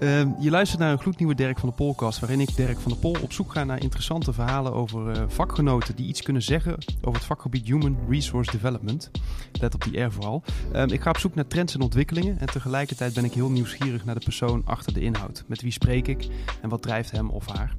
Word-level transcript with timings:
Uh, 0.00 0.22
je 0.38 0.50
luistert 0.50 0.80
naar 0.80 0.92
een 0.92 0.98
gloednieuwe 0.98 1.34
Dirk 1.34 1.58
van 1.58 1.68
de 1.68 1.74
Polcast, 1.74 2.20
waarin 2.20 2.40
ik, 2.40 2.56
Dirk 2.56 2.78
van 2.78 2.92
de 2.92 2.98
Pol, 2.98 3.16
op 3.22 3.32
zoek 3.32 3.52
ga 3.52 3.64
naar 3.64 3.82
interessante 3.82 4.32
verhalen 4.32 4.72
over 4.72 5.16
uh, 5.16 5.22
vakgenoten 5.26 5.96
die 5.96 6.06
iets 6.06 6.22
kunnen 6.22 6.42
zeggen 6.42 6.76
over 7.00 7.14
het 7.14 7.24
vakgebied 7.24 7.66
Human 7.66 7.98
Resource 8.08 8.50
Development. 8.50 9.10
Let 9.52 9.74
op 9.74 9.84
die 9.84 10.00
R 10.00 10.12
vooral. 10.12 10.42
Uh, 10.74 10.86
ik 10.86 11.00
ga 11.00 11.10
op 11.10 11.18
zoek 11.18 11.34
naar 11.34 11.46
trends 11.46 11.74
en 11.74 11.80
ontwikkelingen 11.80 12.38
en 12.38 12.46
tegelijkertijd 12.46 13.14
ben 13.14 13.24
ik 13.24 13.32
heel 13.32 13.50
nieuwsgierig 13.50 14.04
naar 14.04 14.14
de 14.14 14.24
persoon 14.24 14.62
achter 14.64 14.92
de 14.92 15.00
inhoud. 15.00 15.44
Met 15.46 15.62
wie 15.62 15.72
spreek 15.72 16.08
ik 16.08 16.28
en 16.60 16.68
wat 16.68 16.82
drijft 16.82 17.10
hem 17.10 17.30
of 17.30 17.46
haar? 17.46 17.76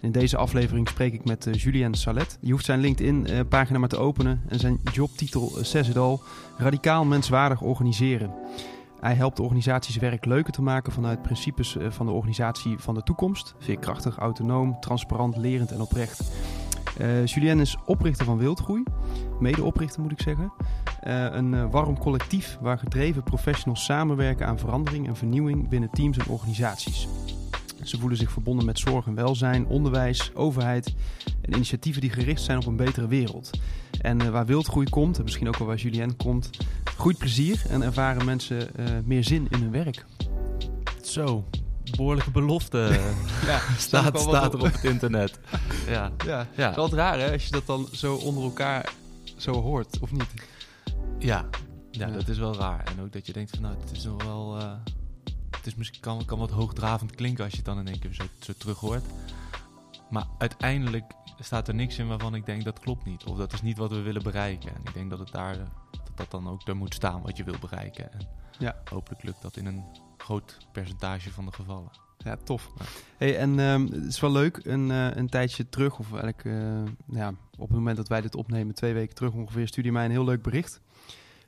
In 0.00 0.12
deze 0.12 0.36
aflevering 0.36 0.88
spreek 0.88 1.12
ik 1.12 1.24
met 1.24 1.46
uh, 1.46 1.54
Julien 1.54 1.94
Salet. 1.94 2.38
Je 2.40 2.52
hoeft 2.52 2.64
zijn 2.64 2.80
LinkedIn-pagina 2.80 3.78
maar 3.78 3.88
te 3.88 3.98
openen 3.98 4.42
en 4.48 4.58
zijn 4.58 4.80
jobtitel 4.92 5.52
het 5.72 5.96
al: 5.96 6.22
Radicaal 6.56 7.04
menswaardig 7.04 7.60
organiseren. 7.60 8.30
Hij 9.02 9.14
helpt 9.14 9.40
organisaties 9.40 9.96
werk 9.96 10.24
leuker 10.24 10.52
te 10.52 10.62
maken 10.62 10.92
vanuit 10.92 11.22
principes 11.22 11.76
eh, 11.76 11.90
van 11.90 12.06
de 12.06 12.12
organisatie 12.12 12.78
van 12.78 12.94
de 12.94 13.02
toekomst. 13.02 13.54
Veerkrachtig, 13.58 14.18
autonoom, 14.18 14.80
transparant, 14.80 15.36
lerend 15.36 15.70
en 15.70 15.80
oprecht. 15.80 16.32
Uh, 17.00 17.26
Julien 17.26 17.60
is 17.60 17.76
oprichter 17.84 18.26
van 18.26 18.38
Wildgroei, 18.38 18.82
medeoprichter 19.40 20.02
moet 20.02 20.12
ik 20.12 20.20
zeggen. 20.20 20.52
Uh, 21.06 21.26
een 21.30 21.70
warm 21.70 21.98
collectief 21.98 22.58
waar 22.60 22.78
gedreven 22.78 23.22
professionals 23.22 23.84
samenwerken 23.84 24.46
aan 24.46 24.58
verandering 24.58 25.06
en 25.06 25.16
vernieuwing 25.16 25.68
binnen 25.68 25.90
teams 25.90 26.18
en 26.18 26.28
organisaties. 26.28 27.08
Ze 27.84 27.98
voelen 27.98 28.18
zich 28.18 28.32
verbonden 28.32 28.64
met 28.64 28.78
zorg 28.78 29.06
en 29.06 29.14
welzijn, 29.14 29.66
onderwijs, 29.66 30.30
overheid 30.34 30.94
en 31.40 31.54
initiatieven 31.54 32.00
die 32.00 32.10
gericht 32.10 32.42
zijn 32.42 32.58
op 32.58 32.66
een 32.66 32.76
betere 32.76 33.06
wereld. 33.06 33.50
En 34.00 34.22
uh, 34.22 34.28
waar 34.28 34.46
wildgroei 34.46 34.88
komt, 34.88 35.18
en 35.18 35.22
misschien 35.24 35.48
ook 35.48 35.56
wel 35.56 35.66
waar 35.66 35.76
Julien 35.76 36.16
komt, 36.16 36.50
groeit 36.84 37.18
plezier 37.18 37.62
en 37.68 37.82
ervaren 37.82 38.24
mensen 38.24 38.68
uh, 38.76 38.86
meer 39.04 39.24
zin 39.24 39.46
in 39.50 39.60
hun 39.60 39.70
werk. 39.70 40.04
Zo, 41.02 41.44
behoorlijke 41.96 42.30
belofte 42.30 42.78
ja, 43.46 43.60
staat, 43.78 44.20
staat 44.20 44.54
er 44.54 44.60
op 44.60 44.72
het 44.72 44.84
internet. 44.84 45.38
ja. 45.86 46.12
Ja. 46.24 46.46
ja, 46.56 46.66
het 46.66 46.70
is 46.70 46.76
altijd 46.76 47.00
raar 47.00 47.18
hè, 47.18 47.32
als 47.32 47.44
je 47.44 47.50
dat 47.50 47.66
dan 47.66 47.88
zo 47.92 48.14
onder 48.14 48.42
elkaar 48.42 48.92
zo 49.36 49.52
hoort, 49.52 49.98
of 50.00 50.12
niet? 50.12 50.34
Ja, 51.18 51.48
ja, 51.90 52.06
ja. 52.06 52.12
dat 52.12 52.28
is 52.28 52.38
wel 52.38 52.56
raar. 52.56 52.84
En 52.84 53.04
ook 53.04 53.12
dat 53.12 53.26
je 53.26 53.32
denkt 53.32 53.50
van 53.50 53.62
nou, 53.62 53.74
het 53.80 53.90
is 53.90 54.04
nog 54.04 54.24
wel... 54.24 54.58
Uh, 54.58 54.72
het 55.62 55.72
is 55.72 55.78
misschien 55.78 56.00
kan, 56.00 56.24
kan 56.24 56.38
wat 56.38 56.50
hoogdravend 56.50 57.14
klinken 57.14 57.44
als 57.44 57.52
je 57.52 57.58
het 57.58 57.66
dan 57.66 57.78
in 57.78 57.86
één 57.86 57.98
keer 57.98 58.12
zo, 58.12 58.24
zo 58.40 58.52
terug 58.58 58.78
hoort. 58.78 59.04
Maar 60.10 60.26
uiteindelijk 60.38 61.14
staat 61.38 61.68
er 61.68 61.74
niks 61.74 61.98
in 61.98 62.08
waarvan 62.08 62.34
ik 62.34 62.46
denk 62.46 62.64
dat 62.64 62.78
klopt 62.78 63.04
niet. 63.04 63.24
Of 63.24 63.36
dat 63.36 63.52
is 63.52 63.62
niet 63.62 63.76
wat 63.76 63.90
we 63.90 64.00
willen 64.00 64.22
bereiken. 64.22 64.74
En 64.74 64.80
ik 64.84 64.94
denk 64.94 65.10
dat 65.10 65.18
het 65.18 65.32
daar 65.32 65.56
dat, 65.56 66.10
dat 66.14 66.30
dan 66.30 66.48
ook 66.48 66.68
er 66.68 66.76
moet 66.76 66.94
staan 66.94 67.22
wat 67.22 67.36
je 67.36 67.44
wil 67.44 67.54
bereiken. 67.60 68.12
En 68.12 68.28
ja. 68.58 68.82
hopelijk 68.84 69.22
lukt 69.22 69.42
dat 69.42 69.56
in 69.56 69.66
een 69.66 69.84
groot 70.16 70.58
percentage 70.72 71.32
van 71.32 71.44
de 71.44 71.52
gevallen. 71.52 71.90
Ja, 72.18 72.36
tof. 72.44 72.70
Hey, 73.16 73.38
en 73.38 73.58
um, 73.58 73.86
het 73.86 74.04
is 74.04 74.20
wel 74.20 74.32
leuk, 74.32 74.60
een, 74.62 74.90
uh, 74.90 75.14
een 75.14 75.28
tijdje 75.28 75.68
terug, 75.68 75.98
of 75.98 76.10
eigenlijk 76.10 76.44
uh, 76.44 76.82
ja, 77.06 77.28
op 77.50 77.68
het 77.68 77.76
moment 77.76 77.96
dat 77.96 78.08
wij 78.08 78.20
dit 78.20 78.34
opnemen, 78.34 78.74
twee 78.74 78.94
weken 78.94 79.14
terug 79.14 79.32
ongeveer, 79.32 79.68
stuurde 79.68 79.90
mij 79.90 80.04
een 80.04 80.10
heel 80.10 80.24
leuk 80.24 80.42
bericht. 80.42 80.80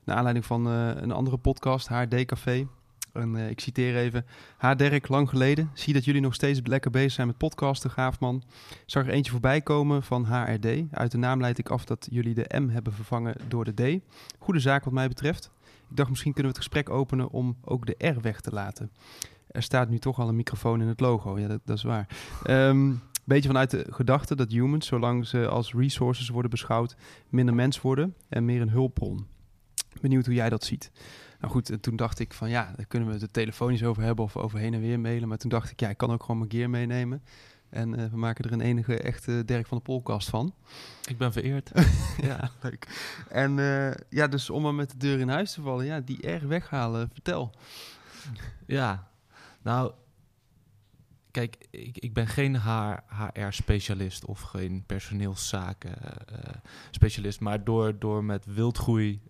Naar 0.04 0.16
aanleiding 0.16 0.46
van 0.46 0.68
uh, 0.68 0.88
een 0.94 1.12
andere 1.12 1.36
podcast, 1.36 1.88
HRD 1.88 2.24
Café. 2.24 2.66
En 3.14 3.34
uh, 3.34 3.50
ik 3.50 3.60
citeer 3.60 3.96
even. 3.96 4.26
Ha 4.56 4.74
Dirk, 4.74 5.08
lang 5.08 5.28
geleden. 5.28 5.70
Zie 5.74 5.92
dat 5.92 6.04
jullie 6.04 6.20
nog 6.20 6.34
steeds 6.34 6.60
lekker 6.64 6.90
bezig 6.90 7.12
zijn 7.12 7.26
met 7.26 7.36
podcasten, 7.36 7.90
gaaf 7.90 8.20
man. 8.20 8.42
Zag 8.86 9.06
er 9.06 9.12
eentje 9.12 9.32
voorbij 9.32 9.60
komen 9.60 10.02
van 10.02 10.24
HRD. 10.24 10.66
Uit 10.90 11.10
de 11.10 11.18
naam 11.18 11.40
leid 11.40 11.58
ik 11.58 11.68
af 11.68 11.84
dat 11.84 12.06
jullie 12.10 12.34
de 12.34 12.60
M 12.60 12.68
hebben 12.68 12.92
vervangen 12.92 13.34
door 13.48 13.64
de 13.64 13.98
D. 13.98 14.02
Goede 14.38 14.60
zaak 14.60 14.84
wat 14.84 14.92
mij 14.92 15.08
betreft. 15.08 15.50
Ik 15.90 15.96
dacht 15.96 16.10
misschien 16.10 16.32
kunnen 16.32 16.52
we 16.52 16.58
het 16.58 16.66
gesprek 16.66 16.90
openen 16.96 17.30
om 17.30 17.56
ook 17.64 17.86
de 17.86 18.08
R 18.08 18.20
weg 18.20 18.40
te 18.40 18.50
laten. 18.50 18.90
Er 19.50 19.62
staat 19.62 19.88
nu 19.88 19.98
toch 19.98 20.18
al 20.18 20.28
een 20.28 20.36
microfoon 20.36 20.80
in 20.80 20.88
het 20.88 21.00
logo. 21.00 21.38
Ja, 21.38 21.48
dat, 21.48 21.60
dat 21.64 21.76
is 21.76 21.82
waar. 21.82 22.08
Um, 22.50 23.00
beetje 23.24 23.48
vanuit 23.48 23.70
de 23.70 23.86
gedachte 23.90 24.36
dat 24.36 24.50
humans, 24.50 24.86
zolang 24.86 25.26
ze 25.26 25.48
als 25.48 25.72
resources 25.72 26.28
worden 26.28 26.50
beschouwd, 26.50 26.96
minder 27.28 27.54
mens 27.54 27.80
worden 27.80 28.14
en 28.28 28.44
meer 28.44 28.60
een 28.60 28.70
hulpbron. 28.70 29.26
Benieuwd 30.00 30.26
hoe 30.26 30.34
jij 30.34 30.48
dat 30.48 30.64
ziet. 30.64 30.90
Nou 31.44 31.56
goed, 31.56 31.70
en 31.70 31.80
toen 31.80 31.96
dacht 31.96 32.18
ik 32.18 32.32
van 32.32 32.48
ja, 32.48 32.72
daar 32.76 32.86
kunnen 32.86 33.08
we 33.08 33.18
het 33.18 33.32
telefonisch 33.32 33.82
over 33.82 34.02
hebben 34.02 34.24
of 34.24 34.36
over 34.36 34.58
heen 34.58 34.74
en 34.74 34.80
weer 34.80 35.00
mailen. 35.00 35.28
Maar 35.28 35.38
toen 35.38 35.50
dacht 35.50 35.70
ik, 35.70 35.80
ja, 35.80 35.88
ik 35.88 35.96
kan 35.96 36.12
ook 36.12 36.20
gewoon 36.20 36.38
mijn 36.38 36.50
gear 36.50 36.70
meenemen. 36.70 37.22
En 37.68 38.00
uh, 38.00 38.06
we 38.06 38.16
maken 38.16 38.44
er 38.44 38.52
een 38.52 38.60
enige 38.60 38.98
echte 38.98 39.44
Dirk 39.44 39.66
van 39.66 39.76
de 39.76 39.82
Polkast 39.82 40.28
van. 40.28 40.54
Ik 41.04 41.18
ben 41.18 41.32
vereerd. 41.32 41.70
ja, 42.28 42.50
leuk. 42.62 43.12
En 43.28 43.58
uh, 43.58 43.90
ja, 44.08 44.26
dus 44.26 44.50
om 44.50 44.62
maar 44.62 44.74
met 44.74 44.90
de 44.90 44.96
deur 44.96 45.18
in 45.18 45.28
huis 45.28 45.52
te 45.52 45.62
vallen, 45.62 45.84
ja, 45.84 46.00
die 46.00 46.22
erg 46.22 46.42
weghalen, 46.42 47.10
vertel. 47.12 47.54
Ja, 48.66 49.08
nou, 49.62 49.92
kijk, 51.30 51.66
ik, 51.70 51.98
ik 51.98 52.12
ben 52.12 52.26
geen 52.26 52.60
HR-specialist 52.60 54.24
of 54.24 54.40
geen 54.40 54.84
personeelszaken-specialist. 54.86 57.38
Uh, 57.38 57.44
maar 57.44 57.64
door, 57.64 57.98
door 57.98 58.24
met 58.24 58.46
wildgroei 58.46 59.20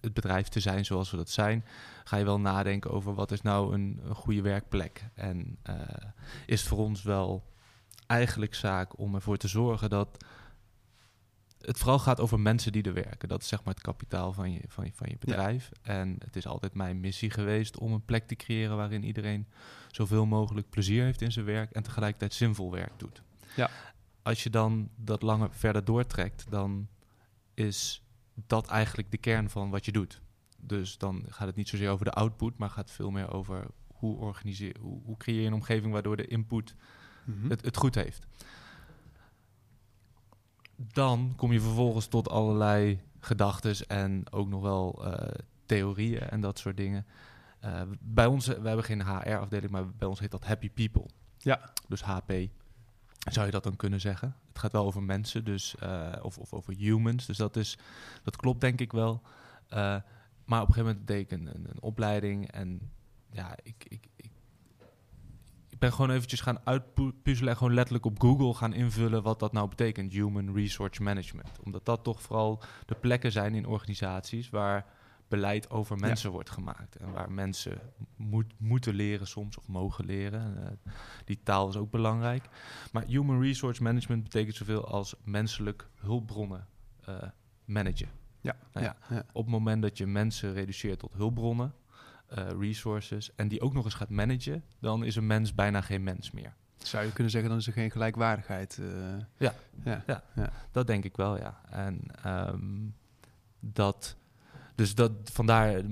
het 0.00 0.14
bedrijf 0.14 0.48
te 0.48 0.60
zijn 0.60 0.84
zoals 0.84 1.10
we 1.10 1.16
dat 1.16 1.30
zijn, 1.30 1.64
ga 2.04 2.16
je 2.16 2.24
wel 2.24 2.40
nadenken 2.40 2.90
over 2.90 3.14
wat 3.14 3.30
is 3.30 3.42
nou 3.42 3.74
een, 3.74 4.00
een 4.04 4.14
goede 4.14 4.42
werkplek. 4.42 5.08
En 5.14 5.58
uh, 5.70 5.76
is 6.46 6.60
het 6.60 6.68
voor 6.68 6.78
ons 6.78 7.02
wel 7.02 7.50
eigenlijk 8.06 8.54
zaak 8.54 8.98
om 8.98 9.14
ervoor 9.14 9.36
te 9.36 9.48
zorgen 9.48 9.90
dat 9.90 10.24
het 11.60 11.78
vooral 11.78 11.98
gaat 11.98 12.20
over 12.20 12.40
mensen 12.40 12.72
die 12.72 12.82
er 12.82 12.92
werken. 12.92 13.28
Dat 13.28 13.42
is 13.42 13.48
zeg 13.48 13.64
maar 13.64 13.74
het 13.74 13.82
kapitaal 13.82 14.32
van 14.32 14.52
je, 14.52 14.60
van 14.66 14.84
je, 14.84 14.92
van 14.94 15.08
je 15.10 15.16
bedrijf. 15.18 15.70
Ja. 15.72 15.92
En 15.92 16.16
het 16.24 16.36
is 16.36 16.46
altijd 16.46 16.74
mijn 16.74 17.00
missie 17.00 17.30
geweest 17.30 17.78
om 17.78 17.92
een 17.92 18.04
plek 18.04 18.26
te 18.26 18.36
creëren 18.36 18.76
waarin 18.76 19.04
iedereen 19.04 19.46
zoveel 19.90 20.26
mogelijk 20.26 20.70
plezier 20.70 21.04
heeft 21.04 21.22
in 21.22 21.32
zijn 21.32 21.44
werk 21.44 21.70
en 21.70 21.82
tegelijkertijd 21.82 22.34
zinvol 22.34 22.70
werk 22.70 22.92
doet. 22.96 23.22
Ja. 23.56 23.70
Als 24.22 24.42
je 24.42 24.50
dan 24.50 24.90
dat 24.96 25.22
langer 25.22 25.48
verder 25.52 25.84
doortrekt, 25.84 26.46
dan 26.50 26.88
is 27.54 28.01
dat 28.34 28.66
eigenlijk 28.66 29.10
de 29.10 29.18
kern 29.18 29.50
van 29.50 29.70
wat 29.70 29.84
je 29.84 29.92
doet. 29.92 30.20
Dus 30.60 30.98
dan 30.98 31.24
gaat 31.28 31.46
het 31.46 31.56
niet 31.56 31.68
zozeer 31.68 31.90
over 31.90 32.04
de 32.04 32.12
output, 32.12 32.58
maar 32.58 32.70
gaat 32.70 32.90
veel 32.90 33.10
meer 33.10 33.32
over 33.32 33.66
hoe, 33.86 34.16
organiseer, 34.16 34.76
hoe, 34.80 35.00
hoe 35.04 35.16
creëer 35.16 35.40
je 35.40 35.46
een 35.46 35.52
omgeving 35.52 35.92
waardoor 35.92 36.16
de 36.16 36.26
input 36.26 36.74
mm-hmm. 37.24 37.50
het, 37.50 37.64
het 37.64 37.76
goed 37.76 37.94
heeft. 37.94 38.26
Dan 40.76 41.32
kom 41.36 41.52
je 41.52 41.60
vervolgens 41.60 42.06
tot 42.06 42.28
allerlei 42.28 43.00
gedachten 43.18 43.86
en 43.86 44.32
ook 44.32 44.48
nog 44.48 44.62
wel 44.62 45.06
uh, 45.06 45.14
theorieën 45.66 46.20
en 46.20 46.40
dat 46.40 46.58
soort 46.58 46.76
dingen. 46.76 47.06
Uh, 47.64 47.82
bij 48.00 48.26
ons, 48.26 48.46
we 48.46 48.52
hebben 48.52 48.84
geen 48.84 49.06
HR-afdeling, 49.06 49.70
maar 49.70 49.90
bij 49.90 50.08
ons 50.08 50.20
heet 50.20 50.30
dat 50.30 50.44
Happy 50.44 50.70
People. 50.70 51.06
Ja. 51.38 51.72
Dus 51.88 52.02
HP 52.02 52.32
zou 53.30 53.46
je 53.46 53.52
dat 53.52 53.62
dan 53.62 53.76
kunnen 53.76 54.00
zeggen. 54.00 54.36
Het 54.48 54.58
gaat 54.58 54.72
wel 54.72 54.86
over 54.86 55.02
mensen, 55.02 55.44
dus, 55.44 55.74
uh, 55.82 56.12
of, 56.22 56.38
of 56.38 56.52
over 56.52 56.74
humans. 56.74 57.26
Dus 57.26 57.36
dat, 57.36 57.56
is, 57.56 57.78
dat 58.22 58.36
klopt 58.36 58.60
denk 58.60 58.80
ik 58.80 58.92
wel. 58.92 59.22
Uh, 59.70 59.96
maar 60.44 60.60
op 60.62 60.68
een 60.68 60.74
gegeven 60.74 60.84
moment 60.84 61.06
deed 61.06 61.20
ik 61.20 61.30
een, 61.30 61.46
een, 61.46 61.66
een 61.70 61.82
opleiding 61.82 62.50
en 62.50 62.90
ja, 63.30 63.56
ik, 63.62 63.84
ik, 63.88 64.06
ik, 64.16 64.30
ik, 65.68 65.78
ben 65.78 65.92
gewoon 65.92 66.10
eventjes 66.10 66.40
gaan 66.40 66.60
uitpuzzelen 66.64 67.50
en 67.50 67.56
gewoon 67.56 67.74
letterlijk 67.74 68.04
op 68.04 68.20
Google 68.20 68.54
gaan 68.54 68.72
invullen 68.72 69.22
wat 69.22 69.38
dat 69.38 69.52
nou 69.52 69.68
betekent, 69.68 70.12
Human 70.12 70.54
Resource 70.54 71.02
Management. 71.02 71.58
Omdat 71.64 71.84
dat 71.84 72.04
toch 72.04 72.22
vooral 72.22 72.62
de 72.86 72.94
plekken 72.94 73.32
zijn 73.32 73.54
in 73.54 73.66
organisaties 73.66 74.50
waar 74.50 74.86
beleid 75.32 75.70
over 75.70 75.96
mensen 75.96 76.28
ja. 76.28 76.34
wordt 76.34 76.50
gemaakt. 76.50 76.96
En 76.96 77.12
waar 77.12 77.32
mensen 77.32 77.78
moet, 78.16 78.52
moeten 78.58 78.94
leren 78.94 79.26
soms 79.26 79.58
of 79.58 79.68
mogen 79.68 80.04
leren. 80.04 80.56
Uh, 80.58 80.92
die 81.24 81.40
taal 81.42 81.68
is 81.68 81.76
ook 81.76 81.90
belangrijk. 81.90 82.44
Maar 82.92 83.04
human 83.04 83.40
resource 83.40 83.82
management 83.82 84.22
betekent 84.22 84.56
zoveel 84.56 84.86
als 84.86 85.14
menselijk 85.24 85.88
hulpbronnen 85.94 86.66
uh, 87.08 87.22
managen. 87.64 88.08
Ja, 88.40 88.56
nou 88.72 88.86
ja, 88.86 88.96
ja, 89.08 89.24
Op 89.32 89.42
het 89.42 89.52
moment 89.52 89.82
dat 89.82 89.98
je 89.98 90.06
mensen 90.06 90.52
reduceert 90.52 90.98
tot 90.98 91.12
hulpbronnen, 91.12 91.74
uh, 92.38 92.48
resources, 92.58 93.34
en 93.34 93.48
die 93.48 93.60
ook 93.60 93.72
nog 93.72 93.84
eens 93.84 93.94
gaat 93.94 94.10
managen, 94.10 94.64
dan 94.80 95.04
is 95.04 95.16
een 95.16 95.26
mens 95.26 95.54
bijna 95.54 95.80
geen 95.80 96.02
mens 96.02 96.30
meer. 96.30 96.54
Zou 96.76 97.04
je 97.04 97.12
kunnen 97.12 97.32
zeggen, 97.32 97.50
dan 97.50 97.58
is 97.58 97.66
er 97.66 97.72
geen 97.72 97.90
gelijkwaardigheid. 97.90 98.80
Ja, 99.36 99.54
ja, 99.84 100.02
ja, 100.06 100.52
dat 100.70 100.86
denk 100.86 101.04
ik 101.04 101.16
wel, 101.16 101.38
ja. 101.38 101.60
En 101.70 102.00
um, 102.26 102.94
dat 103.60 104.16
dus 104.74 104.94
dat, 104.94 105.12
vandaar 105.24 105.74
eh, 105.74 105.84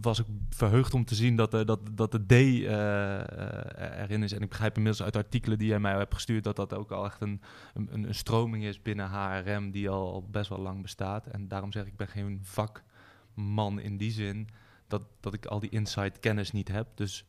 was 0.00 0.18
ik 0.18 0.26
verheugd 0.50 0.94
om 0.94 1.04
te 1.04 1.14
zien 1.14 1.36
dat, 1.36 1.54
uh, 1.54 1.64
dat, 1.64 1.80
dat 1.92 2.12
de 2.12 2.26
D 2.26 2.32
uh, 2.32 4.00
erin 4.02 4.22
is. 4.22 4.32
En 4.32 4.42
ik 4.42 4.48
begrijp 4.48 4.76
inmiddels 4.76 5.04
uit 5.04 5.16
artikelen 5.16 5.58
die 5.58 5.68
jij 5.68 5.78
mij 5.78 5.92
hebt 5.92 6.14
gestuurd... 6.14 6.44
dat 6.44 6.56
dat 6.56 6.74
ook 6.74 6.90
al 6.90 7.04
echt 7.04 7.20
een, 7.20 7.40
een, 7.74 8.04
een 8.04 8.14
stroming 8.14 8.64
is 8.64 8.82
binnen 8.82 9.10
HRM 9.10 9.70
die 9.70 9.88
al 9.88 10.28
best 10.30 10.48
wel 10.48 10.58
lang 10.58 10.82
bestaat. 10.82 11.26
En 11.26 11.48
daarom 11.48 11.72
zeg 11.72 11.82
ik, 11.82 11.88
ik 11.88 11.96
ben 11.96 12.08
geen 12.08 12.40
vakman 12.42 13.80
in 13.80 13.96
die 13.96 14.10
zin... 14.10 14.48
dat, 14.88 15.02
dat 15.20 15.34
ik 15.34 15.46
al 15.46 15.60
die 15.60 15.70
inside 15.70 16.18
kennis 16.20 16.52
niet 16.52 16.68
heb. 16.68 16.88
Dus 16.94 17.24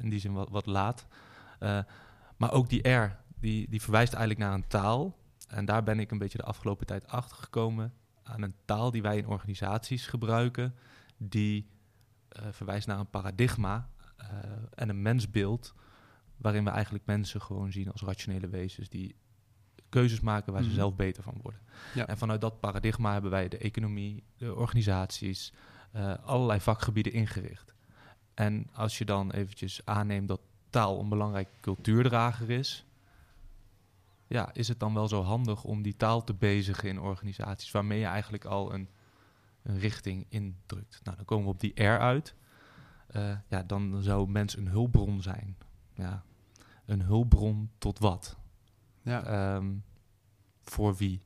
in 0.00 0.10
die 0.10 0.20
zin 0.20 0.32
wat, 0.32 0.48
wat 0.50 0.66
laat. 0.66 1.06
maar 2.36 2.52
ook 2.52 2.68
die 2.68 2.88
R, 2.88 3.16
die, 3.40 3.66
die 3.68 3.82
verwijst 3.82 4.12
eigenlijk 4.12 4.44
naar 4.44 4.54
een 4.54 4.68
taal... 4.68 5.18
En 5.48 5.64
daar 5.64 5.82
ben 5.82 6.00
ik 6.00 6.10
een 6.10 6.18
beetje 6.18 6.38
de 6.38 6.44
afgelopen 6.44 6.86
tijd 6.86 7.06
achter 7.06 7.36
gekomen 7.36 7.92
aan 8.30 8.42
een 8.42 8.54
taal 8.64 8.90
die 8.90 9.02
wij 9.02 9.16
in 9.18 9.26
organisaties 9.26 10.06
gebruiken, 10.06 10.74
die 11.16 11.68
uh, 12.40 12.46
verwijst 12.50 12.86
naar 12.86 12.98
een 12.98 13.10
paradigma 13.10 13.88
eh, 14.16 14.26
en 14.74 14.88
een 14.88 15.02
mensbeeld 15.02 15.74
waarin 16.36 16.64
we 16.64 16.70
eigenlijk 16.70 17.06
mensen 17.06 17.40
gewoon 17.40 17.72
zien 17.72 17.90
als 17.92 18.02
rationele 18.02 18.48
wezens 18.48 18.88
die 18.88 19.14
keuzes 19.88 20.20
maken 20.20 20.52
waar 20.52 20.62
ze 20.62 20.68
Mhm. 20.68 20.76
zelf 20.76 20.94
beter 20.96 21.22
van 21.22 21.38
worden. 21.42 21.60
Ja. 21.94 22.06
En 22.06 22.18
vanuit 22.18 22.40
dat 22.40 22.60
paradigma 22.60 23.12
hebben 23.12 23.30
wij 23.30 23.48
de 23.48 23.58
economie, 23.58 24.22
de 24.36 24.54
organisaties, 24.54 25.52
eh, 25.92 26.14
allerlei 26.24 26.60
vakgebieden 26.60 27.12
ingericht. 27.12 27.74
En 28.34 28.68
als 28.72 28.98
je 28.98 29.04
dan 29.04 29.30
eventjes 29.30 29.80
aanneemt 29.84 30.28
dat 30.28 30.40
taal 30.70 31.00
een 31.00 31.08
belangrijke 31.08 31.50
cultuurdrager 31.60 32.50
is, 32.50 32.84
ja, 34.30 34.50
is 34.52 34.68
het 34.68 34.80
dan 34.80 34.94
wel 34.94 35.08
zo 35.08 35.22
handig 35.22 35.64
om 35.64 35.82
die 35.82 35.96
taal 35.96 36.24
te 36.24 36.34
bezigen 36.34 36.88
in 36.88 37.00
organisaties 37.00 37.70
waarmee 37.70 37.98
je 37.98 38.06
eigenlijk 38.06 38.44
al 38.44 38.74
een, 38.74 38.88
een 39.62 39.78
richting 39.78 40.26
indrukt. 40.28 41.00
Nou, 41.02 41.16
dan 41.16 41.24
komen 41.24 41.44
we 41.44 41.52
op 41.52 41.60
die 41.60 41.82
R 41.82 41.98
uit. 41.98 42.34
Eh, 43.06 43.36
ja, 43.48 43.62
dan 43.62 44.02
zou 44.02 44.28
mens 44.28 44.56
een 44.56 44.68
hulpbron 44.68 45.22
zijn. 45.22 45.56
Ja, 45.94 46.24
een 46.86 47.02
hulpbron 47.02 47.70
tot 47.78 47.98
wat? 47.98 48.36
Ja. 49.02 49.24
Ehm, 49.24 49.72
voor 50.62 50.94
wie? 50.94 51.22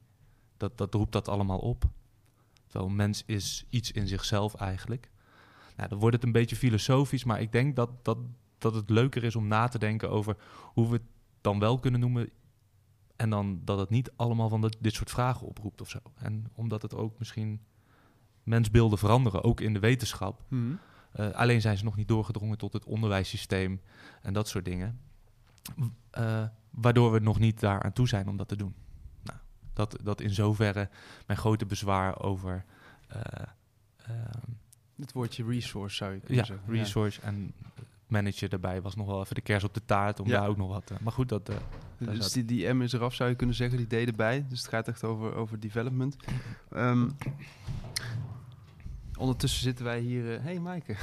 Dat, 0.56 0.79
dat 0.79 0.95
roept 0.95 1.12
dat 1.12 1.29
allemaal 1.29 1.59
op. 1.59 1.85
Terwijl 2.67 2.91
een 2.91 2.97
mens 2.97 3.23
is 3.27 3.67
iets 3.69 3.93
in 3.93 4.09
zichzelf 4.09 4.55
eigenlijk. 4.55 5.11
Nou, 5.77 5.89
dan 5.89 5.99
wordt 5.99 6.17
het 6.17 6.25
een 6.25 6.33
beetje 6.33 6.56
filosofisch, 6.56 7.25
maar 7.25 7.41
ik 7.41 7.53
denk 7.53 7.77
dat, 7.77 8.05
dat, 8.05 8.19
dat 8.59 8.75
het 8.75 8.91
leuker 8.91 9.25
is 9.25 9.37
om 9.37 9.47
na 9.47 9.69
te 9.69 9.79
denken 9.79 10.11
over 10.11 10.37
hoe 10.62 10.87
we 10.87 10.93
het 10.93 11.06
dan 11.41 11.59
wel 11.59 11.79
kunnen 11.79 12.01
noemen. 12.01 12.31
En 13.25 13.31
dan 13.31 13.61
dat 13.65 13.79
het 13.79 13.91
niet 13.91 14.12
allemaal 14.17 14.49
van 14.49 14.73
dit 14.81 14.94
soort 14.94 15.11
vragen 15.11 15.47
oproept 15.47 15.81
of 15.81 15.91
zo. 15.91 15.99
En 16.15 16.50
omdat 16.55 16.82
het 16.82 16.94
ook 16.94 17.19
misschien 17.19 17.61
mensbeelden 18.43 18.99
veranderen, 18.99 19.44
ook 19.44 19.61
in 19.61 19.73
de 19.73 19.79
wetenschap. 19.79 20.43
Mhm. 20.49 20.73
Eh, 21.12 21.31
alleen 21.31 21.61
zijn 21.61 21.79
ze 21.79 21.85
nog 21.85 21.97
niet 21.97 22.09
doorgedrongen 22.09 22.59
tot 22.59 22.73
het 22.73 22.85
onderwijssysteem 22.85 23.81
en 24.23 24.32
dat 24.32 24.49
soort 24.49 24.65
dingen. 24.65 25.00
Eh, 26.11 26.44
waardoor 26.71 27.12
we 27.12 27.19
nog 27.19 27.38
niet 27.38 27.61
daar 27.61 27.82
aan 27.82 27.93
toe 27.93 28.09
zijn 28.09 28.29
om 28.29 28.37
dat 28.37 28.49
te 28.49 28.56
doen. 28.56 28.75
Nou, 29.23 29.38
dat, 29.73 29.99
dat 30.03 30.20
in 30.20 30.31
zoverre 30.31 30.88
mijn 31.27 31.38
grote 31.38 31.67
bezwaar 31.67 32.23
over 32.23 32.65
eh, 33.09 33.19
ehm, 33.97 34.50
Het 34.97 35.12
woordje 35.12 35.44
resource 35.44 35.97
zou 35.97 36.12
je 36.12 36.19
kunnen 36.20 36.37
ja, 36.37 36.44
zeggen. 36.44 36.69
resource 36.69 37.20
en 37.20 37.55
manager 38.06 38.49
daarbij 38.49 38.82
was 38.82 38.94
nog 38.94 39.06
wel 39.06 39.20
even 39.20 39.35
de 39.35 39.41
kers 39.41 39.65
op 39.65 39.75
de 39.75 39.85
taart 39.85 40.20
om 40.20 40.29
Ja. 40.29 40.41
daar 40.41 40.49
ook 40.49 40.56
nog 40.56 40.69
wat. 40.69 40.93
maar 41.00 41.12
goed, 41.12 41.29
dat. 41.29 41.50
Dus 42.05 42.19
zat- 42.25 42.33
die, 42.33 42.45
die 42.45 42.73
M 42.73 42.83
is 42.83 42.93
eraf, 42.93 43.15
zou 43.15 43.31
je 43.31 43.37
kunnen 43.37 43.56
zeggen, 43.56 43.79
die 43.89 44.05
D 44.05 44.09
erbij. 44.09 44.45
Dus 44.49 44.59
het 44.61 44.69
gaat 44.69 44.89
echt 44.89 45.05
over, 45.05 45.35
over 45.35 45.61
development. 45.61 46.17
Ehm, 46.71 47.09
ondertussen 49.19 49.62
zitten 49.62 49.85
wij 49.85 50.01
hier... 50.01 50.35
eh, 50.35 50.43
hey 50.43 50.59
Maaike. 50.61 50.95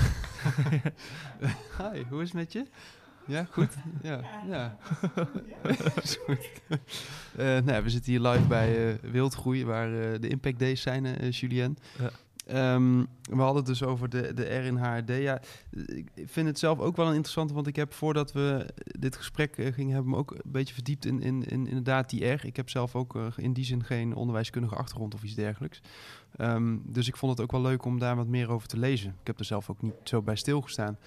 Hi, 1.77 2.03
hoe 2.09 2.21
is 2.21 2.27
het 2.27 2.33
met 2.33 2.51
je? 2.53 2.65
Ja, 3.27 3.47
goed? 3.51 3.73
Ja, 4.01 4.19
ja. 4.47 4.77
is 6.03 6.17
goed. 6.25 6.49
Eh, 7.35 7.57
nou, 7.59 7.83
we 7.83 7.89
zitten 7.89 8.11
hier 8.11 8.21
live 8.21 8.47
bij 8.47 8.89
eh, 8.91 9.11
Wildgroei, 9.11 9.65
waar 9.65 9.89
de 10.19 10.27
Impact 10.27 10.59
Days 10.59 10.81
zijn, 10.81 11.29
Julien. 11.29 11.77
Ja. 11.99 12.09
Ehm, 12.51 13.05
we 13.21 13.41
hadden 13.41 13.55
het 13.55 13.65
dus 13.65 13.83
over 13.83 14.09
de, 14.09 14.33
de 14.33 14.43
R 14.43 14.63
in 14.63 14.77
HRD. 14.77 15.17
Ja, 15.17 15.41
ik 16.13 16.29
vind 16.29 16.47
het 16.47 16.59
zelf 16.59 16.79
ook 16.79 16.95
wel 16.95 17.07
een 17.07 17.13
interessante, 17.13 17.53
want 17.53 17.67
ik 17.67 17.75
heb 17.75 17.93
voordat 17.93 18.31
we 18.31 18.65
dit 18.99 19.15
gesprek 19.15 19.57
eh, 19.57 19.73
gingen 19.73 19.93
hebben, 19.93 20.11
me 20.11 20.17
ook 20.17 20.31
een 20.31 20.51
beetje 20.51 20.73
verdiept 20.73 21.05
in, 21.05 21.21
in, 21.21 21.43
in 21.43 21.67
inderdaad 21.67 22.09
die 22.09 22.25
R. 22.25 22.45
Ik 22.45 22.55
heb 22.55 22.69
zelf 22.69 22.95
ook 22.95 23.15
eh, 23.15 23.25
in 23.35 23.53
die 23.53 23.65
zin 23.65 23.83
geen 23.83 24.15
onderwijskundige 24.15 24.75
achtergrond 24.75 25.13
of 25.13 25.23
iets 25.23 25.35
dergelijks. 25.35 25.81
Ehm, 26.35 26.77
dus 26.83 27.07
ik 27.07 27.17
vond 27.17 27.31
het 27.31 27.41
ook 27.41 27.51
wel 27.51 27.61
leuk 27.61 27.85
om 27.85 27.99
daar 27.99 28.15
wat 28.15 28.27
meer 28.27 28.49
over 28.49 28.67
te 28.67 28.79
lezen. 28.79 29.09
Ik 29.21 29.27
heb 29.27 29.39
er 29.39 29.45
zelf 29.45 29.69
ook 29.69 29.81
niet 29.81 29.93
zo 30.03 30.21
bij 30.21 30.35
stilgestaan. 30.35 30.97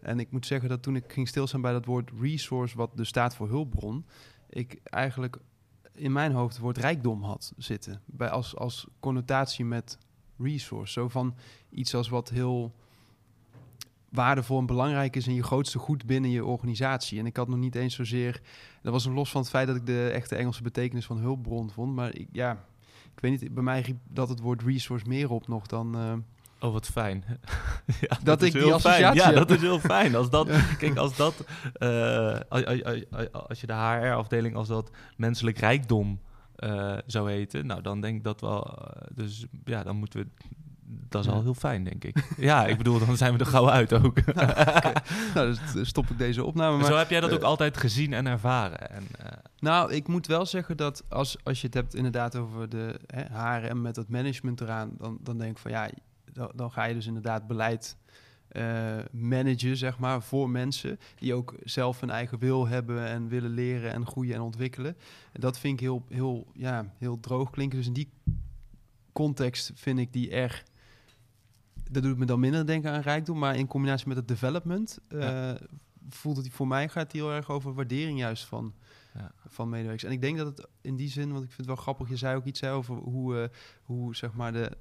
En 0.00 0.20
ik 0.20 0.30
moet 0.30 0.46
zeggen 0.46 0.68
dat 0.68 0.82
toen 0.82 0.96
ik 0.96 1.12
ging 1.12 1.28
stilstaan 1.28 1.60
bij 1.60 1.72
dat 1.72 1.84
woord 1.84 2.10
resource, 2.20 2.76
wat 2.76 2.90
dus 2.94 3.08
staat 3.08 3.34
voor 3.34 3.48
hulpbron, 3.48 4.04
ik 4.48 4.80
eigenlijk 4.84 5.38
in 5.92 6.12
mijn 6.12 6.32
hoofd 6.32 6.52
het 6.52 6.62
woord 6.62 6.78
rijkdom 6.78 7.22
had 7.22 7.52
zitten. 7.56 8.00
Bij 8.06 8.28
als, 8.28 8.56
als 8.56 8.86
connotatie 9.00 9.64
met 9.64 9.98
resource. 10.42 10.92
Zo 10.92 11.08
van 11.08 11.34
iets 11.70 11.94
als 11.94 12.08
wat 12.08 12.28
heel 12.28 12.72
waardevol 14.08 14.58
en 14.58 14.66
belangrijk 14.66 15.16
is 15.16 15.26
en 15.26 15.34
je 15.34 15.42
grootste 15.42 15.78
goed 15.78 16.04
binnen 16.06 16.30
je 16.30 16.44
organisatie. 16.44 17.18
En 17.18 17.26
ik 17.26 17.36
had 17.36 17.48
nog 17.48 17.58
niet 17.58 17.74
eens 17.74 17.94
zozeer... 17.94 18.40
Dat 18.82 18.92
was 18.92 19.04
los 19.04 19.30
van 19.30 19.40
het 19.40 19.50
feit 19.50 19.66
dat 19.66 19.76
ik 19.76 19.86
de 19.86 20.08
echte 20.10 20.34
Engelse 20.36 20.62
betekenis 20.62 21.06
van 21.06 21.18
hulpbron 21.18 21.70
vond. 21.70 21.94
Maar 21.94 22.14
ik, 22.14 22.28
ja, 22.32 22.52
ik 23.14 23.20
weet 23.20 23.40
niet, 23.40 23.54
bij 23.54 23.62
mij 23.62 23.80
riep 23.80 23.96
dat 24.08 24.28
het 24.28 24.40
woord 24.40 24.62
resource 24.62 25.06
meer 25.08 25.30
op 25.30 25.48
nog 25.48 25.66
dan... 25.66 25.94
eh, 25.96 26.12
Oh, 26.62 26.72
wat 26.72 26.86
fijn. 26.86 27.24
ja, 28.00 28.18
Dat 28.22 28.42
is 28.42 28.54
ik 28.54 28.62
die 28.62 28.80
fijn. 28.80 29.14
Ja, 29.14 29.32
dat 29.32 29.50
is 29.50 29.60
heel 29.60 29.78
fijn. 29.78 30.14
Als 30.14 30.30
dat, 30.30 30.48
Ja. 30.52 30.60
Kijk, 30.78 30.96
als 30.96 31.16
dat... 31.16 31.44
eh, 31.72 32.40
als, 32.48 32.64
als- 32.64 32.82
als- 33.10 33.32
als 33.32 33.60
je 33.60 33.66
de 33.66 33.72
HR-afdeling, 33.72 34.54
als 34.54 34.68
dat 34.68 34.90
menselijk 35.16 35.58
rijkdom 35.58 36.20
eh, 36.60 36.98
zou 37.06 37.30
heten... 37.30 37.66
Nou, 37.66 37.82
dan 37.82 38.00
denk 38.00 38.16
ik 38.16 38.24
dat 38.24 38.40
wel... 38.40 38.64
eh, 38.78 39.02
dus 39.14 39.46
ja, 39.64 39.82
dan 39.82 39.96
moeten 39.96 40.20
we... 40.20 40.26
Dat 41.08 41.20
is 41.24 41.26
Ja. 41.30 41.36
al 41.36 41.42
heel 41.42 41.54
fijn, 41.54 41.84
denk 41.84 42.04
ik. 42.04 42.28
Ja, 42.36 42.66
ik 42.66 42.76
bedoel, 42.78 42.98
dan 42.98 43.16
zijn 43.16 43.32
we 43.32 43.38
er 43.38 43.46
gauw 43.46 43.70
uit 43.70 43.92
ook. 43.92 44.24
nou, 45.34 45.56
dus 45.74 45.88
stop 45.88 46.10
ik 46.10 46.18
deze 46.18 46.44
opname. 46.44 46.76
Maar, 46.76 46.86
Zo 46.86 46.96
heb 46.96 47.10
jij 47.10 47.20
dat 47.20 47.32
ook 47.32 47.40
eh, 47.40 47.44
altijd 47.44 47.76
gezien 47.76 48.12
en 48.12 48.26
ervaren. 48.26 48.90
En, 48.90 49.04
Nou, 49.58 49.92
ik 49.92 50.08
moet 50.08 50.26
wel 50.26 50.46
zeggen 50.46 50.76
dat 50.76 51.04
als, 51.08 51.36
als 51.44 51.60
je 51.60 51.66
het 51.66 51.74
hebt 51.76 51.94
inderdaad 51.94 52.36
over 52.36 52.68
de 52.68 53.00
hè, 53.06 53.22
HRM 53.22 53.80
met 53.80 53.96
het 53.96 54.08
management 54.08 54.60
eraan, 54.60 54.90
dan, 54.98 55.18
dan 55.22 55.38
denk 55.38 55.50
ik 55.50 55.58
van 55.58 55.70
ja, 55.70 55.90
dan, 56.32 56.50
dan 56.54 56.70
ga 56.72 56.84
je 56.84 56.94
dus 56.94 57.06
inderdaad 57.06 57.46
beleid 57.46 57.96
eh, 58.50 58.98
managen, 59.10 59.76
zeg 59.76 59.98
maar, 59.98 60.22
voor 60.22 60.50
mensen 60.50 60.98
die 61.18 61.34
ook 61.34 61.54
zelf 61.64 62.00
hun 62.00 62.10
eigen 62.10 62.38
wil 62.38 62.66
hebben 62.66 63.06
en 63.06 63.28
willen 63.28 63.50
leren 63.50 63.92
en 63.92 64.06
groeien 64.06 64.34
en 64.34 64.40
ontwikkelen. 64.40 64.96
En 65.32 65.40
dat 65.40 65.58
vind 65.58 65.74
ik 65.74 65.80
heel, 65.80 66.04
heel, 66.08 66.46
ja, 66.54 66.94
heel 66.98 67.20
droog 67.20 67.50
klinken. 67.50 67.78
Dus 67.78 67.86
in 67.86 67.92
die 67.92 68.08
context 69.12 69.72
vind 69.74 69.98
ik 69.98 70.12
die 70.12 70.30
erg. 70.30 70.64
Dat 71.90 72.02
doet 72.02 72.18
me 72.18 72.24
dan 72.24 72.40
minder 72.40 72.66
denken 72.66 72.90
aan 72.90 73.00
rijkdom, 73.00 73.38
maar 73.38 73.56
in 73.56 73.66
combinatie 73.66 74.08
met 74.08 74.16
het 74.16 74.28
development 74.28 74.98
eh, 75.08 75.52
voelt 76.08 76.36
het 76.36 76.50
voor 76.50 76.66
mij 76.68 76.88
gaat 76.88 77.12
heel 77.12 77.32
erg 77.32 77.50
over 77.50 77.74
waardering 77.74 78.18
juist 78.18 78.44
van 78.44 78.74
Ja. 79.14 79.32
van 79.46 79.68
medewerkers. 79.68 80.04
En 80.04 80.12
ik 80.12 80.20
denk 80.20 80.36
dat 80.38 80.46
het 80.46 80.66
in 80.80 80.96
die 80.96 81.08
zin, 81.08 81.32
want 81.32 81.44
ik 81.44 81.48
vind 81.48 81.56
het 81.56 81.66
wel 81.66 81.76
grappig, 81.76 82.08
je 82.08 82.16
zei 82.16 82.36
ook 82.36 82.44
iets 82.44 82.60
hè, 82.60 82.72
over 82.72 82.94
hoe, 82.96 83.40
eh, 83.40 83.48
hoe 83.82 84.16
zeg 84.16 84.32
maar 84.32 84.52
de, 84.52 84.76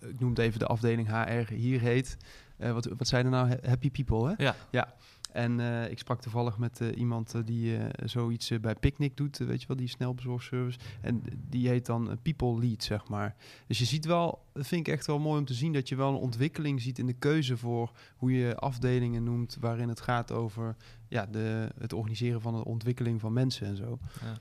ik 0.00 0.20
noem 0.20 0.30
het 0.30 0.38
even 0.38 0.58
de 0.58 0.66
afdeling 0.66 1.08
HR 1.08 1.52
hier 1.52 1.80
heet. 1.80 2.16
Eh, 2.62 2.72
wat, 2.72 2.84
wat 2.96 3.08
zei 3.08 3.24
er 3.24 3.30
nou? 3.30 3.48
Ha- 3.48 3.68
Happy 3.68 3.90
people, 3.90 4.28
hè? 4.28 4.44
Ja. 4.44 4.54
Ja. 4.70 4.94
En 5.32 5.60
eh, 5.60 5.90
ik 5.90 5.98
sprak 5.98 6.20
toevallig 6.20 6.58
met 6.58 6.80
eh, 6.80 6.96
iemand 6.98 7.34
die 7.46 7.78
zoiets 8.04 8.60
bij 8.60 8.74
Picnic 8.74 9.16
doet, 9.16 9.38
weet 9.38 9.60
je 9.60 9.66
wel, 9.66 9.76
die 9.76 9.88
snelbezorgservice. 9.88 10.78
En 11.00 11.22
die 11.48 11.68
heet 11.68 11.86
dan 11.86 12.18
People 12.22 12.58
Lead, 12.58 12.82
zeg 12.84 13.08
maar. 13.08 13.34
Dus 13.66 13.78
je 13.78 13.84
ziet 13.84 14.04
wel, 14.04 14.44
dat 14.52 14.66
vind 14.66 14.86
ik 14.86 14.92
echt 14.92 15.06
wel 15.06 15.18
mooi 15.18 15.38
om 15.38 15.44
te 15.44 15.54
zien, 15.54 15.72
dat 15.72 15.88
je 15.88 15.96
wel 15.96 16.08
een 16.08 16.20
ontwikkeling 16.20 16.80
ziet 16.80 16.98
in 16.98 17.06
de 17.06 17.12
keuze 17.12 17.56
voor 17.56 17.90
hoe 18.16 18.32
je 18.32 18.56
afdelingen 18.56 19.24
noemt, 19.24 19.56
waarin 19.60 19.88
het 19.88 20.00
gaat 20.00 20.32
over 20.32 20.76
ja, 21.08 21.26
de, 21.26 21.68
het 21.78 21.92
organiseren 21.92 22.40
van 22.40 22.54
de 22.54 22.64
ontwikkeling 22.64 23.20
van 23.20 23.32
mensen 23.32 23.66
en 23.66 23.76
zo. 23.76 23.98
Ja. 24.20 24.38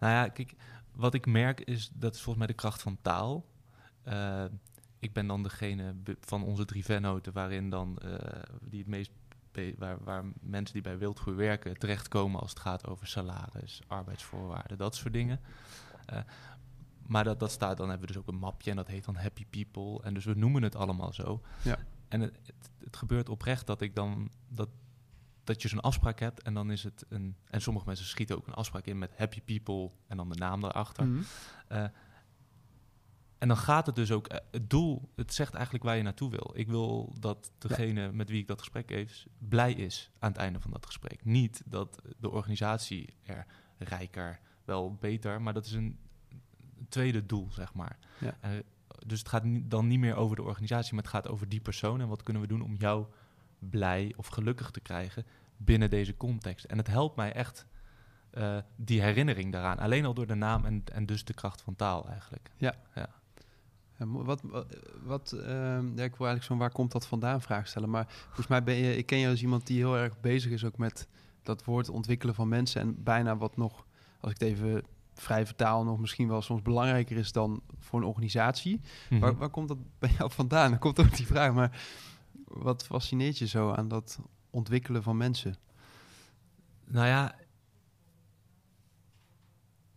Nou 0.00 0.12
ja, 0.12 0.28
kijk, 0.28 0.54
wat 0.94 1.14
ik 1.14 1.26
merk 1.26 1.60
is, 1.60 1.90
dat 1.94 2.14
is 2.14 2.20
volgens 2.20 2.44
mij 2.44 2.54
de 2.54 2.60
kracht 2.60 2.82
van 2.82 2.98
taal. 3.02 3.44
Ik 5.04 5.12
ben 5.12 5.26
dan 5.26 5.42
degene 5.42 5.94
van 6.20 6.42
onze 6.42 6.64
drie 6.64 6.84
vennoten 6.84 7.32
waarin 7.32 7.70
dan, 7.70 7.98
eh, 7.98 8.42
die 8.60 8.78
het 8.78 8.88
meest, 8.88 9.10
waar, 9.78 10.04
waar 10.04 10.24
mensen 10.40 10.74
die 10.74 10.82
bij 10.82 10.98
Wildgroei 10.98 11.36
werken 11.36 11.78
terechtkomen 11.78 12.40
als 12.40 12.50
het 12.50 12.58
gaat 12.58 12.86
over 12.86 13.06
salaris, 13.06 13.80
arbeidsvoorwaarden, 13.86 14.78
dat 14.78 14.94
soort 14.94 15.12
dingen. 15.12 15.40
Eh, 16.06 16.18
maar 17.06 17.24
dat, 17.24 17.40
dat 17.40 17.50
staat, 17.50 17.76
dan 17.76 17.88
hebben 17.88 18.06
we 18.06 18.12
dus 18.12 18.22
ook 18.22 18.28
een 18.28 18.38
mapje 18.38 18.70
en 18.70 18.76
dat 18.76 18.86
heet 18.86 19.04
dan 19.04 19.16
Happy 19.16 19.46
People. 19.50 20.02
En 20.02 20.14
dus 20.14 20.24
we 20.24 20.34
noemen 20.34 20.62
het 20.62 20.76
allemaal 20.76 21.12
zo. 21.12 21.40
Ja. 21.62 21.78
En 22.08 22.20
het, 22.20 22.38
het, 22.46 22.70
het 22.84 22.96
gebeurt 22.96 23.28
oprecht 23.28 23.66
dat 23.66 23.80
ik 23.80 23.94
dan, 23.94 24.30
dat, 24.48 24.68
dat 25.44 25.62
je 25.62 25.68
zo'n 25.68 25.80
afspraak 25.80 26.20
hebt 26.20 26.42
en 26.42 26.54
dan 26.54 26.70
is 26.70 26.82
het 26.82 27.04
een... 27.08 27.36
En 27.50 27.60
sommige 27.60 27.86
mensen 27.86 28.06
schieten 28.06 28.36
ook 28.36 28.46
een 28.46 28.54
afspraak 28.54 28.86
in 28.86 28.98
met 28.98 29.16
Happy 29.16 29.40
People 29.40 29.90
en 30.06 30.16
dan 30.16 30.28
de 30.28 30.38
naam 30.38 30.60
daarachter. 30.60 31.06
Mhm. 31.06 31.22
Eh, 31.68 31.84
en 33.38 33.48
dan 33.48 33.56
gaat 33.56 33.86
het 33.86 33.94
dus 33.94 34.10
ook, 34.10 34.26
eh, 34.26 34.38
het 34.50 34.70
doel, 34.70 35.10
het 35.16 35.34
zegt 35.34 35.54
eigenlijk 35.54 35.84
waar 35.84 35.96
je 35.96 36.02
naartoe 36.02 36.30
wil. 36.30 36.50
Ik 36.54 36.68
wil 36.68 37.14
dat 37.18 37.52
degene 37.58 38.12
met 38.12 38.28
wie 38.28 38.40
ik 38.40 38.46
dat 38.46 38.58
gesprek 38.58 38.88
heeft, 38.88 39.26
blij 39.38 39.72
is 39.72 40.10
aan 40.18 40.30
het 40.30 40.40
einde 40.40 40.60
van 40.60 40.70
dat 40.70 40.86
gesprek. 40.86 41.24
Niet 41.24 41.62
dat 41.66 42.02
de 42.18 42.30
organisatie 42.30 43.14
er 43.22 43.46
rijker, 43.78 44.40
wel 44.64 44.94
beter, 44.94 45.42
maar 45.42 45.54
dat 45.54 45.66
is 45.66 45.72
een 45.72 45.98
tweede 46.88 47.26
doel, 47.26 47.48
zeg 47.50 47.74
maar. 47.74 47.98
Ja. 48.18 48.36
Eh, 48.40 48.50
dus 49.06 49.18
het 49.18 49.28
gaat 49.28 49.42
dan 49.62 49.86
niet 49.86 49.98
meer 49.98 50.16
over 50.16 50.36
de 50.36 50.42
organisatie, 50.42 50.94
maar 50.94 51.02
het 51.02 51.12
gaat 51.12 51.28
over 51.28 51.48
die 51.48 51.60
persoon 51.60 52.00
en 52.00 52.08
wat 52.08 52.22
kunnen 52.22 52.42
we 52.42 52.48
doen 52.48 52.62
om 52.62 52.74
jou 52.74 53.06
blij 53.58 54.12
of 54.16 54.26
gelukkig 54.26 54.70
te 54.70 54.80
krijgen 54.80 55.26
binnen 55.56 55.90
deze 55.90 56.16
context. 56.16 56.64
En 56.64 56.78
het 56.78 56.86
helpt 56.86 57.16
mij 57.16 57.32
echt 57.32 57.66
eh, 58.30 58.58
die 58.76 59.02
herinnering 59.02 59.52
daaraan. 59.52 59.78
Alleen 59.78 60.04
al 60.04 60.14
door 60.14 60.26
de 60.26 60.34
naam 60.34 60.64
en, 60.64 60.82
en 60.92 61.06
dus 61.06 61.24
de 61.24 61.34
kracht 61.34 61.62
van 61.62 61.76
taal 61.76 62.08
eigenlijk. 62.08 62.50
Ja, 62.56 62.74
Ja, 62.94 63.08
wat, 63.96 64.40
wat, 64.42 64.66
wat, 65.02 65.32
ehm, 65.32 65.86
ja, 65.96 66.04
ik 66.04 66.16
wil 66.16 66.26
eigenlijk 66.26 66.42
zo'n 66.42 66.58
waar 66.58 66.70
komt 66.70 66.92
dat 66.92 67.06
vandaan 67.06 67.42
vraag 67.42 67.68
stellen. 67.68 67.90
Maar 67.90 68.06
volgens 68.24 68.46
mij 68.46 68.62
ben 68.62 68.74
je, 68.74 68.96
ik 68.96 69.06
ken 69.06 69.18
je 69.18 69.28
als 69.28 69.42
iemand 69.42 69.66
die 69.66 69.76
heel 69.76 69.96
erg 69.96 70.20
bezig 70.20 70.52
is 70.52 70.64
ook 70.64 70.78
met 70.78 71.08
dat 71.42 71.64
woord 71.64 71.88
ontwikkelen 71.88 72.34
van 72.34 72.48
mensen. 72.48 72.80
En 72.80 73.02
bijna 73.02 73.36
wat 73.36 73.56
nog, 73.56 73.86
als 74.20 74.32
ik 74.32 74.38
het 74.38 74.48
even 74.48 74.82
vrij 75.14 75.46
vertaal, 75.46 75.84
nog 75.84 75.98
misschien 75.98 76.28
wel 76.28 76.42
soms 76.42 76.62
belangrijker 76.62 77.16
is 77.16 77.32
dan 77.32 77.62
voor 77.78 78.00
een 78.00 78.06
organisatie. 78.06 78.80
Mhm. 79.10 79.20
Waar, 79.20 79.36
waar 79.36 79.50
komt 79.50 79.68
dat 79.68 79.78
bij 79.98 80.10
jou 80.18 80.30
vandaan? 80.30 80.70
Dan 80.70 80.78
komt 80.78 81.00
ook 81.00 81.16
die 81.16 81.26
vraag. 81.26 81.52
Maar 81.52 81.80
wat 82.44 82.84
fascineert 82.84 83.38
je 83.38 83.46
zo 83.46 83.72
aan 83.72 83.88
dat 83.88 84.18
ontwikkelen 84.50 85.02
van 85.02 85.16
mensen? 85.16 85.56
Nou 86.84 87.06
ja, 87.06 87.34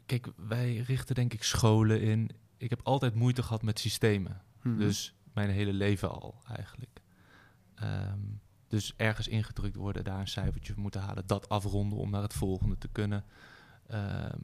kijk, 0.05 0.27
wij 0.35 0.75
richten 0.77 1.15
denk 1.15 1.33
ik 1.33 1.43
scholen 1.43 2.01
in. 2.01 2.29
Ik 2.57 2.69
heb 2.69 2.79
altijd 2.83 3.15
moeite 3.15 3.43
gehad 3.43 3.61
met 3.61 3.79
systemen. 3.79 4.41
Mhm. 4.61 4.77
Dus 4.77 5.15
mijn 5.33 5.49
hele 5.49 5.73
leven 5.73 6.09
al 6.11 6.35
eigenlijk. 6.47 7.01
Ehm, 7.75 8.19
dus 8.67 8.93
ergens 8.95 9.27
ingedrukt 9.27 9.75
worden, 9.75 10.03
daar 10.03 10.19
een 10.19 10.27
cijfertje 10.27 10.73
voor 10.73 10.81
moeten 10.81 11.01
halen, 11.01 11.27
dat 11.27 11.49
afronden 11.49 11.97
om 11.99 12.09
naar 12.09 12.21
het 12.21 12.33
volgende 12.33 12.77
te 12.77 12.87
kunnen. 12.87 13.23
Ehm, 13.87 14.37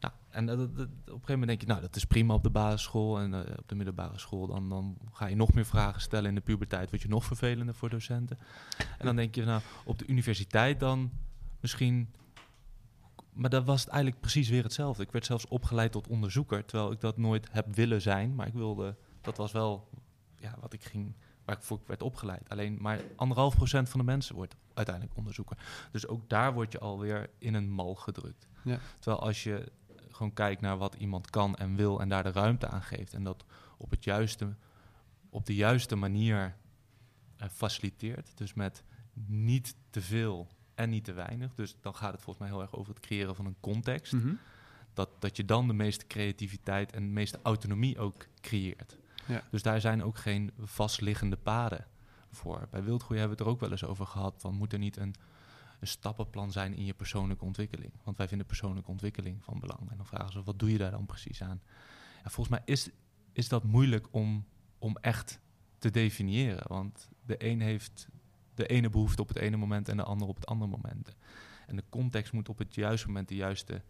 nou, 0.00 0.12
en 0.30 0.46
dat, 0.46 0.58
dat- 0.58 0.76
dat- 0.76 0.86
op 0.88 0.92
een 0.96 1.04
gegeven 1.06 1.30
moment 1.30 1.48
denk 1.48 1.60
je, 1.60 1.66
nou, 1.66 1.80
dat 1.80 1.96
is 1.96 2.04
prima 2.04 2.34
op 2.34 2.42
de 2.42 2.50
basisschool 2.50 3.18
en 3.18 3.34
eh, 3.34 3.58
op 3.58 3.68
de 3.68 3.74
middelbare 3.74 4.18
school. 4.18 4.46
Dan, 4.46 4.68
dan 4.68 4.96
ga 5.12 5.26
je 5.26 5.36
nog 5.36 5.52
meer 5.52 5.66
vragen 5.66 6.00
stellen 6.00 6.28
in 6.28 6.34
de 6.34 6.40
puberteit, 6.40 6.90
word 6.90 7.02
je 7.02 7.08
nog 7.08 7.24
vervelender 7.24 7.74
voor 7.74 7.90
docenten. 7.90 8.38
En 8.98 9.06
dan 9.06 9.16
denk 9.16 9.34
je, 9.34 9.44
nou, 9.44 9.62
op 9.84 9.98
de 9.98 10.06
universiteit 10.06 10.80
dan 10.80 11.10
misschien. 11.60 12.08
Maar 13.34 13.50
dat 13.50 13.64
was 13.64 13.80
het 13.80 13.90
eigenlijk 13.90 14.20
precies 14.20 14.48
weer 14.48 14.62
hetzelfde. 14.62 15.02
Ik 15.02 15.12
werd 15.12 15.26
zelfs 15.26 15.48
opgeleid 15.48 15.92
tot 15.92 16.08
onderzoeker, 16.08 16.64
terwijl 16.64 16.92
ik 16.92 17.00
dat 17.00 17.16
nooit 17.16 17.48
heb 17.50 17.74
willen 17.74 18.02
zijn. 18.02 18.34
Maar 18.34 18.46
ik 18.46 18.52
wilde, 18.52 18.96
dat 19.20 19.36
was 19.36 19.52
wel 19.52 19.88
ja, 20.36 20.56
wat 20.60 20.72
ik 20.72 20.84
ging, 20.84 21.14
waar 21.44 21.56
ik 21.56 21.62
voor 21.62 21.80
werd 21.86 22.02
opgeleid. 22.02 22.48
Alleen 22.48 22.78
maar 22.80 23.00
anderhalf 23.16 23.56
procent 23.56 23.88
van 23.88 24.00
de 24.00 24.06
mensen 24.06 24.34
wordt 24.34 24.56
uiteindelijk 24.74 25.16
onderzoeker. 25.16 25.58
Dus 25.92 26.06
ook 26.06 26.28
daar 26.28 26.52
word 26.52 26.72
je 26.72 26.78
alweer 26.78 27.30
in 27.38 27.54
een 27.54 27.70
mal 27.70 27.94
gedrukt. 27.94 28.48
Ja. 28.64 28.78
Terwijl 28.98 29.22
als 29.22 29.42
je 29.42 29.72
gewoon 30.08 30.32
kijkt 30.32 30.60
naar 30.60 30.76
wat 30.76 30.94
iemand 30.94 31.30
kan 31.30 31.56
en 31.56 31.76
wil 31.76 32.00
en 32.00 32.08
daar 32.08 32.22
de 32.22 32.32
ruimte 32.32 32.68
aan 32.68 32.82
geeft 32.82 33.14
en 33.14 33.24
dat 33.24 33.44
op, 33.78 33.90
het 33.90 34.04
juiste, 34.04 34.54
op 35.30 35.46
de 35.46 35.54
juiste 35.54 35.96
manier 35.96 36.56
eh, 37.36 37.48
faciliteert, 37.48 38.36
dus 38.36 38.54
met 38.54 38.82
niet 39.26 39.76
te 39.90 40.00
veel 40.02 40.48
en 40.74 40.90
niet 40.90 41.04
te 41.04 41.12
weinig. 41.12 41.54
Dus 41.54 41.76
dan 41.80 41.94
gaat 41.94 42.12
het 42.12 42.22
volgens 42.22 42.38
mij 42.46 42.54
heel 42.54 42.62
erg 42.62 42.74
over 42.74 42.94
het 42.94 43.02
creëren 43.02 43.34
van 43.36 43.46
een 43.46 43.56
context 43.60 44.12
Mhm. 44.12 44.34
dat, 44.94 45.08
dat 45.18 45.36
je 45.36 45.44
dan 45.44 45.66
de 45.66 45.72
meeste 45.72 46.06
creativiteit 46.06 46.92
en 46.92 47.02
de 47.02 47.12
meeste 47.12 47.38
autonomie 47.42 47.98
ook 47.98 48.26
creëert. 48.40 48.96
Ja. 49.26 49.42
Dus 49.50 49.62
daar 49.62 49.80
zijn 49.80 50.02
ook 50.02 50.18
geen 50.18 50.50
vastliggende 50.58 51.36
paden 51.36 51.86
voor. 52.30 52.66
Bij 52.70 52.84
wildgroei 52.84 53.18
hebben 53.20 53.36
we 53.36 53.42
het 53.42 53.50
er 53.50 53.54
ook 53.54 53.60
wel 53.60 53.70
eens 53.70 53.84
over 53.84 54.06
gehad 54.06 54.34
van 54.38 54.54
moet 54.54 54.72
er 54.72 54.78
niet 54.78 54.96
een, 54.96 55.14
een 55.80 55.86
stappenplan 55.86 56.52
zijn 56.52 56.74
in 56.74 56.84
je 56.84 56.94
persoonlijke 56.94 57.44
ontwikkeling? 57.44 57.92
Want 58.02 58.16
wij 58.16 58.28
vinden 58.28 58.46
persoonlijke 58.46 58.90
ontwikkeling 58.90 59.44
van 59.44 59.58
belang. 59.60 59.90
En 59.90 59.96
dan 59.96 60.06
vragen 60.06 60.32
ze 60.32 60.42
wat 60.42 60.58
doe 60.58 60.70
je 60.72 60.78
daar 60.78 60.90
dan 60.90 61.06
precies 61.06 61.42
aan? 61.42 61.60
Ja, 62.22 62.30
volgens 62.30 62.48
mij 62.48 62.62
is, 62.64 62.88
is 63.32 63.48
dat 63.48 63.64
moeilijk 63.64 64.06
om, 64.10 64.44
om 64.78 64.96
echt 65.00 65.40
te 65.78 65.90
definiëren. 65.90 66.64
Want 66.68 67.08
de 67.26 67.44
een 67.44 67.60
heeft 67.60 68.08
de 68.54 68.66
ene 68.66 68.90
behoefte 68.90 69.22
op 69.22 69.28
het 69.28 69.36
ene 69.36 69.56
moment 69.56 69.88
en 69.88 69.96
de 69.96 70.02
ander 70.02 70.28
op 70.28 70.36
het 70.36 70.46
andere 70.46 70.70
moment. 70.70 71.16
En 71.66 71.76
de 71.76 71.84
context 71.88 72.32
moet 72.32 72.48
op 72.48 72.58
het 72.58 72.74
juiste 72.74 73.06
moment 73.06 73.28
de 73.28 73.34
juiste 73.34 73.82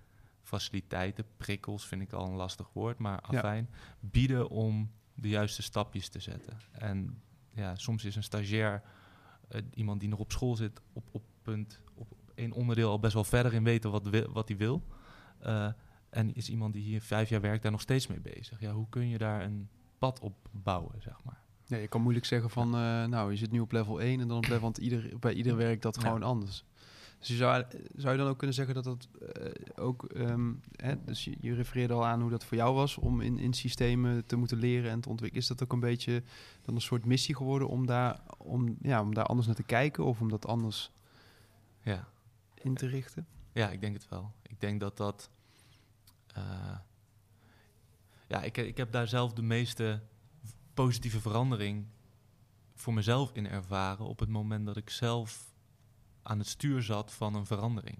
faciliteiten, 0.42 1.24
prikkels 1.36 1.86
vind 1.86 2.02
ik 2.02 2.12
al 2.12 2.26
een 2.26 2.34
lastig 2.36 2.70
woord, 2.72 2.98
maar 2.98 3.22
Ja. 3.30 3.38
afijn, 3.38 3.70
bieden 4.00 4.48
om 4.48 4.90
de 5.14 5.28
juiste 5.28 5.62
stapjes 5.62 6.08
te 6.08 6.18
zetten. 6.20 6.58
En 6.72 7.22
ja, 7.54 7.74
soms 7.74 8.04
is 8.04 8.16
een 8.16 8.22
stagiair 8.22 8.82
eh, 9.48 9.60
iemand 9.74 10.00
die 10.00 10.08
nog 10.08 10.18
op 10.18 10.32
school 10.32 10.56
zit, 10.56 10.80
op, 10.92 11.08
op 11.12 11.22
punt, 11.42 11.80
op 11.94 12.12
één 12.34 12.52
onderdeel 12.52 12.90
al 12.90 12.98
best 12.98 13.14
wel 13.14 13.24
verder 13.24 13.54
in 13.54 13.64
weten 13.64 13.90
wat, 13.90 14.06
wil, 14.08 14.32
wat 14.32 14.48
hij 14.48 14.56
wil. 14.56 14.82
Eh, 15.38 15.72
en 16.10 16.34
is 16.34 16.48
iemand 16.48 16.72
die 16.72 16.82
hier 16.82 17.00
vijf 17.02 17.28
jaar 17.28 17.40
werkt 17.40 17.62
daar 17.62 17.72
nog 17.72 17.80
steeds 17.80 18.06
mee 18.06 18.20
bezig. 18.20 18.60
Ja, 18.60 18.72
hoe 18.72 18.88
kun 18.88 19.08
je 19.08 19.18
daar 19.18 19.42
een 19.42 19.68
pad 19.98 20.20
op 20.20 20.48
bouwen, 20.50 21.02
zeg 21.02 21.22
maar? 21.24 21.42
Ja, 21.66 21.76
je 21.76 21.88
kan 21.88 22.00
moeilijk 22.02 22.26
zeggen 22.26 22.50
van, 22.50 22.66
eh, 22.74 23.04
nou, 23.04 23.30
je 23.30 23.36
zit 23.36 23.50
nu 23.50 23.60
op 23.60 23.72
level 23.72 24.00
1 24.02 24.20
en 24.20 24.28
dan 24.28 24.36
op 24.36 24.44
level, 24.46 24.60
want 24.60 24.78
ieder, 24.78 25.18
bij 25.18 25.32
ieder 25.32 25.56
werkt 25.56 25.82
dat 25.82 25.94
Ja. 25.96 26.02
gewoon 26.02 26.22
anders. 26.22 26.64
Dus 27.18 27.28
je 27.28 27.36
zou, 27.38 27.64
zou 27.96 28.12
je 28.12 28.18
dan 28.18 28.28
ook 28.28 28.38
kunnen 28.38 28.56
zeggen 28.56 28.74
dat 28.74 28.84
dat 28.84 29.08
eh, 29.32 29.52
ook, 29.84 30.04
ehm, 30.04 30.52
hè, 30.76 31.04
dus 31.04 31.24
je, 31.24 31.36
je 31.40 31.54
refereerde 31.54 31.94
al 31.94 32.06
aan 32.06 32.20
hoe 32.20 32.30
dat 32.30 32.44
voor 32.44 32.56
jou 32.56 32.74
was 32.74 32.98
om 32.98 33.20
in, 33.20 33.38
in 33.38 33.52
systemen 33.52 34.26
te 34.26 34.36
moeten 34.36 34.58
leren 34.58 34.90
en 34.90 35.00
te 35.00 35.08
ontwikkelen. 35.08 35.42
Is 35.42 35.48
dat 35.48 35.62
ook 35.62 35.72
een 35.72 35.80
beetje 35.80 36.22
dan 36.62 36.74
een 36.74 36.80
soort 36.80 37.04
missie 37.04 37.36
geworden 37.36 37.68
om 37.68 37.86
daar, 37.86 38.20
om, 38.38 38.76
ja, 38.82 39.00
om 39.00 39.14
daar 39.14 39.24
anders 39.26 39.46
naar 39.46 39.56
te 39.56 39.62
kijken 39.62 40.04
of 40.04 40.20
om 40.20 40.28
dat 40.28 40.46
anders 40.46 40.90
Ja. 41.82 42.08
in 42.54 42.74
te 42.74 42.86
richten? 42.86 43.26
Ja, 43.52 43.70
ik 43.70 43.80
denk 43.80 43.94
het 43.94 44.08
wel. 44.08 44.32
Ik 44.42 44.60
denk 44.60 44.80
dat 44.80 44.96
dat. 44.96 45.30
eh, 46.34 46.76
ja, 48.28 48.42
ik, 48.42 48.56
ik 48.56 48.76
heb 48.76 48.92
daar 48.92 49.08
zelf 49.08 49.32
de 49.32 49.42
meeste 49.42 50.02
positieve 50.74 51.20
verandering 51.20 51.86
voor 52.74 52.94
mezelf 52.94 53.30
in 53.32 53.48
ervaren 53.48 54.06
op 54.06 54.18
het 54.18 54.28
moment 54.28 54.66
dat 54.66 54.76
ik 54.76 54.90
zelf 54.90 55.54
aan 56.22 56.38
het 56.38 56.48
stuur 56.48 56.82
zat 56.82 57.12
van 57.12 57.34
een 57.34 57.46
verandering. 57.46 57.98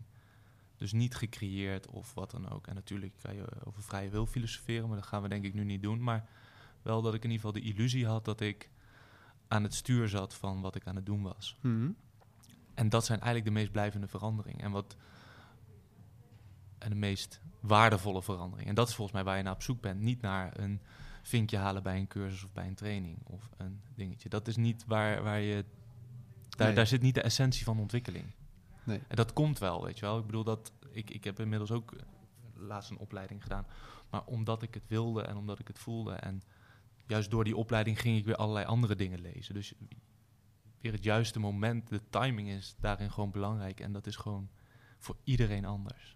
Dus 0.77 0.93
niet 0.93 1.15
gecreëerd 1.15 1.87
of 1.87 2.15
wat 2.15 2.31
dan 2.31 2.51
ook. 2.51 2.67
En 2.67 2.75
natuurlijk 2.75 3.13
kan 3.23 3.35
je 3.35 3.47
over 3.65 3.83
vrije 3.83 4.09
wil 4.09 4.27
filosoferen, 4.27 4.89
maar 4.89 4.97
dat 4.97 5.07
gaan 5.07 5.23
we 5.23 5.29
denk 5.29 5.45
ik 5.45 5.55
nu 5.55 5.65
niet 5.65 5.83
doen. 5.83 6.03
Maar 6.03 6.29
wel 6.83 7.03
dat 7.03 7.15
ik 7.15 7.25
in 7.25 7.31
ieder 7.31 7.47
geval 7.47 7.63
de 7.63 7.69
illusie 7.69 8.07
had 8.07 8.25
dat 8.25 8.41
ik 8.41 8.71
aan 9.49 9.63
het 9.63 9.75
stuur 9.75 10.09
zat 10.09 10.35
van 10.35 10.61
wat 10.61 10.75
ik 10.75 10.87
aan 10.87 10.97
het 10.97 11.07
doen 11.07 11.23
was. 11.23 11.57
Mhm. 11.61 11.91
En 12.75 12.89
dat 12.89 13.05
zijn 13.05 13.21
eigenlijk 13.21 13.55
de 13.55 13.61
meest 13.61 13.73
blijvende 13.73 14.09
veranderingen. 14.09 14.65
En, 14.65 14.71
wat, 14.71 14.97
en 16.79 16.91
de 16.91 16.97
meest 16.97 17.41
waardevolle 17.61 18.23
veranderingen. 18.23 18.69
En 18.69 18.75
dat 18.75 18.89
is 18.89 18.95
volgens 18.95 19.17
mij 19.17 19.25
waar 19.25 19.37
je 19.37 19.43
naar 19.43 19.53
op 19.53 19.63
zoek 19.63 19.81
bent. 19.81 20.01
Niet 20.01 20.21
naar 20.21 20.59
een 20.59 20.81
vinkje 21.29 21.57
halen 21.57 21.83
bij 21.83 21.97
een 21.99 22.07
cursus 22.07 22.45
of 22.45 22.53
bij 22.53 22.67
een 22.67 22.75
training 22.75 23.19
of 23.25 23.51
een 23.57 23.81
dingetje. 23.95 24.29
Dat 24.29 24.49
is 24.49 24.57
niet 24.57 24.85
waar, 24.87 25.23
waar 25.23 25.41
je. 25.41 25.65
Daar, 26.49 26.67
Nee. 26.67 26.77
daar 26.77 26.87
zit 26.87 27.03
niet 27.03 27.15
de 27.15 27.23
essentie 27.23 27.65
van 27.65 27.79
ontwikkeling. 27.81 28.25
Nee. 28.85 29.01
En 29.09 29.17
dat 29.17 29.33
komt 29.33 29.59
wel, 29.59 29.85
weet 29.85 29.99
je 29.99 30.07
wel. 30.07 30.19
Ik 30.19 30.27
bedoel 30.27 30.45
dat. 30.45 30.73
Ik, 30.91 31.11
ik 31.11 31.25
heb 31.25 31.41
inmiddels 31.41 31.71
ook 31.71 31.93
eh, 31.93 32.01
laatst 32.55 32.91
een 32.91 32.99
opleiding 32.99 33.43
gedaan. 33.43 33.67
Maar 34.11 34.25
omdat 34.25 34.63
ik 34.63 34.75
het 34.75 34.87
wilde 34.89 35.23
en 35.23 35.37
omdat 35.37 35.59
ik 35.59 35.69
het 35.69 35.79
voelde. 35.79 36.13
En 36.13 36.43
juist 37.07 37.31
door 37.31 37.45
die 37.45 37.57
opleiding 37.57 38.01
ging 38.01 38.19
ik 38.19 38.25
weer 38.25 38.37
allerlei 38.37 38.67
andere 38.67 38.97
dingen 38.97 39.21
lezen. 39.21 39.55
Dus 39.55 39.75
weer 40.81 40.93
het 40.93 41.05
juiste 41.05 41.39
moment, 41.39 41.89
de 41.89 42.01
timing 42.11 42.49
is 42.49 42.77
daarin 42.81 43.11
gewoon 43.11 43.31
belangrijk. 43.31 43.81
En 43.81 43.93
dat 43.93 44.07
is 44.07 44.17
gewoon 44.17 44.49
voor 44.99 45.17
iedereen 45.25 45.65
anders. 45.65 46.14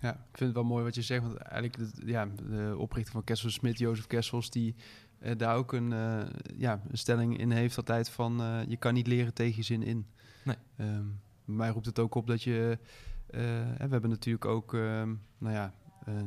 Ja, 0.00 0.12
ik 0.12 0.36
vind 0.36 0.48
het 0.48 0.52
wel 0.52 0.64
mooi 0.64 0.84
wat 0.84 0.94
je 0.94 1.02
zegt. 1.02 1.22
Want 1.22 1.36
eigenlijk, 1.36 1.76
de, 1.76 2.06
ja, 2.06 2.26
de 2.26 2.74
oprichter 2.78 3.12
van 3.12 3.24
Kessel 3.24 3.50
Smit, 3.50 3.78
Jozef 3.78 4.06
Kessels, 4.06 4.50
die 4.50 4.74
eh, 5.18 5.32
daar 5.36 5.56
ook 5.56 5.72
een, 5.72 5.92
eh, 5.92 6.22
ja, 6.56 6.82
een 6.88 6.98
stelling 6.98 7.38
in 7.38 7.50
heeft 7.50 7.76
altijd 7.76 8.08
van... 8.08 8.40
eh, 8.40 8.60
je 8.68 8.76
kan 8.76 8.94
niet 8.94 9.06
leren 9.06 9.34
tegen 9.34 9.56
je 9.56 9.62
zin 9.62 9.82
in. 9.82 10.06
Nee. 10.44 10.56
Ehm, 10.76 11.04
mij 11.44 11.70
roept 11.70 11.86
het 11.86 11.98
ook 11.98 12.14
op 12.14 12.26
dat 12.26 12.42
je... 12.42 12.78
we 13.26 13.86
hebben 13.88 14.10
natuurlijk 14.10 14.44
ook, 14.44 14.74
ehm, 14.74 15.14
nou 15.38 15.54
ja, 15.54 15.74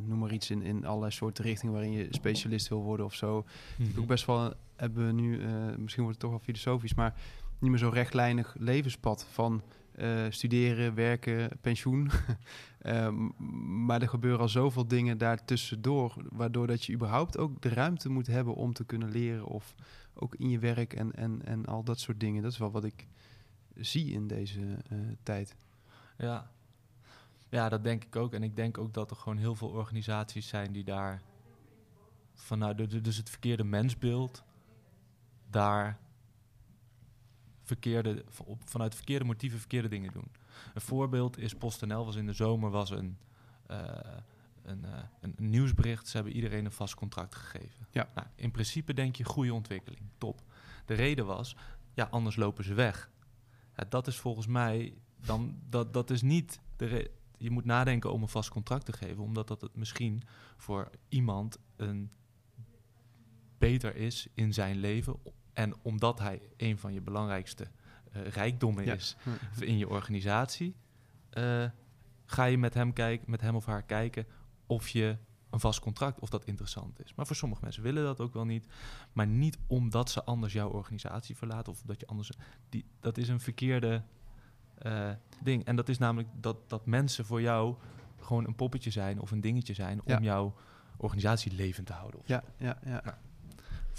noem 0.06 0.20
maar 0.20 0.34
iets 0.34 0.50
in, 0.50 0.62
in 0.62 0.86
allerlei 0.86 1.12
soorten 1.12 1.44
richtingen... 1.44 1.74
waarin 1.74 1.92
je 1.92 2.08
specialist 2.10 2.68
wil 2.68 2.82
worden 2.82 3.06
of 3.06 3.14
zo. 3.14 3.46
Mhm. 3.78 4.00
Ook 4.00 4.08
best 4.08 4.26
wel 4.26 4.54
hebben 4.76 5.06
we 5.06 5.12
nu, 5.14 5.38
misschien 5.78 6.04
wordt 6.04 6.18
het 6.18 6.20
toch 6.20 6.30
wel 6.30 6.40
filosofisch... 6.40 6.94
maar 6.94 7.14
niet 7.60 7.70
meer 7.70 7.80
zo 7.80 7.90
rechtlijnig 7.90 8.56
levenspad 8.58 9.26
van... 9.26 9.64
eh, 10.00 10.26
studeren, 10.30 10.94
werken, 10.94 11.50
pensioen. 11.62 12.10
Ehm, 12.80 13.30
maar 13.86 14.02
er 14.02 14.10
gebeuren 14.10 14.40
al 14.40 14.50
zoveel 14.50 14.88
dingen 14.88 15.18
daartussendoor, 15.18 16.14
waardoor 16.30 16.68
dat 16.68 16.86
je 16.86 16.94
überhaupt 16.94 17.38
ook 17.38 17.62
de 17.62 17.70
ruimte 17.70 18.10
moet 18.10 18.28
hebben 18.28 18.56
om 18.56 18.74
te 18.74 18.86
kunnen 18.86 19.10
leren. 19.12 19.46
Of 19.46 19.76
ook 20.14 20.36
in 20.36 20.50
je 20.50 20.60
werk 20.60 20.94
en, 20.94 21.12
en, 21.12 21.46
en 21.46 21.66
al 21.66 21.84
dat 21.84 22.00
soort 22.00 22.20
dingen. 22.20 22.44
Dat 22.44 22.52
is 22.52 22.58
wel 22.58 22.72
wat 22.72 22.84
ik 22.84 23.08
zie 23.76 24.12
in 24.12 24.28
deze 24.28 24.62
eh, 24.90 24.98
tijd. 25.24 25.56
Ja. 26.18 26.52
ja, 27.50 27.70
dat 27.70 27.84
denk 27.84 28.04
ik 28.04 28.16
ook. 28.16 28.34
En 28.34 28.44
ik 28.44 28.56
denk 28.56 28.78
ook 28.78 28.94
dat 28.94 29.10
er 29.10 29.18
gewoon 29.18 29.38
heel 29.38 29.56
veel 29.56 29.70
organisaties 29.70 30.48
zijn 30.48 30.72
die 30.72 30.84
daar 30.84 31.22
vanuit, 32.34 33.04
dus 33.04 33.18
het 33.18 33.30
verkeerde 33.30 33.64
mensbeeld, 33.64 34.44
daar 35.50 36.00
verkeerde, 37.70 38.24
vanuit 38.64 38.96
verkeerde 38.96 39.26
motieven 39.26 39.60
verkeerde 39.60 39.88
dingen 39.88 40.12
doen. 40.12 40.32
Een 40.74 40.82
voorbeeld 40.82 41.38
is 41.38 41.54
PostNL 41.54 42.06
was 42.06 42.16
in 42.16 42.26
de 42.26 42.34
zomer 42.34 42.70
was 42.70 42.90
een, 42.90 43.18
eh, 43.68 43.78
een, 44.64 44.86
eh, 44.86 45.04
een, 45.22 45.34
een 45.38 45.50
nieuwsbericht. 45.50 46.08
Ze 46.08 46.16
hebben 46.16 46.36
iedereen 46.36 46.66
een 46.66 46.72
vast 46.72 46.96
contract 46.96 47.36
gegeven. 47.36 47.88
Ja. 47.92 48.10
Nou, 48.16 48.28
in 48.36 48.52
principe 48.52 48.94
denk 48.94 49.16
je 49.16 49.24
goede 49.24 49.54
ontwikkeling, 49.54 50.02
top. 50.18 50.42
De 50.86 50.94
reden 50.94 51.26
was, 51.26 51.56
ja, 51.94 52.08
anders 52.12 52.36
lopen 52.36 52.64
ze 52.64 52.74
weg. 52.74 53.10
Ja, 53.76 53.86
dat 53.90 54.08
is 54.08 54.18
volgens 54.18 54.48
mij, 54.48 54.94
dan, 55.26 55.60
dat, 55.70 55.94
dat 55.94 56.10
is 56.10 56.22
niet 56.22 56.60
de 56.76 56.86
re- 56.86 57.08
je 57.38 57.50
moet 57.50 57.66
nadenken 57.66 58.12
om 58.12 58.22
een 58.22 58.30
vast 58.30 58.50
contract 58.50 58.86
te 58.86 58.94
geven, 58.94 59.24
omdat 59.24 59.48
dat 59.48 59.62
het 59.62 59.76
misschien 59.76 60.24
voor 60.58 60.90
iemand 61.10 61.58
een 61.76 62.12
beter 63.58 63.96
is 63.96 64.28
in 64.34 64.54
zijn 64.54 64.78
leven. 64.78 65.16
En 65.54 65.74
omdat 65.82 66.20
hij 66.20 66.42
een 66.58 66.78
van 66.78 66.94
je 66.94 67.02
belangrijkste 67.02 67.68
uh, 68.16 68.28
rijkdommen 68.28 68.86
Ja. 68.86 68.94
is 68.94 69.16
in 69.60 69.78
je 69.78 69.90
organisatie, 69.90 70.76
eh, 71.30 71.66
ga 72.26 72.44
je 72.44 72.58
met 72.58 72.74
hem, 72.74 72.94
kijken, 72.94 73.32
met 73.32 73.42
hem 73.42 73.56
of 73.56 73.66
haar 73.66 73.84
kijken 73.84 74.26
of 74.68 74.88
je 74.88 75.18
een 75.50 75.60
vast 75.60 75.80
contract, 75.80 76.20
of 76.20 76.30
dat 76.30 76.46
interessant 76.46 77.04
is. 77.04 77.14
Maar 77.16 77.26
voor 77.28 77.36
sommige 77.36 77.62
mensen 77.64 77.84
willen 77.84 78.04
dat 78.04 78.20
ook 78.20 78.34
wel 78.34 78.46
niet. 78.46 78.68
Maar 79.14 79.28
niet 79.28 79.58
omdat 79.68 80.10
ze 80.10 80.24
anders 80.24 80.54
jouw 80.54 80.70
organisatie 80.70 81.36
verlaten 81.38 81.72
of 81.72 81.82
dat 81.86 82.00
je 82.00 82.08
anders. 82.08 82.32
Die, 82.70 82.86
dat 83.00 83.18
is 83.18 83.28
een 83.28 83.40
verkeerde 83.40 84.04
eh, 84.78 85.10
ding. 85.44 85.64
En 85.66 85.76
dat 85.76 85.90
is 85.90 85.98
namelijk 85.98 86.30
dat, 86.36 86.70
dat 86.70 86.86
mensen 86.86 87.26
voor 87.26 87.42
jou 87.42 87.76
gewoon 88.20 88.46
een 88.48 88.56
poppetje 88.56 88.90
zijn 88.92 89.20
of 89.20 89.32
een 89.32 89.42
dingetje 89.42 89.74
zijn 89.74 90.02
Ja. 90.06 90.18
om 90.18 90.24
jouw 90.24 90.54
organisatie 90.98 91.52
levend 91.54 91.88
te 91.88 91.94
houden. 91.94 92.20
Of 92.20 92.28
Ja, 92.28 92.44
ja, 92.58 92.80
ja. 92.86 93.20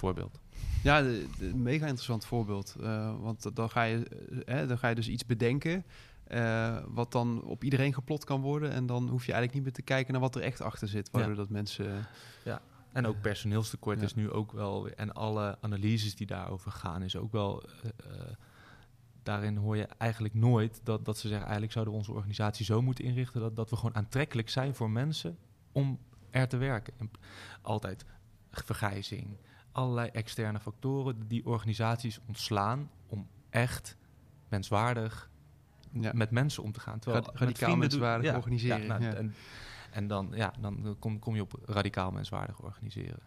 Voorbeeld. 0.00 0.40
Ja, 0.82 1.02
de, 1.02 1.26
de- 1.38 1.54
mega 1.54 1.84
interessant 1.84 2.24
voorbeeld. 2.24 2.76
Eh, 2.80 3.20
want 3.20 3.56
dan 3.56 3.70
ga, 3.70 3.82
je, 3.82 4.04
eh, 4.04 4.54
hè, 4.54 4.66
dan 4.66 4.78
ga 4.78 4.88
je 4.88 4.94
dus 4.94 5.08
iets 5.08 5.26
bedenken. 5.26 5.84
eh, 6.24 6.76
wat 6.88 7.12
dan 7.12 7.42
op 7.42 7.64
iedereen 7.64 7.94
geplot 7.94 8.24
kan 8.24 8.40
worden. 8.40 8.70
En 8.70 8.86
dan 8.86 9.08
hoef 9.08 9.26
je 9.26 9.32
eigenlijk 9.32 9.54
niet 9.54 9.62
meer 9.62 9.72
te 9.72 9.82
kijken 9.92 10.12
naar 10.12 10.20
wat 10.22 10.34
er 10.34 10.42
echt 10.42 10.60
achter 10.60 10.88
zit. 10.88 11.10
Waardoor 11.10 11.30
Ja. 11.32 11.36
dat 11.38 11.48
mensen. 11.48 12.06
En 12.92 13.06
ook 13.06 13.20
personeelstekort 13.20 13.98
Ja. 13.98 14.04
is 14.04 14.14
nu 14.14 14.30
ook 14.30 14.52
wel. 14.52 14.88
En 14.88 15.12
alle 15.12 15.58
analyses 15.60 16.14
die 16.14 16.26
daarover 16.26 16.70
gaan, 16.70 17.02
is 17.02 17.16
ook 17.16 17.32
wel. 17.32 17.62
daarin 19.22 19.56
hoor 19.56 19.76
je 19.76 19.86
eigenlijk 19.98 20.34
nooit 20.34 20.80
dat, 20.84 21.04
dat 21.04 21.16
ze 21.18 21.22
zeggen: 21.28 21.42
eigenlijk 21.44 21.72
zouden 21.72 21.94
we 21.94 22.00
onze 22.00 22.12
organisatie 22.12 22.64
zo 22.64 22.82
moeten 22.82 23.04
inrichten 23.04 23.40
dat, 23.40 23.56
dat 23.56 23.70
we 23.70 23.76
gewoon 23.76 23.94
aantrekkelijk 23.96 24.48
zijn 24.48 24.74
voor 24.74 24.90
mensen 24.90 25.38
om 25.72 25.98
er 26.30 26.48
te 26.48 26.56
werken. 26.56 26.92
En 26.98 27.10
altijd 27.62 28.04
vergrijzing, 28.50 29.36
allerlei 29.72 30.08
externe 30.08 30.60
factoren 30.60 31.28
die 31.28 31.46
organisaties 31.46 32.20
ontslaan 32.26 32.90
om 33.06 33.28
echt 33.50 33.96
menswaardig 34.48 35.30
Ja, 35.92 36.10
met 36.14 36.30
mensen 36.30 36.62
om 36.62 36.72
te 36.72 36.80
gaan. 36.80 36.98
Terwijl 36.98 37.24
met 37.24 37.40
radicaal 37.40 37.76
menswaardig 37.76 38.34
organiseren, 38.34 38.86
nou. 38.86 39.02
En, 39.02 39.34
en 39.90 40.06
dan, 40.06 40.30
ja, 40.34 40.52
dan 40.60 40.96
kom, 40.98 41.18
kom 41.18 41.34
je 41.34 41.42
op 41.42 41.58
radicaal 41.64 42.10
menswaardig 42.10 42.60
organiseren. 42.60 43.18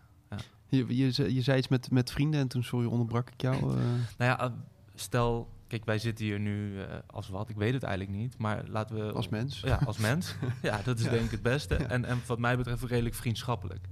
je, 0.67 0.95
je, 0.97 1.33
je 1.33 1.41
zei 1.41 1.57
iets 1.57 1.67
met, 1.67 1.91
met 1.91 2.11
vrienden 2.11 2.39
en 2.39 2.47
toen, 2.47 2.63
sorry, 2.63 2.87
onderbrak 2.87 3.29
ik 3.29 3.41
jou. 3.41 3.55
eh. 3.55 3.83
Nou 4.17 4.37
ja, 4.39 4.53
stel, 4.95 5.49
kijk, 5.67 5.85
wij 5.85 5.97
zitten 5.97 6.25
hier 6.25 6.39
nu 6.39 6.81
eh, 6.81 6.97
als 7.07 7.29
wat, 7.29 7.49
ik 7.49 7.55
weet 7.55 7.73
het 7.73 7.83
eigenlijk 7.83 8.17
niet, 8.17 8.37
maar 8.37 8.63
laten 8.67 8.95
we... 8.95 9.11
Als 9.11 9.29
mens. 9.29 9.59
Ja, 9.59 9.79
als 9.85 9.97
mens. 9.97 10.35
ja, 10.61 10.81
dat 10.83 10.99
is 10.99 11.03
denk 11.03 11.25
ik 11.25 11.31
het 11.31 11.41
beste. 11.41 11.75
En, 11.75 12.05
en 12.05 12.21
wat 12.27 12.39
mij 12.39 12.57
betreft 12.57 12.83
redelijk 12.83 13.15
vriendschappelijk. 13.15 13.87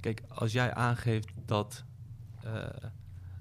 Kijk, 0.00 0.22
als 0.28 0.52
jij 0.52 0.74
aangeeft 0.74 1.28
dat, 1.44 1.84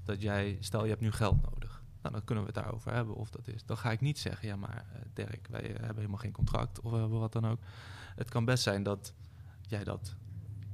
dat 0.04 0.22
jij, 0.22 0.58
stel 0.60 0.84
je 0.84 0.90
hebt 0.90 1.02
nu 1.02 1.12
geld 1.12 1.42
nodig. 1.42 1.84
Nou, 2.02 2.18
dan 2.18 2.26
kunnen 2.26 2.46
we 2.46 2.52
het 2.52 2.64
daarover 2.64 2.94
hebben 2.94 3.16
of 3.16 3.30
dat 3.30 3.48
is. 3.48 3.66
Dan 3.66 3.78
ga 3.78 3.92
ik 3.92 4.02
niet 4.02 4.20
zeggen, 4.20 4.48
ja 4.48 4.56
maar 4.56 4.86
eh, 4.94 5.02
Dirk, 5.14 5.48
wij 5.50 5.62
eh, 5.62 5.68
hebben 5.68 5.96
helemaal 5.96 6.18
geen 6.18 6.32
contract 6.32 6.82
of 6.82 6.92
we 6.92 6.98
hebben 6.98 7.20
wat 7.20 7.32
dan 7.32 7.48
ook. 7.48 7.60
Het 8.16 8.30
kan 8.30 8.46
best 8.46 8.64
zijn 8.64 8.84
dat 8.84 9.14
jij 9.62 9.84
dat 9.84 10.16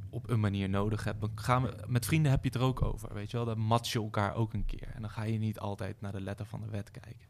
op 0.09 0.29
een 0.29 0.39
manier 0.39 0.69
nodig 0.69 1.03
hebt. 1.03 1.21
Dan 1.21 1.31
gaan 1.35 1.63
we, 1.63 1.75
met 1.87 2.05
vrienden 2.05 2.31
heb 2.31 2.43
je 2.43 2.49
het 2.49 2.57
er 2.57 2.65
ook 2.65 2.81
over, 2.81 3.13
weet 3.13 3.31
je 3.31 3.37
wel. 3.37 3.45
Dan 3.45 3.59
match 3.59 3.91
je 3.91 3.99
elkaar 3.99 4.35
ook 4.35 4.53
een 4.53 4.65
keer. 4.65 4.87
En 4.93 5.01
dan 5.01 5.09
ga 5.09 5.23
je 5.23 5.37
niet 5.37 5.59
altijd 5.59 6.01
naar 6.01 6.11
de 6.11 6.21
letter 6.21 6.45
van 6.45 6.61
de 6.61 6.69
wet 6.69 6.91
kijken. 6.91 7.27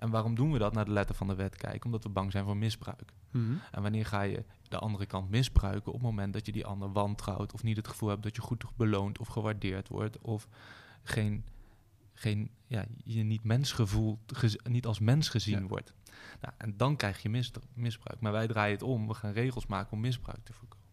En 0.00 0.10
waarom 0.10 0.34
doen 0.34 0.52
we 0.52 0.58
dat, 0.58 0.72
naar 0.72 0.84
de 0.84 0.90
letter 0.90 1.14
van 1.14 1.26
de 1.26 1.34
wet 1.34 1.56
kijken? 1.56 1.84
Omdat 1.84 2.02
we 2.02 2.08
bang 2.08 2.32
zijn 2.32 2.44
voor 2.44 2.56
misbruik. 2.56 3.12
Mhm. 3.30 3.52
En 3.70 3.82
wanneer 3.82 4.06
ga 4.06 4.22
je 4.22 4.44
de 4.68 4.78
andere 4.78 5.06
kant 5.06 5.30
misbruiken 5.30 5.86
op 5.86 5.92
het 5.92 6.02
moment 6.02 6.32
dat 6.32 6.46
je 6.46 6.52
die 6.52 6.66
ander 6.66 6.92
wantrouwt 6.92 7.52
of 7.52 7.62
niet 7.62 7.76
het 7.76 7.88
gevoel 7.88 8.08
hebt 8.08 8.22
dat 8.22 8.36
je 8.36 8.42
goed 8.42 8.64
beloond 8.76 9.18
of 9.18 9.28
gewaardeerd 9.28 9.88
wordt 9.88 10.18
of 10.18 10.48
geen, 11.02 11.44
geen 12.14 12.50
ja, 12.66 12.84
je 13.04 13.22
niet 13.22 13.44
mensgevoel, 13.44 14.18
gez- 14.26 14.56
niet 14.62 14.86
als 14.86 14.98
mens 14.98 15.28
gezien 15.28 15.60
Ja. 15.60 15.66
wordt. 15.66 15.92
Nou, 16.40 16.54
en 16.58 16.76
dan 16.76 16.96
krijg 16.96 17.22
je 17.22 17.28
mis, 17.28 17.50
misbruik. 17.74 18.20
Maar 18.20 18.32
wij 18.32 18.46
draaien 18.46 18.72
het 18.74 18.82
om, 18.82 19.06
we 19.06 19.14
gaan 19.14 19.32
regels 19.32 19.66
maken 19.66 19.92
om 19.92 20.00
misbruik 20.00 20.44
te 20.44 20.52
voorkomen. 20.52 20.86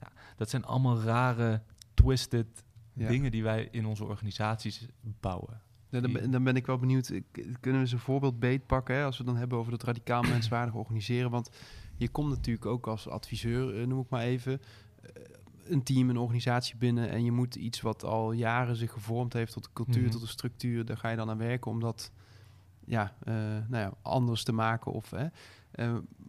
Nou, 0.00 0.12
dat 0.36 0.50
zijn 0.50 0.64
allemaal 0.64 1.00
rare, 1.00 1.62
twisted 1.94 2.64
Ja. 2.92 3.08
dingen 3.08 3.30
die 3.30 3.42
wij 3.42 3.68
in 3.70 3.86
onze 3.86 4.04
organisaties 4.04 4.86
bouwen. 5.00 5.62
Ja, 5.94 6.00
dan, 6.00 6.12
ben, 6.12 6.30
dan 6.30 6.44
ben 6.44 6.56
ik 6.56 6.66
wel 6.66 6.78
benieuwd, 6.78 7.06
kunnen 7.32 7.52
we 7.60 7.78
eens 7.78 7.92
een 7.92 7.98
voorbeeld 7.98 8.38
beetpakken 8.38 8.94
hè, 8.94 9.04
als 9.04 9.18
we 9.18 9.24
dan 9.24 9.36
hebben 9.36 9.58
over 9.58 9.70
dat 9.70 9.82
radicaal 9.82 10.22
menswaardig 10.36 10.74
organiseren? 10.74 11.30
Want 11.30 11.50
je 11.96 12.08
komt 12.08 12.28
natuurlijk 12.28 12.66
ook 12.66 12.86
als 12.86 13.08
adviseur, 13.08 13.80
eh, 13.80 13.86
noem 13.86 14.00
ik 14.00 14.08
maar 14.08 14.22
even, 14.22 14.60
eh, 15.02 15.08
een 15.64 15.82
team, 15.82 16.10
een 16.10 16.16
organisatie 16.18 16.76
binnen 16.76 17.08
en 17.10 17.24
je 17.24 17.32
moet 17.32 17.54
iets 17.54 17.80
wat 17.80 18.04
al 18.04 18.32
jaren 18.32 18.76
zich 18.76 18.92
gevormd 18.92 19.32
heeft 19.32 19.52
tot 19.52 19.64
een 19.66 19.72
cultuur, 19.72 20.02
Mhm. 20.02 20.10
tot 20.12 20.22
een 20.22 20.28
structuur, 20.28 20.84
daar 20.84 20.96
ga 20.96 21.08
je 21.08 21.16
dan 21.16 21.30
aan 21.30 21.38
werken 21.38 21.70
om 21.70 21.80
dat 21.80 22.12
ja, 22.86 23.14
eh, 23.24 23.34
nou 23.68 23.76
ja, 23.76 23.92
anders 24.02 24.44
te 24.44 24.52
maken. 24.52 24.92
Of, 24.92 25.10
hè, 25.10 25.26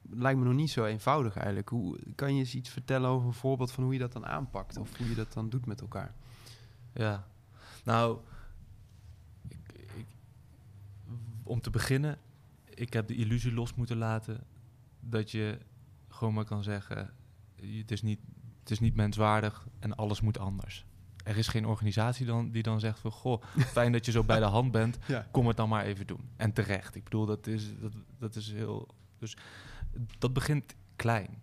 lijkt 0.09 0.39
me 0.39 0.45
nog 0.45 0.53
niet 0.53 0.71
zo 0.71 0.85
eenvoudig 0.85 1.35
eigenlijk. 1.35 1.69
Hoe, 1.69 1.97
kan 2.15 2.33
je 2.33 2.39
eens 2.39 2.55
iets 2.55 2.69
vertellen 2.69 3.09
over 3.09 3.27
een 3.27 3.33
voorbeeld 3.33 3.71
van 3.71 3.83
hoe 3.83 3.93
je 3.93 3.99
dat 3.99 4.13
dan 4.13 4.25
aanpakt 4.25 4.77
of 4.77 4.97
hoe 4.97 5.09
je 5.09 5.15
dat 5.15 5.33
dan 5.33 5.49
doet 5.49 5.65
met 5.65 5.81
elkaar? 5.81 6.13
Ja, 6.93 7.27
nou, 7.83 8.17
ik, 9.47 9.57
ik, 9.95 10.05
om 11.45 11.61
te 11.61 11.69
beginnen, 11.69 12.17
ik 12.69 12.93
heb 12.93 13.07
de 13.07 13.15
illusie 13.15 13.53
los 13.53 13.73
moeten 13.73 13.97
laten 13.97 14.43
dat 14.99 15.31
je 15.31 15.57
gewoon 16.09 16.33
maar 16.33 16.45
kan 16.45 16.63
zeggen, 16.63 17.13
het 17.55 17.91
is 17.91 18.01
niet, 18.01 18.19
het 18.59 18.71
is 18.71 18.79
niet 18.79 18.95
menswaardig 18.95 19.67
en 19.79 19.95
alles 19.95 20.21
moet 20.21 20.37
anders. 20.39 20.85
Er 21.23 21.37
is 21.37 21.47
geen 21.47 21.65
organisatie 21.65 22.25
dan, 22.25 22.51
die 22.51 22.63
dan 22.63 22.79
zegt 22.79 22.99
van, 22.99 23.11
goh, 23.11 23.43
fijn 23.57 23.91
dat 23.91 24.05
je 24.05 24.11
zo 24.11 24.23
bij 24.23 24.39
de 24.39 24.45
hand 24.45 24.71
bent, 24.71 24.97
Ja. 25.07 25.27
kom 25.31 25.47
het 25.47 25.57
dan 25.57 25.69
maar 25.69 25.83
even 25.85 26.07
doen. 26.07 26.29
En 26.35 26.53
terecht. 26.53 26.95
Ik 26.95 27.03
bedoel, 27.03 27.25
dat 27.25 27.47
is, 27.47 27.79
dat, 27.79 27.93
dat 28.19 28.35
is 28.35 28.51
heel... 28.51 28.87
Dus 29.17 29.37
dat 30.17 30.33
begint 30.33 30.75
klein. 30.95 31.41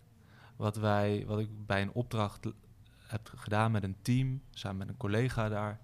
Wat, 0.55 0.75
wij, 0.75 1.23
wat 1.25 1.39
ik 1.39 1.65
bij 1.65 1.81
een 1.81 1.91
opdracht 1.91 2.45
heb 3.07 3.31
gedaan 3.35 3.71
met 3.71 3.83
een 3.83 3.95
team, 4.01 4.41
samen 4.51 4.77
met 4.77 4.87
een 4.89 4.97
collega 4.97 5.49
daar. 5.49 5.79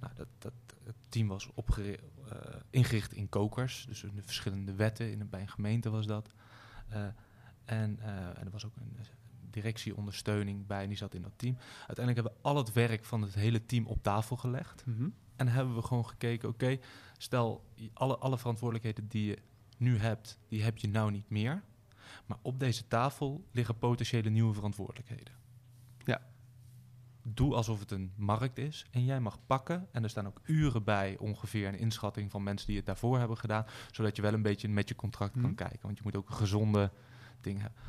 Nou, 0.00 0.12
dat, 0.14 0.26
dat, 0.38 0.52
het 0.84 0.96
team 1.08 1.28
was 1.28 1.48
opgeri- 1.54 1.92
eh, 1.92 2.21
ingericht 2.70 3.12
in 3.12 3.28
kokers, 3.28 3.84
dus 3.88 4.02
in 4.02 4.14
de 4.14 4.22
verschillende 4.22 4.74
wetten. 4.74 5.10
In, 5.10 5.28
bij 5.28 5.40
een 5.40 5.48
gemeente 5.48 5.90
was 5.90 6.06
dat. 6.06 6.32
Eh, 6.88 7.04
en, 7.64 7.98
eh, 8.00 8.16
en 8.16 8.44
er 8.44 8.50
was 8.50 8.64
ook 8.66 8.76
een 8.76 8.96
directieondersteuning 9.50 10.66
bij 10.66 10.82
en 10.82 10.88
die 10.88 10.96
zat 10.96 11.14
in 11.14 11.22
dat 11.22 11.32
team. 11.36 11.56
Uiteindelijk 11.86 12.16
hebben 12.16 12.32
we 12.32 12.48
al 12.48 12.56
het 12.56 12.72
werk 12.72 13.04
van 13.04 13.22
het 13.22 13.34
hele 13.34 13.66
team 13.66 13.86
op 13.86 14.02
tafel 14.02 14.36
gelegd. 14.36 14.86
Mhm. 14.86 15.08
En 15.36 15.48
hebben 15.48 15.74
we 15.74 15.82
gewoon 15.82 16.06
gekeken, 16.06 16.48
oké, 16.48 16.78
stel 17.16 17.64
alle, 17.92 18.16
alle 18.16 18.38
verantwoordelijkheden 18.38 19.08
die 19.08 19.26
je 19.26 19.38
nu 19.76 19.98
hebt, 19.98 20.38
die 20.48 20.62
heb 20.62 20.78
je 20.78 20.88
nou 20.88 21.10
niet 21.10 21.30
meer. 21.30 21.62
Maar 22.26 22.38
op 22.42 22.60
deze 22.60 22.88
tafel 22.88 23.44
liggen 23.50 23.78
potentiële 23.78 24.30
nieuwe 24.30 24.54
verantwoordelijkheden. 24.54 25.41
Doe 27.24 27.54
alsof 27.54 27.80
het 27.80 27.90
een 27.90 28.12
markt 28.16 28.58
is 28.58 28.86
en 28.90 29.04
jij 29.04 29.20
mag 29.20 29.38
pakken. 29.46 29.88
En 29.92 30.02
er 30.02 30.10
staan 30.10 30.26
ook 30.26 30.40
uren 30.44 30.84
bij 30.84 31.18
ongeveer 31.18 31.68
een 31.68 31.78
inschatting 31.78 32.30
van 32.30 32.42
mensen 32.42 32.66
die 32.66 32.76
het 32.76 32.86
daarvoor 32.86 33.18
hebben 33.18 33.36
gedaan. 33.38 33.66
Zodat 33.90 34.16
je 34.16 34.22
wel 34.22 34.32
een 34.32 34.42
beetje 34.42 34.68
met 34.68 34.88
je 34.88 34.94
contract 34.94 35.34
Mhm. 35.34 35.44
kan 35.44 35.54
kijken. 35.54 35.80
Want 35.82 35.96
je 35.96 36.02
moet 36.04 36.16
ook 36.16 36.28
een 36.28 36.34
gezonde 36.36 36.90
ding 37.40 37.60
hebben. 37.60 37.80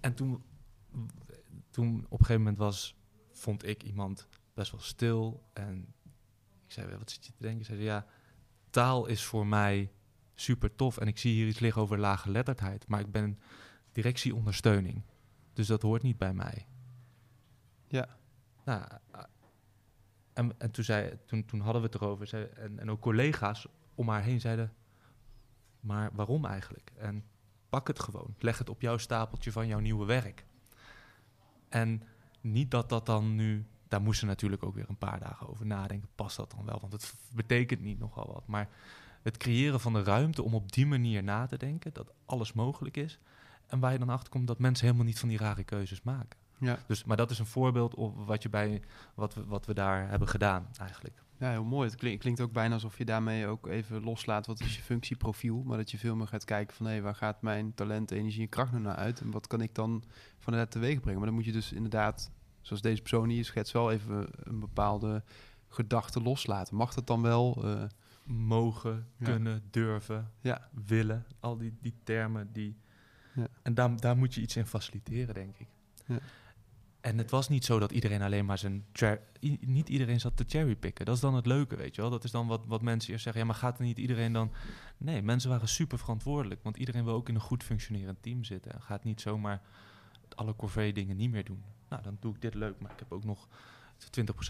En 0.00 0.14
toen, 0.14 0.42
toen 1.70 1.96
op 2.08 2.18
een 2.20 2.26
gegeven 2.26 2.40
moment 2.42 2.58
was, 2.58 2.96
vond 3.32 3.66
ik 3.66 3.82
iemand 3.82 4.28
best 4.54 4.70
wel 4.72 4.80
stil. 4.80 5.42
En 5.52 5.94
ik 6.66 6.72
zei, 6.72 6.96
wat 6.96 7.10
zit 7.10 7.26
je 7.26 7.32
te 7.32 7.42
denken? 7.42 7.60
Ik 7.60 7.66
zei, 7.66 7.82
ja, 7.82 8.06
taal 8.70 9.06
is 9.06 9.24
voor 9.24 9.46
mij 9.46 9.90
super 10.34 10.74
tof. 10.74 10.98
En 10.98 11.06
ik 11.06 11.18
zie 11.18 11.32
hier 11.32 11.46
iets 11.46 11.58
liggen 11.58 11.82
over 11.82 11.98
lage 11.98 12.30
letterdheid. 12.30 12.86
Maar 12.88 13.00
ik 13.00 13.12
ben 13.12 13.38
directieondersteuning. 13.92 15.02
Dus 15.52 15.66
dat 15.66 15.82
hoort 15.82 16.02
niet 16.02 16.16
bij 16.18 16.34
mij. 16.34 16.66
Ja. 17.88 18.20
Nou, 18.64 18.82
eh, 19.12 19.20
en, 20.32 20.54
en 20.58 20.70
toen, 21.26 21.44
toen, 21.44 21.60
hadden 21.60 21.82
we 21.82 21.88
het 21.88 21.94
erover. 21.94 22.50
En, 22.58 22.78
en 22.78 22.90
ook 22.90 23.00
collega's 23.00 23.66
om 23.94 24.08
haar 24.08 24.22
heen 24.22 24.40
zeiden... 24.40 24.72
Maar 25.82 26.10
waarom 26.12 26.44
eigenlijk? 26.44 26.92
En 26.96 27.24
pak 27.68 27.86
het 27.86 28.00
gewoon. 28.00 28.34
Leg 28.38 28.58
het 28.58 28.68
op 28.68 28.80
jouw 28.80 28.96
stapeltje 28.96 29.52
van 29.52 29.66
jouw 29.66 29.78
nieuwe 29.78 30.04
werk. 30.04 30.46
En 31.68 32.02
niet 32.40 32.70
dat 32.70 32.88
dat 32.88 33.06
dan 33.06 33.34
nu... 33.34 33.66
Daar 33.88 34.02
moesten 34.02 34.26
natuurlijk 34.26 34.62
ook 34.62 34.74
weer 34.74 34.88
een 34.88 34.98
paar 34.98 35.20
dagen 35.20 35.48
over 35.48 35.66
nadenken. 35.66 36.08
Past 36.14 36.36
dat 36.36 36.50
dan 36.50 36.64
wel? 36.64 36.78
Want 36.80 36.92
het 36.92 37.14
betekent 37.32 37.80
niet 37.80 37.98
nogal 37.98 38.32
wat. 38.32 38.46
Maar 38.46 38.68
het 39.22 39.36
creëren 39.36 39.80
van 39.80 39.92
de 39.92 40.02
ruimte 40.02 40.42
om 40.42 40.54
op 40.54 40.72
die 40.72 40.86
manier 40.86 41.22
na 41.22 41.46
te 41.46 41.56
denken... 41.56 41.92
dat 41.92 42.12
alles 42.26 42.52
mogelijk 42.52 42.96
is. 42.96 43.18
En 43.66 43.80
waar 43.80 43.92
je 43.92 43.98
dan 43.98 44.08
achter 44.08 44.30
komt 44.30 44.46
dat 44.46 44.58
mensen 44.58 44.86
helemaal 44.86 45.06
niet 45.06 45.18
van 45.18 45.28
die 45.28 45.38
rare 45.38 45.64
keuzes 45.64 46.02
maken. 46.02 46.38
Ja. 46.62 46.78
Dus, 46.86 47.04
maar 47.04 47.16
dat 47.16 47.30
is 47.30 47.38
een 47.38 47.46
voorbeeld 47.46 47.94
op 47.94 48.26
wat, 48.26 48.42
je 48.42 48.48
bij, 48.48 48.82
wat, 49.14 49.34
we, 49.34 49.44
wat 49.44 49.66
we 49.66 49.74
daar 49.74 50.08
hebben 50.08 50.28
gedaan 50.28 50.68
eigenlijk. 50.78 51.22
Ja, 51.38 51.50
heel 51.50 51.64
mooi. 51.64 51.88
Het 51.88 51.98
klinkt, 51.98 52.20
klinkt 52.20 52.40
ook 52.40 52.52
bijna 52.52 52.74
alsof 52.74 52.98
je 52.98 53.04
daarmee 53.04 53.46
ook 53.46 53.66
even 53.66 54.02
loslaat 54.04 54.46
wat 54.46 54.60
is 54.60 54.76
je 54.76 54.82
functieprofiel. 54.82 55.62
Maar 55.62 55.76
dat 55.76 55.90
je 55.90 55.98
veel 55.98 56.16
meer 56.16 56.26
gaat 56.26 56.44
kijken 56.44 56.76
van 56.76 56.86
hé, 56.86 57.00
waar 57.00 57.14
gaat 57.14 57.42
mijn 57.42 57.74
talent, 57.74 58.10
energie 58.10 58.42
en 58.42 58.48
kracht 58.48 58.72
nu 58.72 58.78
naar 58.78 58.94
uit? 58.96 59.20
En 59.20 59.30
wat 59.30 59.46
kan 59.46 59.60
ik 59.60 59.74
dan 59.74 60.04
van 60.38 60.52
dat 60.52 60.70
teweeg 60.70 61.00
brengen? 61.00 61.18
Maar 61.18 61.26
dan 61.28 61.34
moet 61.36 61.44
je 61.44 61.52
dus 61.52 61.72
inderdaad, 61.72 62.30
zoals 62.60 62.82
deze 62.82 63.00
persoon 63.00 63.28
hier 63.28 63.44
schetst, 63.44 63.72
wel 63.72 63.90
even 63.92 64.26
een 64.42 64.60
bepaalde 64.60 65.22
gedachten 65.68 66.22
loslaten? 66.22 66.76
Mag 66.76 66.94
dat 66.94 67.06
dan 67.06 67.22
wel? 67.22 67.60
eh, 67.64 67.82
Mogen, 68.24 69.06
Ja. 69.16 69.24
kunnen, 69.24 69.62
durven, 69.70 70.30
ja, 70.40 70.68
willen. 70.86 71.26
Al 71.40 71.56
die, 71.56 71.76
die 71.80 71.94
termen 72.04 72.52
die... 72.52 72.76
Ja. 73.34 73.46
En 73.62 73.74
daar, 73.74 74.00
daar 74.00 74.16
moet 74.16 74.34
je 74.34 74.40
iets 74.40 74.56
in 74.56 74.66
faciliteren, 74.66 75.34
denk 75.34 75.56
ik. 75.56 75.66
Ja. 76.06 76.18
En 77.02 77.18
het 77.18 77.30
was 77.30 77.48
niet 77.48 77.64
zo 77.64 77.78
dat 77.78 77.92
iedereen 77.92 78.22
alleen 78.22 78.44
maar 78.44 78.58
zijn... 78.58 78.84
niet 79.60 79.88
iedereen 79.88 80.20
zat 80.20 80.36
te 80.36 80.44
cherrypicken. 80.46 81.04
Dat 81.04 81.14
is 81.14 81.20
dan 81.20 81.34
het 81.34 81.46
leuke, 81.46 81.76
weet 81.76 81.94
je 81.94 82.00
wel. 82.00 82.10
Dat 82.10 82.24
is 82.24 82.30
dan 82.30 82.46
wat, 82.46 82.60
wat 82.66 82.82
mensen 82.82 83.10
eerst 83.10 83.24
zeggen. 83.24 83.42
Ja, 83.42 83.48
maar 83.48 83.58
gaat 83.58 83.78
er 83.78 83.84
niet 83.84 83.98
iedereen 83.98 84.32
dan... 84.32 84.52
Nee, 84.98 85.22
mensen 85.22 85.50
waren 85.50 85.68
super 85.68 85.98
verantwoordelijk. 85.98 86.62
Want 86.62 86.76
iedereen 86.76 87.04
wil 87.04 87.14
ook 87.14 87.28
in 87.28 87.34
een 87.34 87.40
goed 87.40 87.62
functionerend 87.62 88.22
team 88.22 88.44
zitten. 88.44 88.72
En 88.72 88.82
gaat 88.82 89.04
niet 89.04 89.20
zomaar 89.20 89.62
alle 90.34 90.56
corvée 90.56 90.92
dingen 90.92 91.16
niet 91.16 91.30
meer 91.30 91.44
doen. 91.44 91.62
Nou, 91.88 92.02
dan 92.02 92.16
doe 92.20 92.34
ik 92.34 92.40
dit 92.40 92.54
leuk. 92.54 92.80
Maar 92.80 92.92
ik 92.92 92.98
heb 92.98 93.12
ook 93.12 93.24
nog 93.24 93.48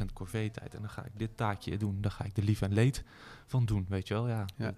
20% 0.03 0.13
corvée 0.13 0.51
tijd. 0.51 0.75
En 0.75 0.81
dan 0.81 0.91
ga 0.91 1.05
ik 1.05 1.13
dit 1.19 1.37
taakje 1.37 1.77
doen. 1.77 2.01
Dan 2.01 2.11
ga 2.11 2.25
ik 2.25 2.35
de 2.35 2.43
lief 2.43 2.63
en 2.63 2.73
leed 2.73 3.05
van 3.47 3.65
doen, 3.65 3.87
weet 3.89 4.09
je 4.09 4.15
wel. 4.15 4.29
Ja, 4.29 4.45
Ja. 4.57 4.75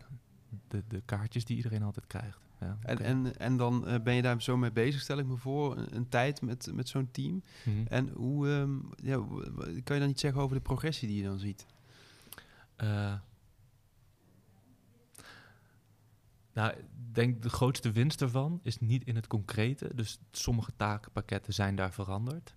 De, 0.68 0.82
de 0.88 1.02
kaartjes 1.04 1.44
die 1.44 1.56
iedereen 1.56 1.82
altijd 1.82 2.06
krijgt. 2.06 2.43
Ja, 2.60 2.78
en, 2.82 2.98
en, 2.98 3.38
en 3.38 3.56
dan 3.56 3.86
eh, 3.86 4.00
ben 4.00 4.14
je 4.14 4.22
daar 4.22 4.42
zo 4.42 4.56
mee 4.56 4.72
bezig, 4.72 5.00
stel 5.00 5.18
ik 5.18 5.26
me 5.26 5.36
voor, 5.36 5.76
een, 5.76 5.96
een 5.96 6.08
tijd 6.08 6.42
met, 6.42 6.70
met 6.74 6.88
zo'n 6.88 7.10
team. 7.10 7.42
Mhm. 7.64 7.86
En 7.86 8.08
hoe, 8.08 8.48
ehm, 8.48 8.76
ja, 9.02 9.16
kan 9.84 9.96
je 9.96 10.02
dan 10.02 10.10
iets 10.10 10.20
zeggen 10.20 10.40
over 10.40 10.56
de 10.56 10.62
progressie 10.62 11.08
die 11.08 11.16
je 11.16 11.28
dan 11.28 11.38
ziet? 11.38 11.66
Eh, 12.76 13.14
nou, 16.52 16.70
ik 16.72 17.14
denk 17.14 17.42
de 17.42 17.48
grootste 17.48 17.92
winst 17.92 18.22
ervan 18.22 18.60
is 18.62 18.80
niet 18.80 19.04
in 19.04 19.14
het 19.14 19.26
concrete. 19.26 19.90
Dus 19.94 20.18
sommige 20.30 20.72
takenpakketten 20.76 21.54
zijn 21.54 21.76
daar 21.76 21.92
veranderd. 21.92 22.54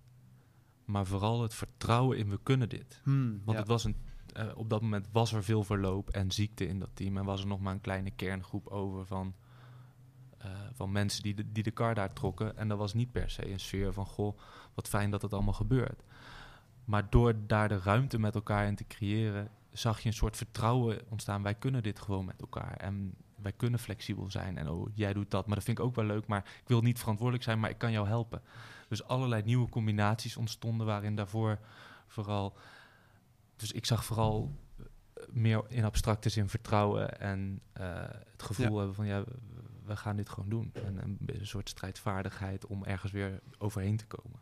Maar 0.84 1.06
vooral 1.06 1.42
het 1.42 1.54
vertrouwen 1.54 2.18
in 2.18 2.30
we 2.30 2.38
kunnen 2.42 2.68
dit. 2.68 3.00
Want 3.04 3.42
ja. 3.44 3.52
het 3.52 3.68
was 3.68 3.84
een, 3.84 3.96
eh, 4.32 4.46
op 4.54 4.70
dat 4.70 4.82
moment 4.82 5.08
was 5.12 5.32
er 5.32 5.44
veel 5.44 5.64
verloop 5.64 6.10
en 6.10 6.30
ziekte 6.30 6.66
in 6.66 6.78
dat 6.78 6.90
team. 6.94 7.16
En 7.16 7.24
was 7.24 7.40
er 7.40 7.46
nog 7.46 7.60
maar 7.60 7.72
een 7.72 7.80
kleine 7.80 8.10
kerngroep 8.10 8.66
over 8.66 9.06
van, 9.06 9.34
eh, 10.38 10.50
van 10.72 10.92
mensen 10.92 11.22
die 11.22 11.34
de, 11.34 11.52
die 11.52 11.62
de 11.62 11.70
kar 11.70 11.94
daar 11.94 12.12
trokken. 12.12 12.56
En 12.56 12.68
dat 12.68 12.78
was 12.78 12.94
niet 12.94 13.12
per 13.12 13.30
se 13.30 13.50
een 13.50 13.60
sfeer 13.60 13.92
van, 13.92 14.06
goh, 14.06 14.38
wat 14.74 14.88
fijn 14.88 15.10
dat 15.10 15.22
het 15.22 15.32
allemaal 15.32 15.52
gebeurt. 15.52 16.02
Maar 16.84 17.10
door 17.10 17.34
daar 17.46 17.68
de 17.68 17.78
ruimte 17.78 18.18
met 18.18 18.34
elkaar 18.34 18.66
in 18.66 18.76
te 18.76 18.86
creëren, 18.86 19.50
zag 19.72 20.00
je 20.00 20.08
een 20.08 20.14
soort 20.14 20.36
vertrouwen 20.36 21.00
ontstaan. 21.08 21.42
Wij 21.42 21.54
kunnen 21.54 21.82
dit 21.82 21.98
gewoon 22.00 22.24
met 22.24 22.40
elkaar. 22.40 22.76
En 22.76 23.14
wij 23.36 23.52
kunnen 23.52 23.78
flexibel 23.80 24.30
zijn. 24.30 24.58
En 24.58 24.68
oh, 24.68 24.88
jij 24.94 25.12
doet 25.12 25.30
dat. 25.30 25.46
Maar 25.46 25.54
dat 25.54 25.64
vind 25.64 25.78
ik 25.78 25.84
ook 25.84 25.94
wel 25.94 26.04
leuk. 26.04 26.26
Maar 26.26 26.44
ik 26.62 26.68
wil 26.68 26.80
niet 26.80 26.98
verantwoordelijk 26.98 27.44
zijn, 27.44 27.60
maar 27.60 27.70
ik 27.70 27.78
kan 27.78 27.92
jou 27.92 28.06
helpen. 28.06 28.42
Dus 28.88 29.04
allerlei 29.04 29.42
nieuwe 29.42 29.68
combinaties 29.68 30.36
ontstonden 30.36 30.86
waarin 30.86 31.16
daarvoor 31.16 31.58
vooral... 32.06 32.56
Dus 33.56 33.72
ik 33.72 33.86
zag 33.86 34.04
vooral 34.04 34.56
eh, 34.76 34.84
meer 35.28 35.62
in 35.68 35.84
abstracte 35.84 36.28
zin 36.28 36.48
vertrouwen 36.48 37.20
en 37.20 37.60
eh, 37.72 38.02
het 38.32 38.42
gevoel 38.42 38.70
Ja. 38.70 38.76
hebben 38.76 38.94
van 38.94 39.06
ja, 39.06 39.24
we- 39.88 39.96
gaan 39.96 40.16
dit 40.16 40.28
gewoon 40.28 40.48
doen. 40.48 40.70
En 40.72 41.02
een, 41.02 41.18
een 41.26 41.46
soort 41.46 41.68
strijdvaardigheid 41.68 42.66
om 42.66 42.84
ergens 42.84 43.12
weer 43.12 43.40
overheen 43.58 43.96
te 43.96 44.06
komen. 44.06 44.40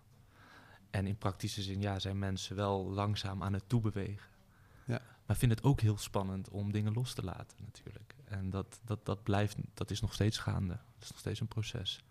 En 0.91 1.07
in 1.07 1.17
praktische 1.19 1.63
zin, 1.63 1.81
ja, 1.81 1.99
zijn 1.99 2.19
mensen 2.19 2.57
wel 2.57 2.91
langzaam 2.91 3.43
aan 3.43 3.53
het 3.53 3.69
toebewegen. 3.69 4.31
Ja. 4.85 5.01
Maar 5.27 5.37
vind 5.37 5.53
het 5.53 5.63
ook 5.63 5.81
heel 5.81 5.99
spannend 5.99 6.49
om 6.49 6.73
dingen 6.73 6.93
los 6.93 7.15
te 7.15 7.25
laten 7.25 7.57
natuurlijk. 7.65 8.15
En 8.25 8.51
dat, 8.51 8.81
dat, 8.85 9.07
dat 9.07 9.23
blijft, 9.23 9.57
dat 9.75 9.91
is 9.91 10.01
nog 10.01 10.15
steeds 10.15 10.39
gaande. 10.39 10.73
Dat 10.73 11.03
is 11.03 11.11
nog 11.11 11.19
steeds 11.19 11.41
een 11.41 11.49
proces. 11.49 12.05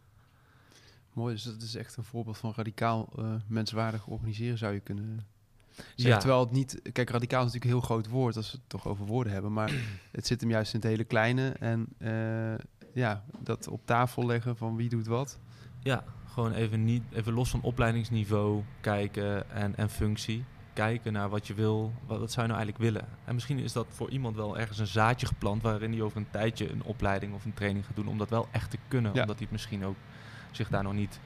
Mooi, 1.14 1.34
dus 1.34 1.44
dat 1.44 1.62
is 1.62 1.76
echt 1.76 1.98
een 1.98 2.04
voorbeeld 2.04 2.38
van 2.38 2.54
radicaal 2.56 3.10
eh, 3.18 3.36
menswaardig 3.48 4.08
organiseren 4.08 4.58
zou 4.58 4.74
je 4.74 4.80
kunnen 4.80 5.28
zeggen. 5.76 6.10
Ja. 6.10 6.18
Terwijl 6.18 6.40
het 6.40 6.52
niet... 6.52 6.80
Kijk, 6.92 7.10
radicaal 7.10 7.46
is 7.46 7.54
natuurlijk 7.54 7.64
een 7.64 7.80
heel 7.80 7.88
groot 7.88 8.08
woord 8.08 8.36
als 8.36 8.52
we 8.52 8.58
het 8.58 8.70
toch 8.70 8.88
over 8.88 9.06
woorden 9.06 9.34
hebben. 9.34 9.54
Maar 9.54 9.72
het 10.12 10.28
zit 10.28 10.42
hem 10.42 10.50
juist 10.50 10.74
in 10.74 10.80
het 10.80 10.90
hele 10.90 11.04
kleine. 11.04 11.50
En 11.50 11.88
eh, 11.98 12.54
ja, 12.96 13.24
dat 13.40 13.68
op 13.68 13.82
tafel 13.86 14.26
leggen 14.26 14.58
van 14.58 14.76
wie 14.76 14.90
doet 14.90 15.08
wat. 15.08 15.40
Ja, 15.80 16.04
gewoon 16.34 16.52
even, 16.54 16.84
niet, 16.84 17.04
even 17.14 17.34
los 17.34 17.50
van 17.50 17.62
opleidingsniveau 17.62 18.64
kijken 18.82 19.50
en, 19.52 19.76
en 19.78 19.90
functie. 19.90 20.44
Kijken 20.74 21.14
naar 21.14 21.30
wat 21.30 21.48
je 21.48 21.54
wil, 21.54 21.94
wat, 22.08 22.20
wat 22.20 22.32
zou 22.32 22.46
je 22.48 22.54
nou 22.54 22.64
eigenlijk 22.64 22.92
willen. 22.92 23.08
En 23.26 23.34
misschien 23.34 23.60
is 23.60 23.74
dat 23.74 23.86
voor 23.90 24.10
iemand 24.10 24.36
wel 24.36 24.58
ergens 24.58 24.78
een 24.80 24.88
zaadje 24.88 25.28
geplant... 25.28 25.62
waarin 25.62 25.92
hij 25.92 26.02
over 26.02 26.18
een 26.18 26.30
tijdje 26.32 26.72
een 26.72 26.84
opleiding 26.84 27.34
of 27.34 27.46
een 27.46 27.54
training 27.54 27.86
gaat 27.86 27.96
doen... 27.96 28.08
om 28.08 28.18
dat 28.18 28.30
wel 28.30 28.48
echt 28.52 28.70
te 28.72 28.78
kunnen, 28.88 29.14
Ja. 29.14 29.22
omdat 29.22 29.36
hij 29.36 29.44
het 29.46 29.52
misschien 29.52 29.86
ook 29.86 29.96
zich 30.52 30.70
daar 30.70 30.84
nog 30.84 30.94
niet 30.94 31.20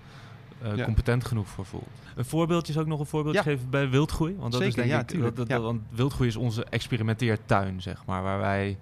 eh, 0.62 0.76
Ja. 0.76 0.84
competent 0.86 1.26
genoeg 1.26 1.48
voor 1.48 1.66
voelt. 1.66 1.90
Een 2.16 2.26
voorbeeldje 2.26 2.74
is 2.74 2.80
ook 2.80 2.88
nog 2.88 3.00
een 3.00 3.06
voorbeeld 3.06 3.36
Ja. 3.36 3.42
geven 3.42 3.70
bij 3.70 3.90
wildgroei. 3.90 4.36
Want 4.38 4.52
dat 4.52 4.62
Zeker, 4.62 4.84
is 4.84 4.90
denk 4.90 5.10
ja, 5.12 5.28
ik, 5.28 5.36
dat, 5.36 5.62
want 5.62 5.82
wildgroei 5.90 6.30
is 6.30 6.36
onze 6.36 6.64
experimenteertuin, 6.66 7.82
zeg 7.82 8.06
maar, 8.06 8.24
waar 8.24 8.40
wij 8.40 8.78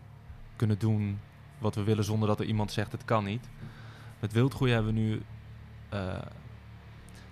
kunnen 0.56 0.80
doen 0.80 1.20
wat 1.58 1.76
we 1.76 1.84
willen 1.84 2.04
zonder 2.04 2.28
dat 2.28 2.40
er 2.40 2.46
iemand 2.46 2.72
zegt 2.72 2.92
het 2.92 3.06
kan 3.06 3.24
niet. 3.24 3.48
Met 4.20 4.32
wildgroei 4.32 4.72
hebben 4.72 4.94
we 4.94 5.00
nu 5.00 5.22
eh, 5.90 6.16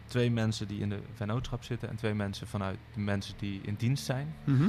twee 0.06 0.32
mensen 0.32 0.68
die 0.68 0.80
in 0.80 0.90
de 0.90 1.00
vennootschap 1.14 1.64
zitten 1.64 1.90
en 1.90 1.96
twee 1.96 2.14
mensen 2.14 2.48
vanuit 2.48 2.78
de 2.94 3.00
mensen 3.00 3.34
die 3.38 3.62
in 3.64 3.76
dienst 3.78 4.06
zijn. 4.06 4.36
Mhm. 4.44 4.68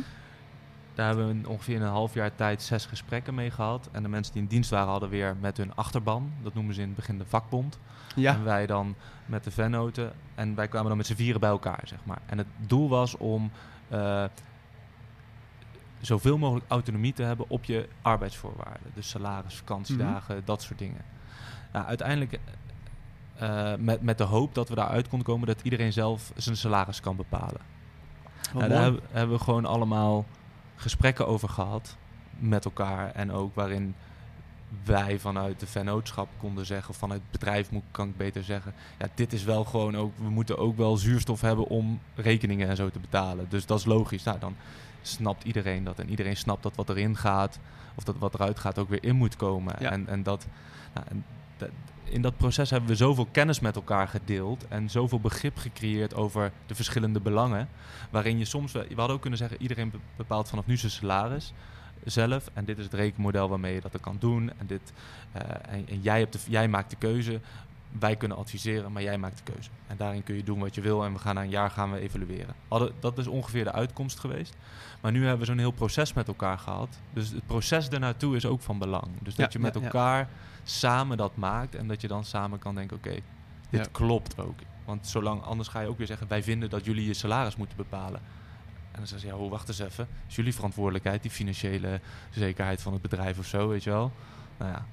Daar 0.94 1.06
hebben 1.06 1.26
we 1.26 1.34
in 1.34 1.46
ongeveer 1.46 1.74
in 1.74 1.82
een 1.82 1.88
half 1.88 2.14
jaar 2.14 2.34
tijd 2.34 2.62
zes 2.62 2.86
gesprekken 2.86 3.34
mee 3.34 3.50
gehad. 3.50 3.88
En 3.92 4.02
de 4.02 4.08
mensen 4.08 4.32
die 4.32 4.42
in 4.42 4.48
dienst 4.48 4.70
waren 4.70 4.90
hadden 4.90 5.08
weer 5.08 5.36
met 5.40 5.56
hun 5.56 5.74
achterban, 5.74 6.32
dat 6.42 6.54
noemen 6.54 6.74
ze 6.74 6.80
in 6.80 6.86
het 6.86 6.96
begin 6.96 7.18
de 7.18 7.26
vakbond. 7.26 7.78
Ja, 8.14 8.34
En 8.34 8.44
wij 8.44 8.66
dan 8.66 8.94
met 9.26 9.44
de 9.44 9.50
vennoten. 9.50 10.12
En 10.34 10.54
wij 10.54 10.68
kwamen 10.68 10.88
dan 10.88 10.96
met 10.96 11.06
z'n 11.06 11.14
vieren 11.14 11.40
bij 11.40 11.50
elkaar, 11.50 11.80
zeg 11.84 11.98
maar. 12.04 12.18
En 12.26 12.38
het 12.38 12.46
doel 12.58 12.88
was 12.88 13.16
om 13.16 13.50
eh, 13.88 14.24
zoveel 16.06 16.38
mogelijk 16.38 16.66
autonomie 16.68 17.12
te 17.12 17.22
hebben 17.22 17.46
op 17.48 17.64
je 17.64 17.88
arbeidsvoorwaarden. 18.02 18.90
Dus 18.94 19.08
salaris, 19.08 19.54
vakantiedagen, 19.54 20.42
dat 20.44 20.62
soort 20.62 20.78
dingen. 20.78 21.04
Nou, 21.72 21.86
uiteindelijk 21.86 22.40
eh, 23.36 23.74
met, 23.78 24.02
met 24.02 24.18
de 24.18 24.24
hoop 24.24 24.54
dat 24.54 24.68
we 24.68 24.74
daaruit 24.74 25.08
konden 25.08 25.26
komen 25.26 25.46
dat 25.46 25.60
iedereen 25.62 25.92
zelf 25.92 26.32
zijn 26.36 26.56
salaris 26.56 27.00
kan 27.00 27.16
bepalen. 27.16 27.60
wat 28.52 28.54
Nou, 28.54 28.68
daar 28.68 28.82
hebben, 28.82 29.00
hebben 29.10 29.36
we 29.36 29.44
gewoon 29.44 29.64
allemaal 29.64 30.24
gesprekken 30.76 31.26
over 31.26 31.48
gehad 31.48 31.96
met 32.38 32.64
elkaar. 32.64 33.12
En 33.12 33.32
ook 33.32 33.54
waarin 33.54 33.94
wij 34.84 35.18
vanuit 35.18 35.60
de 35.60 35.66
vennootschap 35.66 36.28
konden 36.38 36.66
zeggen, 36.66 36.90
of 36.90 36.96
vanuit 36.96 37.20
het 37.20 37.30
bedrijf 37.30 37.70
moet, 37.70 37.82
kan 37.90 38.08
ik 38.08 38.16
beter 38.16 38.44
zeggen. 38.44 38.74
Ja, 38.98 39.06
dit 39.14 39.32
is 39.32 39.44
wel 39.44 39.64
gewoon 39.64 39.96
ook, 39.96 40.12
we 40.18 40.30
moeten 40.30 40.58
ook 40.58 40.76
wel 40.76 40.96
zuurstof 40.96 41.40
hebben 41.40 41.66
om 41.66 42.00
rekeningen 42.14 42.68
en 42.68 42.76
zo 42.76 42.90
te 42.90 42.98
betalen. 42.98 43.46
Dus 43.48 43.66
dat 43.66 43.78
is 43.78 43.84
logisch. 43.84 44.22
Nou, 44.22 44.38
dan 44.38 44.56
snapt 45.06 45.44
iedereen 45.44 45.84
dat. 45.84 45.98
En 45.98 46.10
iedereen 46.10 46.36
snapt 46.36 46.62
dat 46.62 46.76
wat 46.76 46.88
erin 46.88 47.16
gaat, 47.16 47.58
of 47.94 48.04
dat 48.04 48.18
wat 48.18 48.34
eruit 48.34 48.58
gaat, 48.58 48.78
ook 48.78 48.88
weer 48.88 49.04
in 49.04 49.16
moet 49.16 49.36
komen. 49.36 49.74
Ja. 49.78 49.90
En, 49.90 50.08
en 50.08 50.22
dat, 50.22 50.46
nou, 50.94 51.06
en 51.10 51.24
dat- 51.56 51.68
in 52.08 52.22
dat 52.22 52.36
proces 52.36 52.70
hebben 52.70 52.88
we 52.90 52.96
zoveel 52.96 53.26
kennis 53.30 53.60
met 53.60 53.76
elkaar 53.76 54.08
gedeeld 54.08 54.68
en 54.68 54.90
zoveel 54.90 55.20
begrip 55.20 55.56
gecreëerd 55.56 56.14
over 56.14 56.52
de 56.66 56.74
verschillende 56.74 57.20
belangen. 57.20 57.68
Waarin 58.10 58.38
je 58.38 58.44
soms, 58.44 58.72
we 58.72 58.86
hadden 58.96 59.14
ook 59.16 59.20
kunnen 59.20 59.38
zeggen, 59.38 59.62
iedereen 59.62 59.90
be- 59.90 59.98
bepaalt 60.16 60.48
vanaf 60.48 60.66
nu 60.66 60.76
zijn 60.76 60.92
salaris 60.92 61.52
zelf. 62.04 62.50
En 62.52 62.64
dit 62.64 62.78
is 62.78 62.84
het 62.84 62.94
rekenmodel 62.94 63.48
waarmee 63.48 63.74
je 63.74 63.80
dat 63.80 64.00
kan 64.00 64.16
doen. 64.18 64.52
En, 64.58 64.66
dit, 64.66 64.92
eh, 65.32 65.40
en, 65.74 65.88
en 65.88 66.00
jij, 66.00 66.18
hebt 66.18 66.32
de, 66.32 66.38
jij 66.48 66.68
maakt 66.68 66.90
de 66.90 66.96
keuze. 66.96 67.40
Wij 67.98 68.16
kunnen 68.16 68.36
adviseren, 68.36 68.92
maar 68.92 69.02
jij 69.02 69.18
maakt 69.18 69.36
de 69.46 69.52
keuze. 69.52 69.70
En 69.86 69.96
daarin 69.96 70.22
kun 70.22 70.34
je 70.34 70.42
doen 70.44 70.58
wat 70.58 70.74
je 70.74 70.80
wil. 70.80 71.04
En 71.04 71.12
we 71.12 71.18
gaan 71.18 71.34
na 71.34 71.42
een 71.42 71.48
jaar 71.50 71.70
gaan 71.70 71.92
we 71.92 71.98
evalueren. 71.98 72.54
Dat 73.00 73.18
is 73.18 73.26
ongeveer 73.26 73.64
de 73.64 73.72
uitkomst 73.72 74.18
geweest. 74.18 74.54
Maar 75.00 75.12
nu 75.12 75.20
hebben 75.22 75.38
we 75.38 75.44
zo'n 75.44 75.58
heel 75.58 75.70
proces 75.70 76.12
met 76.12 76.28
elkaar 76.28 76.58
gehad. 76.58 76.98
Dus 77.12 77.30
het 77.30 77.46
proces 77.46 77.88
ernaartoe 77.88 78.36
is 78.36 78.46
ook 78.46 78.60
van 78.60 78.78
belang. 78.78 79.06
Dus 79.22 79.34
dat 79.34 79.52
Ja, 79.52 79.58
je 79.58 79.58
met 79.58 79.74
ja, 79.74 79.80
ja. 79.80 79.86
elkaar 79.86 80.28
samen 80.64 81.16
dat 81.16 81.36
maakt. 81.36 81.74
En 81.74 81.88
dat 81.88 82.00
je 82.00 82.08
dan 82.08 82.24
samen 82.24 82.58
kan 82.58 82.74
denken, 82.74 82.96
oké, 82.96 83.16
dit 83.70 83.90
klopt 83.90 84.40
ook. 84.40 84.58
Want 84.84 85.06
zolang 85.06 85.42
anders 85.42 85.68
ga 85.68 85.80
je 85.80 85.88
ook 85.88 85.98
weer 85.98 86.06
zeggen, 86.06 86.28
wij 86.28 86.42
vinden 86.42 86.70
dat 86.70 86.84
jullie 86.84 87.06
je 87.06 87.14
salaris 87.14 87.56
moeten 87.56 87.76
bepalen. 87.76 88.20
En 88.92 89.02
dan 89.02 89.06
zeggen 89.06 89.28
ze, 89.28 89.34
ja, 89.36 89.40
oh, 89.42 89.50
wacht 89.50 89.68
eens 89.68 89.78
even. 89.78 90.08
is 90.28 90.36
jullie 90.36 90.54
verantwoordelijkheid, 90.54 91.22
die 91.22 91.30
financiële 91.30 92.00
zekerheid 92.30 92.82
van 92.82 92.92
het 92.92 93.02
bedrijf 93.02 93.38
of 93.38 93.46
zo, 93.46 93.68
weet 93.68 93.84
je 93.84 93.90
wel. 93.90 94.12
Nou 94.58 94.70
ja, 94.72 94.84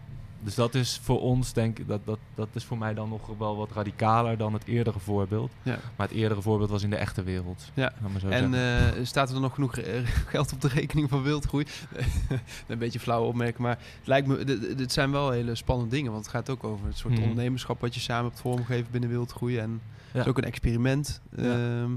dus 0.43 0.55
dat 0.55 0.75
is 0.75 0.99
voor 1.03 1.21
ons, 1.21 1.53
denk 1.53 1.79
ik, 1.79 1.87
dat, 1.87 2.05
dat, 2.05 2.19
dat 2.35 2.47
is 2.53 2.63
voor 2.65 2.77
mij 2.77 2.93
dan 2.93 3.09
nog 3.09 3.37
wel 3.37 3.55
wat 3.55 3.71
radicaler 3.71 4.37
dan 4.37 4.53
het 4.53 4.65
eerdere 4.65 4.99
voorbeeld. 4.99 5.51
Ja. 5.63 5.79
Maar 5.95 6.07
het 6.07 6.15
eerdere 6.17 6.41
voorbeeld 6.41 6.69
was 6.69 6.83
in 6.83 6.89
de 6.89 6.95
echte 6.95 7.23
wereld. 7.23 7.71
Ja. 7.73 7.93
zo 8.19 8.27
En 8.27 8.53
eh, 8.53 9.05
staat 9.05 9.27
er 9.27 9.33
dan 9.33 9.41
nog 9.43 9.53
genoeg 9.53 9.77
eh, 9.77 10.07
geld 10.33 10.53
op 10.53 10.61
de 10.61 10.67
rekening 10.67 11.09
van 11.09 11.23
wildgroei? 11.23 11.65
een 12.67 12.77
beetje 12.77 12.99
flauw 12.99 13.23
opmerking, 13.25 13.57
maar 13.61 13.77
het 13.97 14.07
lijkt 14.07 14.27
me, 14.27 14.43
dit, 14.43 14.77
dit 14.77 14.91
zijn 14.91 15.11
wel 15.11 15.31
hele 15.31 15.55
spannende 15.55 15.95
dingen. 15.95 16.11
Want 16.11 16.23
het 16.25 16.33
gaat 16.35 16.49
ook 16.49 16.63
over 16.63 16.85
het 16.87 16.97
soort 16.97 17.13
Mhm. 17.13 17.21
ondernemerschap 17.21 17.81
wat 17.81 17.93
je 17.93 17.99
samen 17.99 18.25
hebt 18.29 18.41
vormgegeven 18.41 18.91
binnen 18.91 19.09
wildgroei. 19.09 19.57
En 19.57 19.81
Ja. 20.13 20.19
is 20.19 20.27
ook 20.27 20.37
een 20.37 20.43
experiment. 20.43 21.21
Ja. 21.35 21.81
Ehm, 21.81 21.91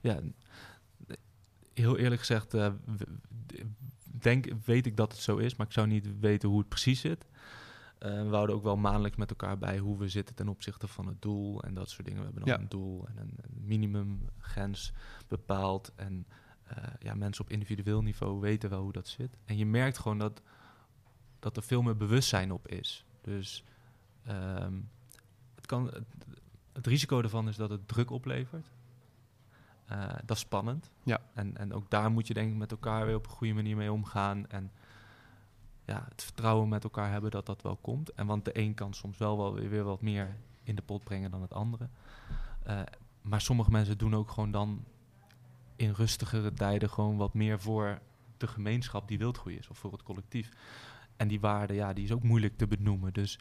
Ja, 0.00 0.18
heel 1.74 1.98
eerlijk 1.98 2.20
gezegd, 2.20 2.54
eh, 2.54 2.66
denk, 4.20 4.46
weet 4.64 4.86
ik 4.86 4.96
dat 4.96 5.12
het 5.12 5.20
zo 5.20 5.36
is, 5.36 5.56
maar 5.56 5.66
ik 5.66 5.72
zou 5.72 5.86
niet 5.86 6.06
weten 6.20 6.48
hoe 6.48 6.58
het 6.58 6.68
precies 6.68 7.00
zit. 7.00 7.24
Eh, 7.98 8.10
we 8.28 8.34
houden 8.34 8.56
ook 8.56 8.62
wel 8.62 8.76
maandelijks 8.76 9.16
met 9.16 9.30
elkaar 9.30 9.58
bij 9.58 9.78
hoe 9.78 9.98
we 9.98 10.08
zitten 10.08 10.34
ten 10.34 10.48
opzichte 10.48 10.88
van 10.88 11.06
het 11.06 11.22
doel 11.22 11.62
en 11.62 11.74
dat 11.74 11.90
soort 11.90 12.06
dingen. 12.06 12.20
We 12.20 12.26
hebben 12.26 12.44
dan 12.46 12.54
Ja. 12.54 12.60
een 12.62 12.68
doel 12.68 13.06
en 13.06 13.16
een, 13.16 13.34
een 13.40 13.66
minimumgrens 13.66 14.92
bepaald. 15.28 15.92
En 15.96 16.26
eh, 16.64 16.76
ja, 16.98 17.14
mensen 17.14 17.44
op 17.44 17.50
individueel 17.50 18.02
niveau 18.02 18.40
weten 18.40 18.70
wel 18.70 18.82
hoe 18.82 18.92
dat 18.92 19.08
zit. 19.08 19.36
En 19.44 19.56
je 19.56 19.66
merkt 19.66 19.98
gewoon 19.98 20.18
dat, 20.18 20.42
dat 21.38 21.56
er 21.56 21.62
veel 21.62 21.82
meer 21.82 21.96
bewustzijn 21.96 22.52
op 22.52 22.68
is. 22.68 23.04
Dus 23.20 23.64
ehm, 24.24 24.80
het, 25.54 25.66
kan, 25.66 25.84
het, 25.86 26.04
het 26.72 26.86
risico 26.86 27.20
ervan 27.22 27.48
is 27.48 27.56
dat 27.56 27.70
het 27.70 27.88
druk 27.88 28.10
oplevert. 28.10 28.70
Eh, 29.86 30.08
dat 30.24 30.36
is 30.36 30.42
spannend. 30.42 30.90
Ja. 31.02 31.20
En, 31.34 31.56
en 31.56 31.72
ook 31.72 31.90
daar 31.90 32.10
moet 32.10 32.26
je 32.26 32.34
denk 32.34 32.50
ik 32.50 32.56
met 32.56 32.70
elkaar 32.70 33.06
weer 33.06 33.16
op 33.16 33.24
een 33.24 33.30
goede 33.32 33.54
manier 33.54 33.76
mee 33.76 33.92
omgaan. 33.92 34.46
En 34.48 34.70
ja, 35.88 36.06
het 36.08 36.22
vertrouwen 36.22 36.68
met 36.68 36.84
elkaar 36.84 37.10
hebben 37.10 37.30
dat 37.30 37.46
dat 37.46 37.62
wel 37.62 37.76
komt. 37.76 38.12
En 38.12 38.26
want 38.26 38.44
de 38.44 38.58
een 38.58 38.74
kan 38.74 38.94
soms 38.94 39.18
wel, 39.18 39.36
wel 39.36 39.54
weer, 39.54 39.84
wat 39.84 40.02
meer 40.02 40.36
in 40.62 40.74
de 40.74 40.82
pot 40.82 41.04
brengen 41.04 41.30
dan 41.30 41.42
het 41.42 41.54
andere. 41.54 41.88
Eh, 42.62 42.80
maar 43.22 43.40
sommige 43.40 43.70
mensen 43.70 43.98
doen 43.98 44.14
ook 44.14 44.30
gewoon 44.30 44.50
dan 44.50 44.84
in 45.76 45.90
rustigere 45.90 46.52
tijden 46.52 46.90
gewoon 46.90 47.16
wat 47.16 47.34
meer 47.34 47.60
voor 47.60 47.98
de 48.36 48.46
gemeenschap 48.46 49.08
die 49.08 49.18
wildgroei 49.18 49.56
is. 49.56 49.68
Of 49.68 49.78
voor 49.78 49.92
het 49.92 50.02
collectief. 50.02 50.50
En 51.16 51.28
die 51.28 51.40
waarde, 51.40 51.74
ja, 51.74 51.92
die 51.92 52.04
is 52.04 52.12
ook 52.12 52.22
moeilijk 52.22 52.56
te 52.56 52.66
benoemen. 52.66 53.12
Dus 53.12 53.38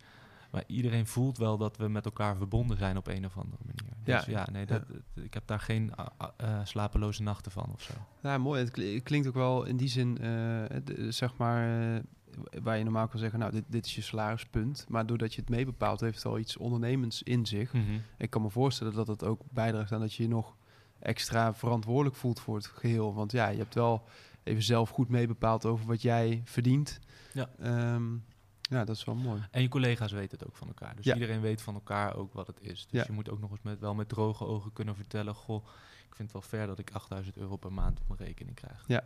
maar 0.52 0.64
iedereen 0.68 1.08
voelt 1.08 1.38
wel 1.38 1.58
dat 1.58 1.78
we 1.78 1.88
met 1.88 2.06
elkaar 2.06 2.36
verbonden 2.36 2.78
zijn 2.78 2.98
op 2.98 3.08
een 3.08 3.26
of 3.26 3.38
andere 3.38 3.64
manier. 3.66 3.94
Dus 4.04 4.26
Ja, 4.26 4.32
ja, 4.46 4.52
nee, 4.52 4.66
dat, 4.66 4.82
ik 5.14 5.34
heb 5.34 5.48
daar 5.48 5.60
geen 5.60 5.92
eh, 6.38 6.60
slapeloze 6.64 7.24
nachten 7.24 7.52
van 7.52 7.70
of 7.74 7.82
zo. 7.82 7.94
Ja, 8.22 8.38
mooi. 8.38 8.60
Het 8.60 8.72
kli- 8.72 9.02
klinkt 9.02 9.28
ook 9.28 9.34
wel 9.34 9.64
in 9.66 9.78
die 9.78 9.88
zin, 9.88 10.18
eh, 10.18 10.64
zeg 11.10 11.38
maar, 11.38 12.02
waar 12.64 12.78
je 12.78 12.84
normaal 12.84 13.08
kan 13.08 13.20
zeggen, 13.20 13.40
nou, 13.40 13.52
dit, 13.52 13.64
dit 13.68 13.86
is 13.86 13.96
je 13.96 14.02
salarispunt. 14.02 14.86
Maar 14.90 15.06
doordat 15.06 15.34
je 15.34 15.42
het 15.42 15.50
meebepaalt, 15.50 16.00
heeft 16.00 16.16
het 16.18 16.26
al 16.26 16.40
iets 16.40 16.58
ondernemends 16.58 17.24
in 17.24 17.46
zich. 17.46 17.74
Ik 18.18 18.30
kan 18.30 18.42
me 18.42 18.50
voorstellen 18.50 18.94
dat 18.94 19.08
het 19.08 19.24
ook 19.24 19.42
bijdraagt 19.52 19.92
aan 19.92 20.00
dat 20.00 20.14
je 20.14 20.24
je 20.24 20.30
nog 20.30 20.56
extra 21.00 21.54
verantwoordelijk 21.54 22.16
voelt 22.16 22.40
voor 22.40 22.56
het 22.56 22.66
geheel. 22.66 23.14
Want 23.14 23.32
ja, 23.32 23.48
je 23.48 23.58
hebt 23.58 23.74
wel 23.74 24.08
even 24.44 24.64
zelf 24.64 24.90
goed 24.90 25.10
meebepaald 25.10 25.66
over 25.66 25.86
wat 25.86 26.02
jij 26.02 26.42
verdient. 26.46 27.00
Ja. 27.34 27.50
Ehm, 27.60 28.14
ja, 28.62 28.86
dat 28.86 28.96
is 28.96 29.04
wel 29.04 29.16
mooi. 29.16 29.42
En 29.52 29.62
je 29.62 29.68
collega's 29.68 30.12
weten 30.12 30.38
het 30.40 30.48
ook 30.48 30.56
van 30.56 30.68
elkaar. 30.68 30.96
Dus 30.96 31.06
Ja. 31.06 31.14
iedereen 31.14 31.42
weet 31.42 31.62
van 31.62 31.74
elkaar 31.74 32.16
ook 32.16 32.34
wat 32.34 32.48
het 32.48 32.62
is. 32.62 32.88
Dus 32.88 33.00
Ja. 33.00 33.04
je 33.08 33.12
moet 33.14 33.30
ook 33.30 33.40
nog 33.40 33.52
eens 33.52 33.62
met, 33.62 33.80
wel 33.80 33.96
met 33.96 34.10
droge 34.10 34.46
ogen 34.46 34.74
kunnen 34.74 34.96
vertellen... 34.96 35.34
goh, 35.36 35.66
ik 36.10 36.16
vind 36.16 36.32
het 36.32 36.42
wel 36.42 36.42
fair 36.60 36.68
dat 36.68 36.80
ik 36.80 36.92
8000 36.92 37.38
euro 37.38 37.56
per 37.56 37.74
maand 37.74 38.00
op 38.00 38.08
mijn 38.08 38.20
rekening 38.30 38.56
krijg. 38.56 38.84
Ja. 38.88 39.04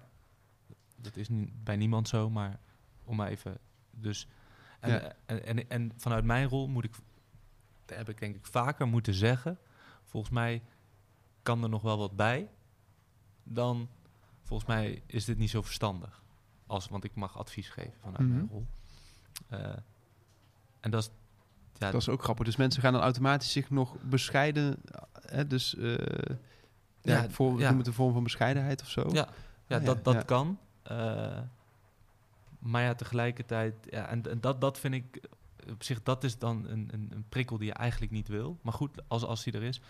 Dat 0.97 1.15
is 1.15 1.27
bij 1.63 1.75
niemand 1.75 2.07
zo, 2.07 2.29
maar 2.29 2.59
om 3.03 3.15
maar 3.15 3.27
even... 3.27 3.57
Dus, 3.91 4.27
en, 4.79 4.91
Ja. 4.91 5.13
en, 5.25 5.45
en, 5.45 5.69
en 5.69 5.91
vanuit 5.97 6.23
mijn 6.23 6.47
rol 6.47 6.67
moet 6.67 6.83
ik... 6.83 6.95
heb 7.85 8.09
ik 8.09 8.19
denk 8.19 8.35
ik 8.35 8.45
vaker 8.45 8.87
moeten 8.87 9.13
zeggen... 9.13 9.57
volgens 10.03 10.33
mij 10.33 10.61
kan 11.43 11.63
er 11.63 11.69
nog 11.69 11.81
wel 11.81 11.97
wat 11.97 12.15
bij... 12.15 12.49
dan 13.43 13.89
volgens 14.43 14.69
mij 14.69 15.01
is 15.05 15.25
dit 15.25 15.37
niet 15.37 15.49
zo 15.49 15.61
verstandig. 15.61 16.23
Als, 16.67 16.87
want 16.87 17.03
ik 17.03 17.15
mag 17.15 17.37
advies 17.37 17.69
geven 17.69 17.93
vanuit 17.99 18.19
Mhm. 18.23 18.33
mijn 18.33 18.47
rol. 18.51 18.65
Eh, 19.47 19.75
en 20.79 20.91
dat 20.91 21.03
is... 21.03 21.09
Ja, 21.77 21.91
Dat 21.91 22.01
is 22.01 22.09
ook 22.09 22.23
grappig. 22.23 22.45
Dus 22.45 22.55
mensen 22.55 22.81
gaan 22.81 22.93
dan 22.93 23.01
automatisch 23.01 23.51
zich 23.51 23.69
nog 23.69 23.95
bescheiden. 24.01 24.77
Hè, 25.21 25.47
dus 25.47 25.75
eh 25.75 25.95
ja, 27.01 27.21
Ja, 27.21 27.29
voor, 27.29 27.59
ja. 27.59 27.69
noem 27.69 27.77
het 27.77 27.87
een 27.87 27.93
vorm 27.93 28.13
van 28.13 28.23
bescheidenheid 28.23 28.81
of 28.81 28.89
zo. 28.89 29.09
Ja, 29.11 29.27
ja, 29.67 29.77
Ah, 29.77 29.85
dat, 29.85 30.03
dat 30.03 30.25
kan. 30.25 30.59
Eh, 30.83 31.39
maar 32.61 32.81
ja, 32.81 32.93
tegelijkertijd, 32.95 33.75
ja, 33.89 34.07
en, 34.07 34.29
en 34.29 34.41
dat, 34.41 34.61
dat 34.61 34.79
vind 34.79 34.93
ik 34.93 35.19
op 35.69 35.83
zich, 35.83 36.03
dat 36.03 36.23
is 36.23 36.37
dan 36.37 36.65
een, 36.67 36.89
een, 36.91 37.09
een 37.13 37.25
prikkel 37.29 37.57
die 37.57 37.67
je 37.67 37.73
eigenlijk 37.73 38.11
niet 38.11 38.27
wil. 38.27 38.57
Maar 38.61 38.73
goed, 38.73 39.01
als, 39.07 39.23
als 39.23 39.43
die 39.43 39.53
er 39.53 39.63
is, 39.63 39.81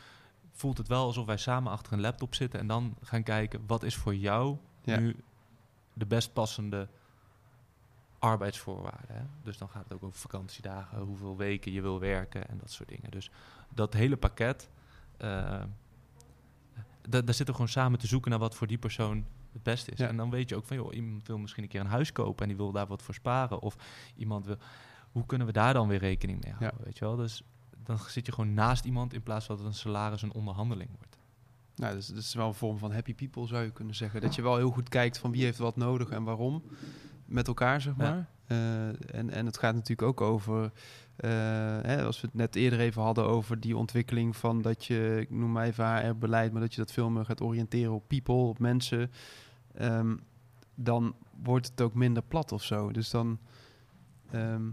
voelt 0.51 0.77
het 0.77 0.87
wel 0.87 1.03
alsof 1.05 1.25
wij 1.25 1.37
samen 1.37 1.71
achter 1.71 1.93
een 1.93 2.01
laptop 2.01 2.35
zitten 2.35 2.59
en 2.59 2.67
dan 2.67 2.95
gaan 3.01 3.23
kijken 3.23 3.63
wat 3.67 3.83
is 3.83 3.95
voor 3.95 4.15
jou 4.15 4.57
Ja. 4.83 4.99
nu 4.99 5.15
de 5.93 6.05
best 6.05 6.33
passende 6.33 6.87
arbeidsvoorwaarden. 8.19 9.15
Hè? 9.15 9.21
Dus 9.43 9.57
dan 9.57 9.69
gaat 9.69 9.83
het 9.83 9.93
ook 9.93 10.03
over 10.03 10.19
vakantiedagen, 10.19 10.99
hoeveel 11.01 11.37
weken 11.37 11.71
je 11.71 11.81
wil 11.81 11.99
werken 11.99 12.47
en 12.49 12.57
dat 12.57 12.71
soort 12.71 12.89
dingen. 12.89 13.11
Dus 13.11 13.31
dat 13.69 13.93
hele 13.93 14.17
pakket, 14.17 14.69
da- 15.17 15.67
daar 17.09 17.21
zitten 17.25 17.45
we 17.45 17.53
gewoon 17.53 17.67
samen 17.67 17.99
te 17.99 18.07
zoeken 18.07 18.31
naar 18.31 18.39
wat 18.39 18.55
voor 18.55 18.67
die 18.67 18.77
persoon 18.77 19.25
het 19.53 19.63
beste 19.63 19.91
is. 19.91 19.97
Ja. 19.99 20.07
En 20.07 20.17
dan 20.17 20.29
weet 20.29 20.49
je 20.49 20.55
ook 20.55 20.65
van, 20.65 20.77
joh, 20.77 20.93
iemand 20.95 21.27
wil 21.27 21.37
misschien 21.37 21.63
een 21.63 21.69
keer 21.69 21.79
een 21.79 21.85
huis 21.87 22.11
kopen 22.11 22.41
en 22.41 22.47
die 22.47 22.57
wil 22.57 22.71
daar 22.71 22.87
wat 22.87 23.01
voor 23.01 23.13
sparen. 23.13 23.61
Of 23.61 23.75
iemand 24.15 24.45
wil, 24.45 24.57
hoe 25.11 25.25
kunnen 25.25 25.47
we 25.47 25.53
daar 25.53 25.73
dan 25.73 25.87
weer 25.87 25.99
rekening 25.99 26.43
mee 26.43 26.53
houden, 26.53 26.83
weet 26.83 26.97
je 26.97 27.05
wel? 27.05 27.15
Dus 27.15 27.43
dan 27.83 27.97
zit 27.99 28.25
je 28.25 28.31
gewoon 28.31 28.53
naast 28.53 28.85
iemand 28.85 29.13
in 29.13 29.23
plaats 29.23 29.45
van 29.45 29.57
dat 29.57 29.65
een 29.65 29.73
salaris 29.73 30.21
een 30.21 30.33
onderhandeling 30.33 30.89
wordt. 30.97 31.17
Nou, 31.75 31.95
dus 31.95 32.07
dat 32.07 32.17
is 32.17 32.33
wel 32.33 32.47
een 32.47 32.53
vorm 32.53 32.77
van 32.77 32.91
happy 32.93 33.15
people, 33.15 33.47
zou 33.47 33.63
je 33.63 33.71
kunnen 33.71 33.95
zeggen. 33.95 34.21
Dat 34.21 34.35
je 34.35 34.41
wel 34.41 34.57
heel 34.57 34.71
goed 34.71 34.89
kijkt 34.89 35.17
van 35.17 35.31
wie 35.31 35.43
heeft 35.43 35.57
wat 35.57 35.75
nodig 35.75 36.09
en 36.09 36.23
waarom 36.23 36.63
met 37.25 37.47
elkaar, 37.47 37.81
zeg 37.81 37.93
Ja. 37.97 38.03
maar. 38.03 38.29
Eh, 38.45 38.87
en, 39.19 39.29
en 39.29 39.45
het 39.45 39.57
gaat 39.57 39.73
natuurlijk 39.73 40.07
ook 40.07 40.21
over, 40.21 40.71
hè, 41.81 42.03
als 42.03 42.21
we 42.21 42.27
het 42.27 42.35
net 42.35 42.55
eerder 42.55 42.79
even 42.79 43.01
hadden 43.01 43.25
over 43.25 43.59
die 43.59 43.77
ontwikkeling 43.77 44.35
van 44.35 44.61
dat 44.61 44.85
je, 44.85 45.17
ik 45.19 45.29
noem 45.29 45.51
maar 45.51 45.65
even 45.65 45.97
HR-beleid, 45.97 46.51
maar 46.51 46.61
dat 46.61 46.73
je 46.73 46.81
dat 46.81 46.91
veel 46.91 47.09
meer 47.09 47.25
gaat 47.25 47.41
oriënteren 47.41 47.93
op 47.93 48.07
people, 48.07 48.33
op 48.33 48.59
mensen. 48.59 49.11
Ehm, 49.75 50.15
dan 50.75 51.15
wordt 51.43 51.67
het 51.67 51.81
ook 51.81 51.93
minder 51.93 52.23
plat 52.23 52.51
of 52.51 52.63
zo. 52.63 52.91
Dus 52.91 53.09
dan 53.09 53.39
ehm, 54.31 54.63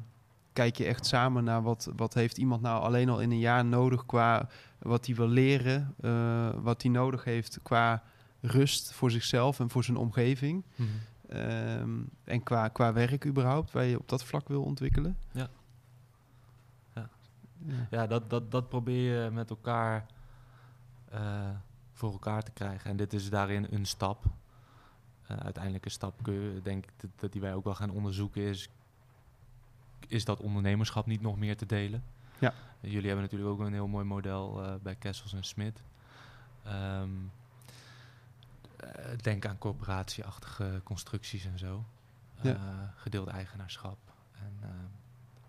kijk 0.52 0.76
je 0.76 0.84
echt 0.84 1.06
samen 1.06 1.44
naar 1.44 1.62
wat, 1.62 1.90
wat 1.96 2.14
heeft 2.14 2.38
iemand 2.38 2.62
nou 2.62 2.82
alleen 2.82 3.08
al 3.08 3.20
in 3.20 3.30
een 3.30 3.38
jaar 3.38 3.64
nodig 3.64 4.06
qua 4.06 4.48
wat 4.78 5.06
hij 5.06 5.14
wil 5.14 5.28
leren, 5.28 5.94
eh, 6.00 6.50
wat 6.61 6.82
hij 6.82 6.90
nodig 6.90 7.24
heeft 7.24 7.58
qua 7.62 8.02
rust 8.40 8.92
voor 8.92 9.11
zichzelf 9.11 9.61
en 9.61 9.70
voor 9.70 9.84
zijn 9.84 9.96
omgeving. 9.96 10.64
Ehm, 11.28 11.90
en 12.24 12.42
qua, 12.42 12.68
qua 12.68 12.92
werk 12.92 13.26
überhaupt, 13.26 13.72
waar 13.72 13.84
je 13.84 13.98
op 13.98 14.08
dat 14.08 14.24
vlak 14.24 14.48
wil 14.48 14.62
ontwikkelen. 14.62 15.16
Ja. 15.32 15.48
Ja. 17.90 18.06
Dat, 18.06 18.30
dat, 18.30 18.50
dat 18.50 18.68
probeer 18.68 19.24
je 19.24 19.30
met 19.30 19.50
elkaar 19.50 20.06
eh, 21.10 21.50
voor 21.92 22.12
elkaar 22.12 22.42
te 22.42 22.50
krijgen. 22.50 22.90
En 22.90 22.96
dit 22.96 23.12
is 23.12 23.30
daarin 23.30 23.66
een 23.70 23.86
stap. 23.86 24.24
Eh, 25.26 25.36
uiteindelijk 25.36 25.84
een 25.84 25.90
stap, 25.90 26.22
kun 26.22 26.34
je, 26.34 26.60
denk 26.62 26.84
ik, 26.84 26.92
dat, 26.96 27.10
dat 27.16 27.32
die 27.32 27.40
wij 27.40 27.54
ook 27.54 27.64
wel 27.64 27.74
gaan 27.74 27.90
onderzoeken, 27.90 28.42
is, 28.42 28.68
is 30.06 30.24
dat 30.24 30.40
ondernemerschap 30.40 31.06
niet 31.06 31.20
nog 31.20 31.38
meer 31.38 31.56
te 31.56 31.66
delen? 31.66 32.02
Ja. 32.38 32.54
Jullie 32.80 33.06
hebben 33.06 33.22
natuurlijk 33.22 33.50
ook 33.50 33.60
een 33.60 33.72
heel 33.72 33.88
mooi 33.88 34.04
model 34.04 34.64
eh, 34.64 34.74
bij 34.82 34.94
Kessels 34.94 35.32
en 35.32 35.44
Smit. 35.44 35.82
Ehm, 36.64 37.10
eh, 38.76 39.18
denk 39.20 39.46
aan 39.46 39.58
corporatieachtige 39.58 40.80
constructies 40.84 41.44
en 41.44 41.58
zo. 41.58 41.84
Ja. 42.40 42.92
Gedeeld 42.96 43.28
eigenaarschap. 43.28 43.98
En, 44.32 44.52
eh, 44.60 44.68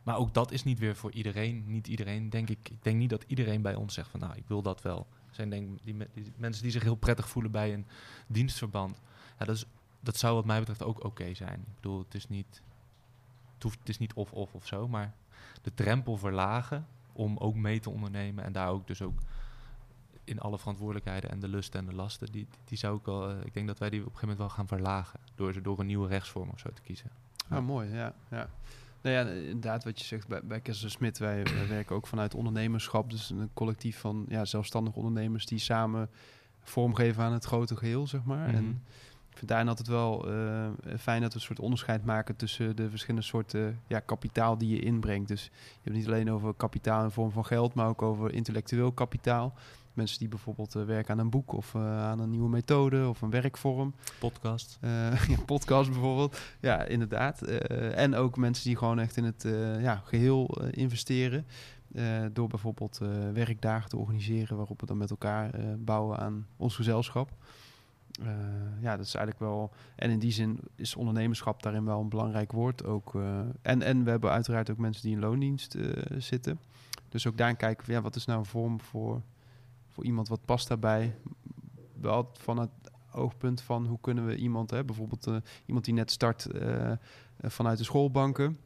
maar 0.09 0.17
ook 0.17 0.33
dat 0.33 0.51
is 0.51 0.63
niet 0.63 0.79
weer 0.79 0.95
voor 0.95 1.11
iedereen. 1.11 1.63
Niet 1.67 1.87
iedereen, 1.87 2.29
denk 2.29 2.49
ik. 2.49 2.69
Ik 2.69 2.83
denk 2.83 2.97
niet 2.97 3.09
dat 3.09 3.23
iedereen 3.27 3.61
bij 3.61 3.75
ons 3.75 3.93
zegt 3.93 4.09
van 4.09 4.19
nou, 4.19 4.35
ik 4.35 4.47
wil 4.47 4.61
dat 4.61 4.81
wel. 4.81 5.07
Er 5.29 5.35
zijn 5.35 5.49
denk 5.49 5.83
die, 5.83 5.93
me- 5.93 6.09
die 6.13 6.33
mensen 6.37 6.63
die 6.63 6.71
zich 6.71 6.83
heel 6.83 6.95
prettig 6.95 7.29
voelen 7.29 7.51
bij 7.51 7.73
een 7.73 7.85
dienstverband. 8.27 9.01
Ja, 9.39 9.45
dat, 9.45 9.55
is, 9.55 9.65
dat 9.99 10.17
zou 10.17 10.35
wat 10.35 10.45
mij 10.45 10.59
betreft 10.59 10.83
ook 10.83 11.03
oké 11.03 11.33
zijn. 11.33 11.59
Ik 11.59 11.75
bedoel, 11.75 11.99
het 11.99 12.13
is 12.15 12.27
niet, 12.29 12.61
het, 13.53 13.63
hoeft, 13.63 13.79
het 13.79 13.89
is 13.89 13.97
niet 13.97 14.13
of-of 14.13 14.53
of 14.53 14.67
zo, 14.67 14.87
maar 14.87 15.13
de 15.61 15.73
drempel 15.73 16.17
verlagen 16.17 16.87
om 17.13 17.37
ook 17.37 17.55
mee 17.55 17.79
te 17.79 17.89
ondernemen 17.89 18.43
en 18.43 18.51
daar 18.51 18.69
ook 18.69 18.87
dus 18.87 19.01
ook 19.01 19.19
in 20.23 20.39
alle 20.39 20.59
verantwoordelijkheden 20.59 21.29
en 21.29 21.39
de 21.39 21.47
lusten 21.47 21.79
en 21.79 21.85
de 21.85 21.95
lasten, 21.95 22.31
die, 22.31 22.47
die 22.65 22.77
zou 22.77 22.97
ik 22.97 23.05
wel, 23.05 23.29
eh, 23.29 23.45
ik 23.45 23.53
denk 23.53 23.67
dat 23.67 23.79
wij 23.79 23.89
die 23.89 23.99
op 23.99 24.05
een 24.05 24.11
gegeven 24.11 24.29
moment 24.37 24.47
wel 24.47 24.57
gaan 24.57 24.67
verlagen 24.77 25.19
door, 25.35 25.53
ze 25.53 25.61
door 25.61 25.79
een 25.79 25.85
nieuwe 25.85 26.07
rechtsvorm 26.07 26.49
of 26.49 26.59
zo 26.59 26.69
te 26.73 26.81
kiezen. 26.81 27.09
Ah, 27.49 27.65
mooi, 27.65 27.89
ja. 27.89 28.13
ja. 28.29 28.49
Nou 29.01 29.15
ja, 29.15 29.31
inderdaad, 29.31 29.83
wat 29.83 29.99
je 29.99 30.05
zegt 30.05 30.27
bij, 30.27 30.41
bij 30.43 30.59
Kessel 30.59 30.89
Smit, 30.89 31.17
wij, 31.17 31.43
wij 31.43 31.67
werken 31.67 31.95
ook 31.95 32.07
vanuit 32.07 32.35
ondernemerschap. 32.35 33.09
Dus 33.09 33.29
een 33.29 33.49
collectief 33.53 33.99
van 33.99 34.25
ja, 34.29 34.45
zelfstandige 34.45 34.97
ondernemers 34.97 35.45
die 35.45 35.59
samen 35.59 36.09
vormgeven 36.61 37.23
aan 37.23 37.33
het 37.33 37.45
grote 37.45 37.75
geheel, 37.75 38.07
zeg 38.07 38.23
maar. 38.23 38.47
Mhm. 38.47 38.55
En 38.55 38.83
ik 39.31 39.37
vind 39.37 39.47
daarin 39.47 39.67
altijd 39.67 39.87
wel 39.87 40.29
eh, 40.29 40.67
fijn 40.97 41.21
dat 41.21 41.33
we 41.33 41.39
een 41.39 41.45
soort 41.45 41.59
onderscheid 41.59 42.05
maken 42.05 42.35
tussen 42.35 42.75
de 42.75 42.89
verschillende 42.89 43.25
soorten 43.25 43.79
ja, 43.87 43.99
kapitaal 43.99 44.57
die 44.57 44.75
je 44.75 44.81
inbrengt. 44.81 45.27
Dus 45.27 45.43
je 45.43 45.79
hebt 45.81 45.95
niet 45.95 46.07
alleen 46.07 46.31
over 46.31 46.53
kapitaal 46.53 47.03
in 47.03 47.11
vorm 47.11 47.31
van 47.31 47.45
geld, 47.45 47.73
maar 47.73 47.87
ook 47.87 48.01
over 48.01 48.33
intellectueel 48.33 48.91
kapitaal. 48.91 49.53
Mensen 49.99 50.19
die 50.19 50.27
bijvoorbeeld 50.27 50.75
eh, 50.75 50.83
werken 50.83 51.13
aan 51.13 51.19
een 51.19 51.29
boek 51.29 51.53
of 51.53 51.75
eh, 51.75 51.81
aan 51.81 52.19
een 52.19 52.29
nieuwe 52.29 52.49
methode 52.49 53.07
of 53.07 53.21
een 53.21 53.29
werkvorm. 53.29 53.93
Podcast. 54.19 54.77
Eh, 54.81 55.25
ja, 55.29 55.37
podcast 55.45 55.89
bijvoorbeeld. 55.91 56.39
Ja, 56.59 56.83
inderdaad. 56.83 57.41
En 57.41 58.15
ook 58.15 58.37
mensen 58.37 58.65
die 58.65 58.77
gewoon 58.77 58.99
echt 58.99 59.17
in 59.17 59.23
het 59.23 59.45
ja, 59.79 60.01
geheel 60.05 60.47
eh, 60.47 60.67
investeren. 60.71 61.45
Door 62.33 62.47
bijvoorbeeld 62.47 62.97
werkdagen 63.33 63.89
te 63.89 63.97
organiseren 63.97 64.57
waarop 64.57 64.79
we 64.79 64.85
dan 64.85 64.97
met 64.97 65.09
elkaar 65.09 65.51
bouwen 65.77 66.17
aan 66.17 66.47
ons 66.57 66.75
gezelschap. 66.75 67.29
Ja, 68.81 68.97
dat 68.97 69.05
is 69.05 69.15
eigenlijk 69.15 69.39
wel. 69.39 69.71
En 69.95 70.09
in 70.09 70.19
die 70.19 70.31
zin 70.31 70.59
is 70.75 70.95
ondernemerschap 70.95 71.63
daarin 71.63 71.85
wel 71.85 71.99
een 71.99 72.09
belangrijk 72.09 72.51
woord. 72.51 72.85
Ook, 72.85 73.13
en, 73.61 73.81
en 73.81 74.03
we 74.03 74.09
hebben 74.09 74.31
uiteraard 74.31 74.71
ook 74.71 74.77
mensen 74.77 75.03
die 75.03 75.11
in 75.11 75.19
loondienst 75.19 75.75
zitten. 76.17 76.59
Dus 77.09 77.27
ook 77.27 77.37
daar 77.37 77.55
kijken 77.55 77.85
we, 77.85 77.91
ja, 77.91 78.01
wat 78.01 78.15
is 78.15 78.25
nou 78.25 78.39
een 78.39 78.45
vorm 78.45 78.79
voor, 78.81 79.21
iemand 80.03 80.27
wat 80.27 80.45
past 80.45 80.67
daarbij. 80.67 81.15
Wel 82.01 82.29
vanuit 82.33 82.69
oogpunt 83.11 83.61
van 83.61 83.85
hoe 83.85 83.97
kunnen 84.01 84.25
we 84.25 84.35
iemand, 84.35 84.69
hè, 84.69 84.85
bijvoorbeeld 84.85 85.27
eh, 85.27 85.35
iemand 85.65 85.85
die 85.85 85.93
net 85.93 86.11
start 86.11 86.45
eh, 86.45 86.91
eh, 86.91 86.97
vanuit 87.37 87.77
de 87.77 87.83
schoolbanken. 87.83 88.57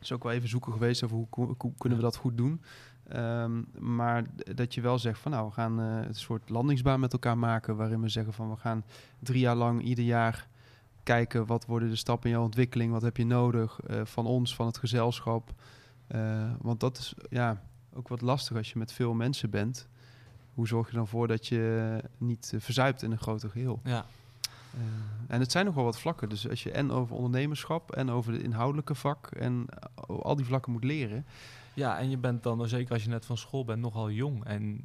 is 0.00 0.12
ook 0.12 0.22
wel 0.22 0.32
even 0.32 0.48
zoeken 0.48 0.72
geweest 0.72 1.04
over 1.04 1.16
hoe, 1.16 1.56
kunnen 1.78 1.98
we 1.98 2.04
dat 2.04 2.16
goed 2.16 2.36
doen. 2.36 2.62
Ehm, 3.08 3.62
maar 3.78 4.24
dat 4.54 4.74
je 4.74 4.80
wel 4.80 4.98
zegt 4.98 5.18
van 5.20 5.30
nou, 5.30 5.46
we 5.46 5.52
gaan 5.52 5.78
een 5.78 6.14
soort 6.14 6.48
landingsbaan 6.48 7.00
met 7.00 7.12
elkaar 7.12 7.38
maken. 7.38 7.76
Waarin 7.76 8.00
we 8.00 8.08
zeggen 8.08 8.32
van 8.32 8.50
we 8.50 8.56
gaan 8.56 8.84
drie 9.18 9.40
jaar 9.40 9.56
lang 9.56 9.82
ieder 9.82 10.04
jaar 10.04 10.48
kijken 11.02 11.46
wat 11.46 11.66
worden 11.66 11.88
de 11.88 11.96
stappen 11.96 12.30
in 12.30 12.36
jouw 12.36 12.44
ontwikkeling. 12.44 12.92
Wat 12.92 13.02
heb 13.02 13.16
je 13.16 13.26
nodig 13.26 13.80
van 14.04 14.26
ons, 14.26 14.54
van 14.54 14.66
het 14.66 14.78
gezelschap. 14.78 15.52
Want 16.60 16.80
dat 16.80 16.98
is 16.98 17.14
ja, 17.30 17.62
ook 17.92 18.08
wat 18.08 18.20
lastig 18.20 18.56
als 18.56 18.72
je 18.72 18.78
met 18.78 18.92
veel 18.92 19.14
mensen 19.14 19.50
bent. 19.50 19.88
Hoe 20.60 20.68
zorg 20.68 20.90
je 20.90 20.96
dan 20.96 21.08
voor 21.08 21.28
dat 21.28 21.46
je 21.46 22.02
niet 22.18 22.50
eh, 22.54 22.60
verzuipt 22.60 23.02
in 23.02 23.10
een 23.10 23.18
groter 23.18 23.50
geheel? 23.50 23.80
Ja, 23.84 24.04
Eh, 24.74 24.80
en 25.34 25.40
het 25.40 25.50
zijn 25.50 25.64
nogal 25.64 25.84
wat 25.84 25.98
vlakken. 26.00 26.28
Dus 26.28 26.48
als 26.48 26.62
je 26.62 26.70
en 26.70 26.90
over 26.90 27.16
ondernemerschap 27.16 27.92
en 27.92 28.10
over 28.10 28.32
de 28.32 28.42
inhoudelijke 28.42 28.94
vak 28.94 29.26
en 29.26 29.66
eh, 29.68 30.16
al 30.22 30.36
die 30.36 30.44
vlakken 30.44 30.72
moet 30.72 30.84
leren. 30.84 31.26
Ja, 31.74 31.98
en 31.98 32.10
je 32.10 32.16
bent 32.16 32.42
dan, 32.42 32.68
zeker 32.68 32.92
als 32.92 33.02
je 33.02 33.08
net 33.08 33.26
van 33.26 33.36
school 33.36 33.64
bent, 33.64 33.80
nogal 33.80 34.10
jong. 34.10 34.44
En 34.44 34.80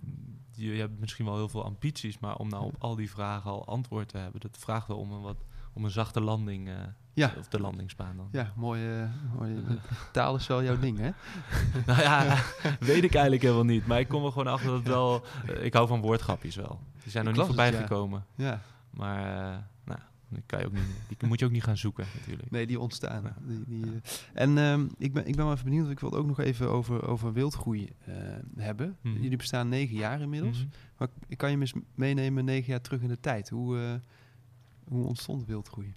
je, 0.52 0.74
je 0.74 0.80
hebt 0.80 1.00
misschien 1.00 1.26
wel 1.26 1.36
heel 1.36 1.50
veel 1.50 1.64
ambities, 1.64 2.20
maar 2.20 2.36
om 2.36 2.50
nou 2.50 2.66
op 2.66 2.76
al 2.80 2.96
die 2.96 3.10
vragen 3.10 3.52
al 3.52 3.66
antwoord 3.66 4.08
te 4.10 4.18
hebben, 4.18 4.42
dat 4.42 4.58
vraagt 4.58 4.88
wel 4.88 4.98
om 4.98 5.12
een, 5.12 5.22
wat, 5.22 5.38
om 5.74 5.84
een 5.86 5.92
zachte 5.92 6.22
landing, 6.22 6.68
eh, 6.68 6.76
Ja. 7.16 7.34
of 7.38 7.48
de 7.48 7.60
landingsbaan 7.60 8.18
dan. 8.18 8.28
Ja, 8.32 8.54
mooie, 8.56 9.10
mooie 9.38 9.56
taal 10.12 10.36
is 10.36 10.48
wel 10.48 10.64
jouw 10.64 10.80
ding, 10.80 10.98
hè? 10.98 11.10
nou 11.92 12.02
ja, 12.02 12.44
weet 12.80 13.04
ik 13.04 13.14
eigenlijk 13.14 13.42
helemaal 13.42 13.64
niet. 13.64 13.88
Maar 13.88 14.00
ik 14.00 14.08
kom 14.08 14.26
er 14.26 14.32
gewoon 14.32 14.48
achter 14.48 14.70
dat 14.70 14.78
het 14.78 14.88
wel, 14.88 15.24
eh, 15.48 15.64
ik 15.64 15.74
hou 15.74 15.88
van 15.88 16.02
woordgrapjes 16.02 16.56
wel. 16.56 16.80
Die 17.04 17.12
zijn 17.12 17.26
er 17.26 17.32
Ik 17.32 17.38
niet 17.38 17.48
las 17.48 17.48
het, 17.48 17.56
voorbij 17.56 17.82
ja. 17.82 17.88
gekomen. 17.88 18.26
Ja, 18.36 18.62
Maar, 18.90 19.20
eh, 19.20 19.58
nou, 19.86 20.00
die, 20.28 20.44
kan 20.46 20.60
je 20.60 20.66
ook 20.66 20.74
niet, 20.74 20.84
die 21.08 21.28
moet 21.28 21.40
je 21.40 21.46
ook 21.46 21.52
niet 21.52 21.64
gaan 21.64 21.78
zoeken 21.78 22.06
natuurlijk. 22.20 22.52
nee, 22.52 22.68
die 22.68 22.80
ontstaan. 22.80 23.24
Ja. 23.24 23.36
Die, 23.42 23.64
die, 23.68 23.86
eh, 23.86 24.42
en 24.42 24.58
ehm, 24.58 24.88
ik, 24.98 25.14
ben, 25.14 25.28
ik 25.28 25.36
ben 25.36 25.46
wel 25.46 25.54
even 25.54 25.66
benieuwd, 25.66 25.90
ik 25.90 26.00
wil 26.00 26.10
het 26.10 26.20
ook 26.20 26.28
nog 26.28 26.40
even 26.40 26.70
over, 26.70 27.08
over 27.08 27.34
wildgroei 27.34 27.90
hebben. 28.58 28.98
Mhm. 29.02 29.22
Jullie 29.22 29.38
bestaan 29.38 29.70
negen 29.70 29.96
jaar 29.96 30.22
inmiddels. 30.22 30.58
Mhm. 30.58 30.68
Maar 30.98 31.08
ik 31.28 31.38
kan 31.38 31.52
je 31.52 31.60
eens 31.60 31.74
meenemen 31.96 32.46
negen 32.46 32.72
jaar 32.72 32.82
terug 32.82 33.02
in 33.02 33.08
de 33.08 33.20
tijd. 33.20 33.50
Hoe, 33.50 34.00
hoe 34.84 35.06
ontstond 35.06 35.46
wildgroei? 35.46 35.94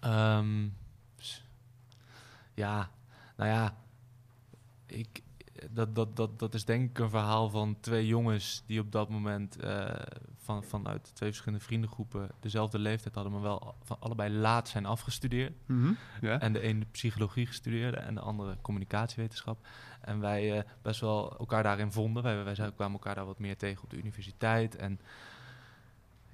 Ehm, 0.00 0.68
s- 1.18 1.44
ja, 2.54 2.90
nou 3.36 3.50
ja, 3.50 3.74
ik, 4.86 5.22
dat, 5.70 5.94
dat, 5.94 6.16
dat, 6.16 6.38
dat 6.38 6.54
is 6.54 6.64
denk 6.64 6.90
ik 6.90 6.98
een 6.98 7.10
verhaal 7.10 7.50
van 7.50 7.76
twee 7.80 8.06
jongens 8.06 8.62
die 8.66 8.80
op 8.80 8.92
dat 8.92 9.08
moment 9.08 9.56
eh, 9.56 9.94
van, 10.36 10.64
vanuit 10.64 11.10
twee 11.14 11.28
verschillende 11.28 11.64
vriendengroepen 11.64 12.30
dezelfde 12.40 12.78
leeftijd 12.78 13.14
hadden, 13.14 13.32
maar 13.32 13.42
wel 13.42 13.74
van 13.82 13.96
allebei 14.00 14.34
laat 14.34 14.68
zijn 14.68 14.86
afgestudeerd. 14.86 15.52
Ja? 16.20 16.40
En 16.40 16.52
de 16.52 16.60
ene 16.60 16.84
psychologie 16.90 17.46
gestudeerde 17.46 17.96
en 17.96 18.14
de 18.14 18.20
andere 18.20 18.56
communicatiewetenschap. 18.60 19.66
En 20.00 20.20
wij 20.20 20.56
eh, 20.58 20.64
best 20.82 21.00
wel 21.00 21.38
elkaar 21.38 21.62
daarin 21.62 21.92
vonden. 21.92 22.22
Wij, 22.22 22.44
wij 22.44 22.54
kwamen 22.54 22.92
elkaar 22.92 23.14
daar 23.14 23.26
wat 23.26 23.38
meer 23.38 23.56
tegen 23.56 23.82
op 23.84 23.90
de 23.90 23.96
universiteit. 23.98 24.76
En 24.76 25.00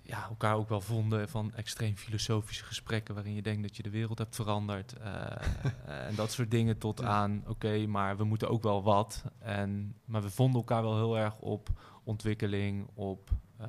ja, 0.06 0.28
elkaar 0.28 0.54
ook 0.54 0.68
wel 0.68 0.80
vonden 0.80 1.28
van 1.28 1.54
extreem 1.54 1.96
filosofische 1.96 2.64
gesprekken... 2.64 3.14
waarin 3.14 3.34
je 3.34 3.42
denkt 3.42 3.62
dat 3.62 3.76
je 3.76 3.82
de 3.82 3.90
wereld 3.90 4.18
hebt 4.18 4.34
veranderd. 4.34 4.92
eh, 4.98 6.06
en 6.06 6.14
dat 6.14 6.32
soort 6.32 6.50
dingen 6.50 6.78
tot 6.78 7.00
Ja. 7.00 7.06
aan, 7.06 7.42
oké, 7.46 7.86
maar 7.86 8.16
we 8.16 8.24
moeten 8.24 8.48
ook 8.48 8.62
wel 8.62 8.82
wat. 8.82 9.24
En, 9.38 9.96
maar 10.04 10.22
we 10.22 10.30
vonden 10.30 10.56
elkaar 10.56 10.82
wel 10.82 10.96
heel 10.96 11.18
erg 11.18 11.38
op 11.38 11.68
ontwikkeling, 12.04 12.88
op 12.94 13.30
eh, 13.56 13.68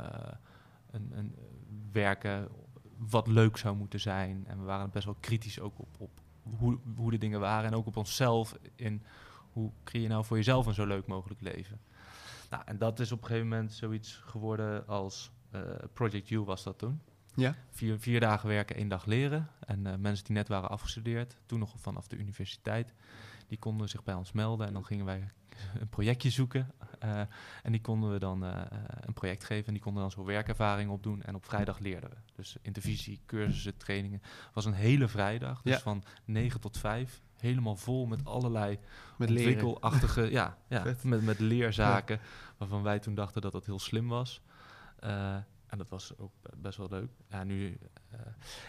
een, 0.92 1.12
een 1.14 1.36
eh, 1.38 1.44
werken 1.92 2.48
wat 2.98 3.28
leuk 3.28 3.58
zou 3.58 3.76
moeten 3.76 4.00
zijn. 4.00 4.44
En 4.48 4.60
we 4.60 4.66
waren 4.66 4.90
best 4.90 5.06
wel 5.06 5.18
kritisch 5.20 5.60
ook 5.60 5.80
op, 5.80 5.96
op 5.98 6.22
hoe, 6.58 6.80
hoe 6.96 7.12
de 7.12 7.18
dingen 7.18 7.40
waren. 7.40 7.70
En 7.70 7.76
ook 7.76 7.88
op 7.88 7.98
onszelf 7.98 8.58
in 8.76 9.04
hoe 9.52 9.72
creëer 9.84 10.04
je 10.04 10.10
nou 10.10 10.26
voor 10.26 10.38
jezelf 10.38 10.66
een 10.66 10.74
zo 10.74 10.86
leuk 10.86 11.08
mogelijk 11.08 11.42
leven. 11.42 11.80
Nou, 12.50 12.64
en 12.66 12.78
dat 12.78 13.00
is 13.00 13.12
op 13.12 13.22
een 13.22 13.28
gegeven 13.28 13.48
moment 13.48 13.74
zoiets 13.74 14.22
geworden 14.26 14.88
als 14.88 15.32
eh, 15.32 15.37
Project 15.94 16.30
U 16.30 16.40
was 16.40 16.64
dat 16.64 16.78
toen. 16.78 17.02
Ja? 17.36 17.56
Vier, 17.72 18.00
vier 18.00 18.20
dagen 18.20 18.50
werken, 18.50 18.76
één 18.76 18.88
dag 18.88 19.06
leren. 19.06 19.50
En 19.60 19.88
eh, 19.88 19.96
mensen 19.96 20.26
die 20.26 20.36
net 20.36 20.48
waren 20.48 20.70
afgestudeerd, 20.70 21.38
toen 21.46 21.60
nog 21.60 21.74
vanaf 21.78 22.08
de 22.08 22.18
universiteit, 22.18 22.94
die 23.48 23.58
konden 23.58 23.90
zich 23.90 24.04
bij 24.04 24.14
ons 24.14 24.32
melden. 24.32 24.68
En 24.68 24.74
dan 24.74 24.86
gingen 24.86 25.06
wij 25.06 25.28
een 25.82 25.90
projectje 25.90 26.30
zoeken. 26.30 26.72
eh, 27.00 27.20
en 27.64 27.72
die 27.72 27.82
konden 27.82 28.12
we 28.12 28.20
dan 28.20 28.46
eh, 28.46 28.62
een 29.02 29.14
project 29.14 29.44
geven. 29.44 29.66
En 29.68 29.74
die 29.74 29.82
konden 29.82 30.02
dan 30.02 30.12
zo 30.12 30.24
werkervaring 30.24 30.90
opdoen. 30.90 31.22
En 31.24 31.36
op 31.36 31.46
vrijdag 31.46 31.80
leerden 31.80 32.10
we. 32.10 32.16
Dus 32.36 32.58
intervisie, 32.62 33.20
cursussen, 33.26 33.78
trainingen. 33.78 34.20
Het 34.24 34.54
was 34.54 34.66
een 34.66 34.74
hele 34.74 35.08
vrijdag. 35.08 35.62
Dus 35.62 35.74
Ja. 35.74 35.80
van 35.80 36.04
9 36.26 36.60
tot 36.60 36.78
5. 36.78 37.22
Helemaal 37.38 37.76
vol 37.76 38.06
met 38.06 38.26
allerlei 38.26 38.80
Met 39.18 39.30
ontwikkelachtige, 39.30 40.32
ja, 40.32 40.58
ja 40.68 40.84
met, 41.04 41.22
met 41.22 41.40
leerzaken. 41.40 42.20
Waarvan 42.58 42.84
wij 42.84 43.00
toen 43.00 43.16
dachten 43.16 43.42
dat 43.42 43.52
dat 43.52 43.66
heel 43.66 43.80
slim 43.80 44.08
was. 44.08 44.42
Eh, 45.00 45.36
en 45.68 45.78
dat 45.78 45.90
was 45.90 46.18
ook 46.18 46.32
be- 46.42 46.54
best 46.58 46.78
wel 46.78 46.88
leuk. 46.90 47.12
Ja, 47.30 47.44
nu, 47.44 47.78
eh, 48.10 48.20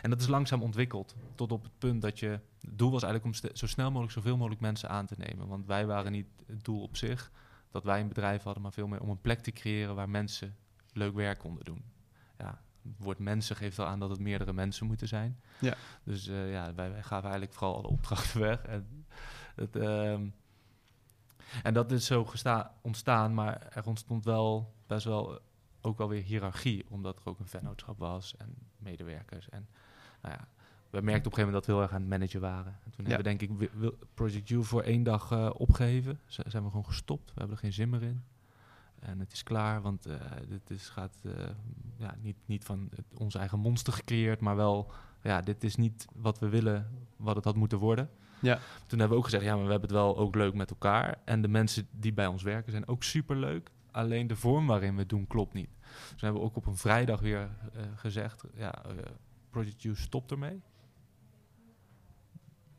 en 0.02 0.10
dat 0.10 0.20
is 0.20 0.26
langzaam 0.26 0.62
ontwikkeld. 0.62 1.16
Tot 1.34 1.52
op 1.52 1.62
het 1.62 1.78
punt 1.78 2.02
dat 2.02 2.18
je. 2.18 2.26
Het 2.60 2.78
doel 2.78 2.90
was 2.90 3.02
eigenlijk 3.02 3.44
om 3.44 3.50
zo 3.56 3.66
snel 3.66 3.88
mogelijk 3.88 4.12
zoveel 4.12 4.36
mogelijk 4.36 4.60
mensen 4.60 4.88
aan 4.88 5.06
te 5.06 5.14
nemen. 5.18 5.46
Want 5.48 5.66
wij 5.66 5.86
waren 5.86 6.12
niet 6.12 6.26
het 6.46 6.64
doel 6.64 6.82
op 6.82 6.96
zich 6.96 7.30
dat 7.70 7.84
wij 7.84 8.00
een 8.00 8.08
bedrijf 8.08 8.42
hadden, 8.42 8.62
maar 8.62 8.72
veel 8.72 8.86
meer 8.86 9.00
om 9.00 9.08
een 9.10 9.20
plek 9.20 9.40
te 9.40 9.52
creëren 9.52 9.94
waar 9.94 10.08
mensen 10.08 10.56
leuk 10.92 11.14
werk 11.14 11.38
konden 11.38 11.64
doen. 11.64 11.84
Ja, 12.38 12.60
het 12.82 12.92
woord 12.98 13.18
mensen 13.18 13.56
geeft 13.56 13.78
al 13.78 13.86
aan 13.86 13.98
dat 13.98 14.10
het 14.10 14.20
meerdere 14.20 14.52
mensen 14.52 14.86
moeten 14.86 15.08
zijn. 15.08 15.40
Ja. 15.60 15.74
Dus 16.02 16.26
eh, 16.26 16.50
ja, 16.52 16.74
wij, 16.74 16.90
wij 16.90 17.02
gaven 17.02 17.22
eigenlijk 17.30 17.52
vooral 17.52 17.76
alle 17.76 17.86
opdrachten 17.88 18.40
weg. 18.48 18.62
En, 18.62 19.06
het, 19.54 19.76
ehm, 19.76 20.26
en 21.62 21.74
dat 21.74 21.92
is 21.92 22.06
zo 22.06 22.26
ontstaan, 22.82 23.34
maar 23.34 23.66
er 23.72 23.86
ontstond 23.86 24.24
wel 24.24 24.74
best 24.86 25.04
wel 25.04 25.40
ook 25.80 25.98
wel 25.98 26.08
weer 26.08 26.22
hiërarchie, 26.22 26.84
omdat 26.88 27.16
er 27.18 27.26
ook 27.26 27.38
een 27.38 27.46
vennootschap 27.48 27.98
was 27.98 28.36
en 28.36 28.54
medewerkers. 28.78 29.48
En 29.48 29.68
nou 30.22 30.34
ja, 30.34 30.48
we 30.90 31.00
merkten 31.00 31.06
op 31.32 31.38
een 31.38 31.38
gegeven 31.38 31.44
moment 31.44 31.52
dat 31.52 31.66
we 31.66 31.72
heel 31.72 31.82
erg 31.82 31.92
aan 31.92 32.00
het 32.00 32.10
managen 32.10 32.40
waren. 32.40 32.78
En 32.84 32.90
toen 32.90 33.04
Ja. 33.06 33.10
hebben 33.10 33.32
we 33.32 33.38
denk 33.46 33.60
ik 33.60 33.70
Project 34.14 34.50
U 34.50 34.64
voor 34.64 34.82
één 34.82 35.02
dag 35.02 35.30
eh, 35.30 35.50
opgegeven. 35.54 36.20
Z- 36.26 36.38
zijn 36.46 36.62
we 36.62 36.68
gewoon 36.70 36.84
gestopt. 36.86 37.26
We 37.26 37.32
hebben 37.38 37.56
er 37.56 37.62
geen 37.62 37.72
zin 37.72 37.88
meer 37.90 38.02
in. 38.02 38.22
En 38.98 39.18
het 39.20 39.32
is 39.32 39.42
klaar, 39.42 39.82
want 39.82 40.06
eh 40.06 40.14
dit 40.48 40.70
is, 40.70 40.88
gaat 40.88 41.16
eh, 41.22 41.32
ja, 41.96 42.14
niet, 42.20 42.36
niet 42.46 42.64
van 42.64 42.88
het, 42.96 43.04
onze 43.18 43.38
eigen 43.38 43.58
monster 43.58 43.92
gecreëerd, 43.92 44.40
maar 44.40 44.56
wel, 44.56 44.90
ja, 45.22 45.40
dit 45.40 45.64
is 45.64 45.76
niet 45.76 46.06
wat 46.14 46.38
we 46.38 46.48
willen, 46.48 46.90
wat 47.16 47.36
het 47.36 47.44
had 47.44 47.56
moeten 47.56 47.78
worden. 47.78 48.10
Ja. 48.40 48.58
Toen 48.86 48.98
hebben 48.98 49.08
we 49.08 49.16
ook 49.16 49.24
gezegd, 49.24 49.44
ja, 49.44 49.54
maar 49.54 49.64
we 49.64 49.70
hebben 49.70 49.88
het 49.88 49.98
wel 49.98 50.16
ook 50.16 50.34
leuk 50.34 50.54
met 50.54 50.70
elkaar. 50.70 51.18
En 51.24 51.42
de 51.42 51.48
mensen 51.48 51.88
die 51.90 52.12
bij 52.12 52.26
ons 52.26 52.42
werken 52.42 52.72
zijn 52.72 52.88
ook 52.88 53.02
superleuk. 53.02 53.70
Alleen 53.90 54.26
de 54.26 54.36
vorm 54.36 54.66
waarin 54.66 54.94
we 54.94 55.00
het 55.00 55.08
doen 55.08 55.26
klopt 55.26 55.52
niet. 55.52 55.70
Dus 56.12 56.20
hebben 56.20 56.40
we 56.40 56.46
ook 56.46 56.56
op 56.56 56.66
een 56.66 56.76
vrijdag 56.76 57.20
weer 57.20 57.48
eh, 57.72 57.82
gezegd, 57.94 58.44
ja, 58.54 58.84
eh, 58.84 58.90
Project 59.50 59.84
U 59.84 59.96
stopt 59.96 60.30
ermee. 60.30 60.62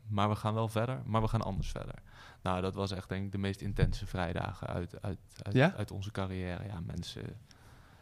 Maar 0.06 0.28
we 0.28 0.34
gaan 0.34 0.54
wel 0.54 0.68
verder, 0.68 1.02
maar 1.04 1.20
we 1.20 1.28
gaan 1.28 1.42
anders 1.42 1.70
verder. 1.70 2.02
Nou, 2.42 2.60
dat 2.60 2.74
was 2.74 2.90
echt 2.90 3.08
denk 3.08 3.24
ik 3.24 3.32
de 3.32 3.38
meest 3.38 3.60
intense 3.60 4.06
vrijdagen 4.06 4.66
uit, 4.66 5.02
uit, 5.02 5.18
uit, 5.42 5.54
Ja? 5.54 5.74
uit 5.74 5.90
onze 5.90 6.10
carrière. 6.10 6.64
Ja, 6.66 6.80
mensen, 6.80 7.22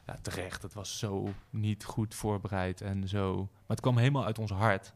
ja, 0.06 0.16
terecht. 0.22 0.62
Het 0.62 0.74
was 0.74 0.98
zo 0.98 1.28
niet 1.50 1.84
goed 1.84 2.14
voorbereid 2.14 2.80
en 2.80 3.08
zo. 3.08 3.36
Maar 3.36 3.76
het 3.76 3.80
kwam 3.80 3.96
helemaal 3.96 4.24
uit 4.24 4.38
ons 4.38 4.50
hart. 4.50 4.92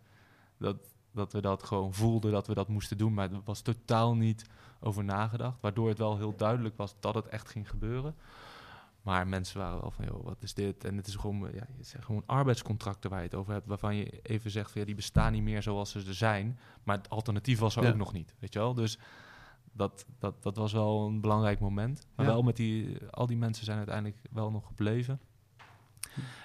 Dat, 0.58 0.91
dat 1.12 1.32
we 1.32 1.40
dat 1.40 1.62
gewoon 1.62 1.94
voelden, 1.94 2.32
dat 2.32 2.46
we 2.46 2.54
dat 2.54 2.68
moesten 2.68 2.98
doen. 2.98 3.14
Maar 3.14 3.32
er 3.32 3.40
was 3.44 3.60
totaal 3.60 4.14
niet 4.16 4.44
over 4.80 5.04
nagedacht. 5.04 5.60
Waardoor 5.60 5.88
het 5.88 5.98
wel 5.98 6.16
heel 6.16 6.36
duidelijk 6.36 6.76
was 6.76 6.94
dat 7.00 7.14
het 7.14 7.26
echt 7.28 7.48
ging 7.48 7.70
gebeuren. 7.70 8.14
Maar 9.02 9.28
mensen 9.28 9.58
waren 9.58 9.80
wel 9.80 9.90
van, 9.90 10.04
joh, 10.04 10.24
wat 10.24 10.42
is 10.42 10.54
dit? 10.54 10.84
En 10.84 10.96
het 10.96 11.06
is 11.06 11.14
gewoon, 11.14 11.38
ja, 11.52 11.66
het 11.76 11.86
zijn 11.86 12.02
gewoon 12.02 12.22
arbeidscontracten 12.26 13.10
waar 13.10 13.18
je 13.18 13.24
het 13.24 13.34
over 13.34 13.52
hebt. 13.52 13.66
Waarvan 13.66 13.96
je 13.96 14.20
even 14.22 14.50
zegt, 14.50 14.70
van, 14.70 14.80
ja, 14.80 14.86
die 14.86 14.94
bestaan 14.96 15.32
niet 15.32 15.42
meer 15.42 15.62
zoals 15.62 15.90
ze 15.90 15.98
er 16.06 16.14
zijn. 16.14 16.58
Maar 16.82 16.96
het 16.96 17.08
alternatief 17.10 17.58
was 17.58 17.76
er 17.76 17.82
Ja. 17.82 17.88
ook 17.90 17.96
nog 17.96 18.12
niet, 18.12 18.34
weet 18.38 18.52
je 18.52 18.58
wel? 18.58 18.74
Dus 18.74 18.98
dat, 19.72 20.06
dat, 20.18 20.42
dat 20.42 20.56
was 20.56 20.72
wel 20.72 21.06
een 21.06 21.20
belangrijk 21.20 21.60
moment. 21.60 22.06
Maar 22.14 22.26
Ja. 22.26 22.32
wel 22.32 22.42
met 22.42 22.56
die, 22.56 22.98
al 23.10 23.26
die 23.26 23.36
mensen 23.36 23.64
zijn 23.64 23.76
uiteindelijk 23.78 24.18
wel 24.30 24.50
nog 24.50 24.66
gebleven. 24.66 25.20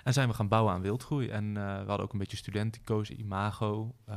En 0.03 0.13
zijn 0.13 0.27
we 0.27 0.33
gaan 0.33 0.47
bouwen 0.47 0.73
aan 0.73 0.81
wildgroei. 0.81 1.29
En 1.29 1.57
eh, 1.57 1.63
we 1.63 1.87
hadden 1.87 2.05
ook 2.05 2.13
een 2.13 2.19
beetje 2.19 2.37
studentico's, 2.37 3.09
imago. 3.09 3.95
eh, 4.05 4.15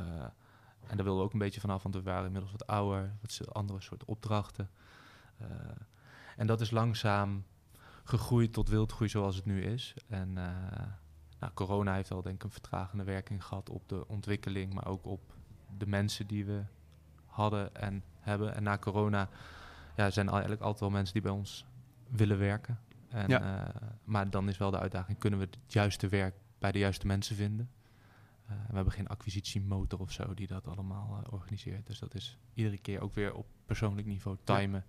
en 0.86 0.96
daar 0.96 1.04
wilden 1.04 1.16
we 1.16 1.28
ook 1.28 1.32
een 1.32 1.38
beetje 1.38 1.60
vanaf, 1.60 1.82
want 1.82 1.94
we 1.94 2.02
waren 2.02 2.24
inmiddels 2.24 2.52
wat 2.52 2.66
ouder. 2.66 3.12
Wat 3.20 3.54
andere 3.54 3.80
soort 3.80 4.04
opdrachten. 4.04 4.70
Eh, 5.36 5.46
en 6.36 6.46
dat 6.46 6.60
is 6.60 6.70
langzaam 6.70 7.44
gegroeid 8.04 8.52
tot 8.52 8.68
wildgroei 8.68 9.10
zoals 9.10 9.36
het 9.36 9.44
nu 9.44 9.62
is. 9.62 9.94
En 10.08 10.32
nou, 11.40 11.52
corona 11.54 11.94
heeft 11.94 12.08
wel 12.08 12.22
denk 12.22 12.34
ik 12.34 12.42
een 12.42 12.50
vertragende 12.50 13.04
werking 13.04 13.44
gehad 13.44 13.70
op 13.70 13.88
de 13.88 14.08
ontwikkeling, 14.08 14.74
maar 14.74 14.86
ook 14.86 15.06
op 15.06 15.20
de 15.78 15.86
mensen 15.86 16.26
die 16.26 16.44
we 16.44 16.62
hadden 17.26 17.74
en 17.74 18.04
hebben. 18.20 18.54
En 18.54 18.62
na 18.62 18.78
corona 18.78 19.28
ja, 19.96 20.10
zijn 20.10 20.28
eigenlijk 20.28 20.60
altijd 20.60 20.80
wel 20.80 20.90
mensen 20.90 21.12
die 21.12 21.22
bij 21.22 21.32
ons 21.32 21.64
willen 22.08 22.38
werken. 22.38 22.78
En, 23.10 23.28
Ja. 23.28 23.66
eh, 23.66 23.74
maar 24.04 24.30
dan 24.30 24.48
is 24.48 24.58
wel 24.58 24.70
de 24.70 24.78
uitdaging, 24.78 25.18
kunnen 25.18 25.38
we 25.38 25.44
het 25.44 25.58
juiste 25.66 26.08
werk 26.08 26.34
bij 26.58 26.72
de 26.72 26.78
juiste 26.78 27.06
mensen 27.06 27.36
vinden. 27.36 27.70
Uh, 28.50 28.56
we 28.68 28.74
hebben 28.74 28.92
geen 28.92 29.08
acquisitiemotor 29.08 30.00
of 30.00 30.12
zo 30.12 30.34
die 30.34 30.46
dat 30.46 30.66
allemaal 30.66 31.22
uh, 31.26 31.32
organiseert. 31.32 31.86
Dus 31.86 31.98
dat 31.98 32.14
is 32.14 32.38
iedere 32.54 32.78
keer 32.78 33.00
ook 33.00 33.14
weer 33.14 33.34
op 33.34 33.46
persoonlijk 33.66 34.06
niveau 34.06 34.36
timen 34.44 34.84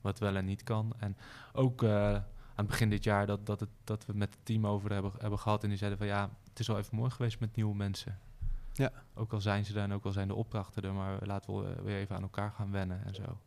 wat 0.00 0.18
wel 0.18 0.36
en 0.36 0.44
niet 0.44 0.62
kan. 0.62 0.92
En 0.98 1.16
ook 1.52 1.84
aan 1.84 2.24
het 2.54 2.66
begin 2.66 2.90
dit 2.90 3.04
jaar 3.04 3.26
dat, 3.26 3.46
dat, 3.46 3.60
het, 3.60 3.68
dat 3.84 4.06
we 4.06 4.12
met 4.12 4.34
het 4.34 4.44
team 4.44 4.66
over 4.66 4.92
hebben, 4.92 5.12
hebben 5.18 5.38
gehad. 5.38 5.62
En 5.62 5.68
die 5.68 5.78
zeiden 5.78 5.98
van 5.98 6.08
ja, 6.08 6.30
het 6.48 6.58
is 6.58 6.66
wel 6.66 6.78
even 6.78 6.96
mooi 6.96 7.10
geweest 7.10 7.40
met 7.40 7.56
nieuwe 7.56 7.74
mensen. 7.74 8.18
Ja. 8.72 8.92
Ook 9.14 9.32
al 9.32 9.40
zijn 9.40 9.64
ze 9.64 9.74
er 9.74 9.82
en 9.82 9.92
ook 9.92 10.04
al 10.04 10.12
zijn 10.12 10.28
de 10.28 10.34
opdrachten 10.34 10.82
er, 10.82 10.94
maar 10.94 11.26
laten 11.26 11.54
we 11.62 11.82
weer 11.82 11.96
even 11.96 12.16
aan 12.16 12.22
elkaar 12.22 12.50
gaan 12.50 12.70
wennen 12.70 13.04
en 13.04 13.14
zo. 13.14 13.38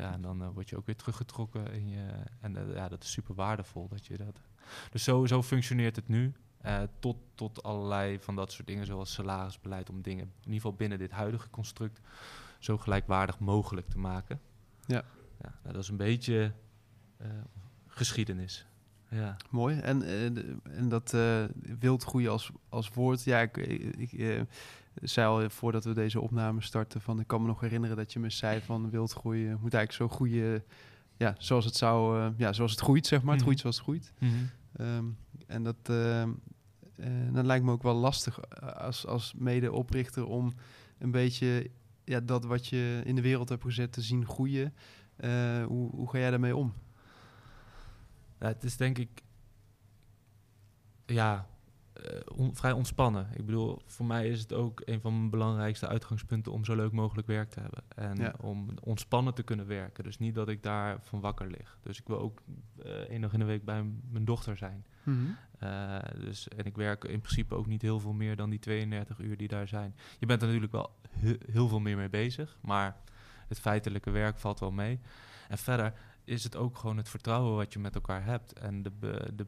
Ja, 0.00 0.12
en 0.12 0.22
dan 0.22 0.42
uh, 0.42 0.48
word 0.48 0.68
je 0.68 0.76
ook 0.76 0.86
weer 0.86 0.96
teruggetrokken 0.96 1.72
in 1.72 1.88
je. 1.88 2.08
En 2.40 2.56
uh, 2.56 2.74
ja, 2.74 2.88
dat 2.88 3.02
is 3.02 3.10
super 3.10 3.34
waardevol 3.34 3.88
dat 3.88 4.06
je 4.06 4.16
dat. 4.16 4.40
Dus 4.90 5.04
zo, 5.04 5.26
zo 5.26 5.42
functioneert 5.42 5.96
het 5.96 6.08
nu. 6.08 6.32
Uh, 6.64 6.82
tot, 6.98 7.16
tot 7.34 7.62
allerlei 7.62 8.18
van 8.20 8.36
dat 8.36 8.52
soort 8.52 8.66
dingen, 8.66 8.86
zoals 8.86 9.12
salarisbeleid, 9.12 9.90
om 9.90 10.02
dingen, 10.02 10.24
in 10.24 10.32
ieder 10.38 10.54
geval 10.54 10.74
binnen 10.74 10.98
dit 10.98 11.10
huidige 11.10 11.50
construct, 11.50 12.00
zo 12.58 12.78
gelijkwaardig 12.78 13.38
mogelijk 13.38 13.88
te 13.88 13.98
maken. 13.98 14.40
Ja. 14.86 15.04
ja 15.42 15.54
nou, 15.62 15.74
dat 15.74 15.82
is 15.82 15.88
een 15.88 15.96
beetje 15.96 16.52
geschiedenis. 17.86 18.66
Ja. 19.08 19.36
Mooi. 19.50 19.78
En, 19.78 20.02
en 20.62 20.88
dat 20.88 21.16
wildgroei 21.78 22.28
als, 22.28 22.50
als 22.68 22.88
woord, 22.88 23.24
ja, 23.24 23.40
ik, 23.40 23.56
ik 23.56 24.46
zei 24.94 25.26
al 25.26 25.50
voordat 25.50 25.84
we 25.84 25.92
deze 25.92 26.20
opname 26.20 26.62
starten 26.62 27.00
van 27.00 27.20
ik 27.20 27.26
kan 27.26 27.40
me 27.40 27.46
nog 27.46 27.60
herinneren 27.60 27.96
dat 27.96 28.12
je 28.12 28.18
me 28.18 28.30
zei 28.30 28.60
van 28.60 28.90
wildgroei 28.90 29.44
moet 29.44 29.74
eigenlijk 29.74 29.92
zo 29.92 30.08
groeien 30.08 30.64
ja, 31.20 31.34
zoals 31.38 31.64
het 31.64 31.76
zou, 31.76 32.18
uh, 32.18 32.28
ja, 32.36 32.52
zoals 32.52 32.70
het 32.70 32.80
groeit, 32.80 33.06
zeg 33.06 33.22
maar. 33.22 33.34
Het 33.34 33.42
groeit 33.42 33.58
zoals 33.58 33.76
het 33.76 33.84
groeit. 33.84 34.12
Mm 34.18 34.28
-hmm. 34.28 34.86
um, 34.86 35.16
en 35.46 35.62
dat, 35.62 35.76
uh, 35.90 36.22
uh, 36.22 37.32
dat 37.32 37.44
lijkt 37.44 37.64
me 37.64 37.70
ook 37.70 37.82
wel 37.82 37.94
lastig 37.94 38.60
als, 38.60 39.06
als 39.06 39.34
mede-oprichter 39.36 40.26
om 40.26 40.52
een 40.98 41.10
beetje 41.10 41.70
ja, 42.04 42.20
dat 42.20 42.44
wat 42.44 42.66
je 42.66 43.00
in 43.04 43.14
de 43.14 43.20
wereld 43.20 43.48
hebt 43.48 43.62
gezet 43.62 43.92
te 43.92 44.00
zien 44.02 44.26
groeien. 44.26 44.74
hoe, 45.66 45.90
hoe 45.90 46.10
ga 46.10 46.18
jij 46.18 46.30
daarmee 46.30 46.56
om? 46.56 46.72
Ja, 48.38 48.46
het 48.46 48.64
is 48.64 48.76
denk 48.76 48.98
ik, 48.98 49.22
ja, 51.06 51.46
on, 52.34 52.56
vrij 52.56 52.72
ontspannen. 52.72 53.28
Ik 53.34 53.46
bedoel, 53.46 53.78
voor 53.86 54.06
mij 54.06 54.28
is 54.28 54.40
het 54.40 54.52
ook 54.52 54.82
een 54.84 55.00
van 55.00 55.16
mijn 55.18 55.30
belangrijkste 55.30 55.86
uitgangspunten 55.88 56.52
om 56.52 56.64
zo 56.64 56.74
leuk 56.76 56.92
mogelijk 56.92 57.26
werk 57.26 57.50
te 57.50 57.60
hebben. 57.60 57.82
En 57.94 58.16
Ja. 58.16 58.34
om 58.40 58.68
ontspannen 58.82 59.34
te 59.34 59.42
kunnen 59.42 59.66
werken. 59.66 60.04
Dus 60.04 60.18
niet 60.18 60.34
dat 60.34 60.48
ik 60.48 60.62
daar 60.62 60.98
van 61.02 61.20
wakker 61.20 61.50
lig. 61.50 61.78
Dus 61.82 61.98
ik 62.00 62.06
wil 62.06 62.18
ook 62.18 62.42
eh 62.84 62.90
één 62.90 63.20
dag 63.20 63.32
in 63.32 63.38
de 63.38 63.44
week 63.44 63.64
bij 63.64 63.84
mijn 64.10 64.24
dochter 64.24 64.56
zijn. 64.56 64.84
Eh, 65.58 65.98
dus, 66.18 66.48
en 66.48 66.64
ik 66.64 66.76
werk 66.76 67.04
in 67.04 67.20
principe 67.20 67.54
ook 67.54 67.66
niet 67.66 67.82
heel 67.82 68.00
veel 68.00 68.12
meer 68.12 68.36
dan 68.36 68.50
die 68.50 68.58
32 68.58 69.18
uur 69.20 69.36
die 69.36 69.48
daar 69.48 69.68
zijn. 69.68 69.94
Je 70.18 70.26
bent 70.26 70.40
er 70.40 70.46
natuurlijk 70.46 70.72
wel 70.72 70.90
he- 71.10 71.38
heel 71.52 71.68
veel 71.68 71.80
meer 71.80 71.96
mee 71.96 72.08
bezig, 72.10 72.58
maar 72.60 72.96
het 73.48 73.60
feitelijke 73.60 74.10
werk 74.10 74.38
valt 74.38 74.60
wel 74.60 74.70
mee. 74.72 75.00
En 75.48 75.58
verder 75.58 75.92
is 76.24 76.44
het 76.44 76.56
ook 76.56 76.78
gewoon 76.78 76.96
het 76.96 77.08
vertrouwen 77.08 77.56
wat 77.56 77.72
je 77.72 77.78
met 77.78 77.94
elkaar 77.94 78.24
hebt. 78.24 78.52
En 78.58 78.82
de, 78.82 78.90
de, 79.34 79.46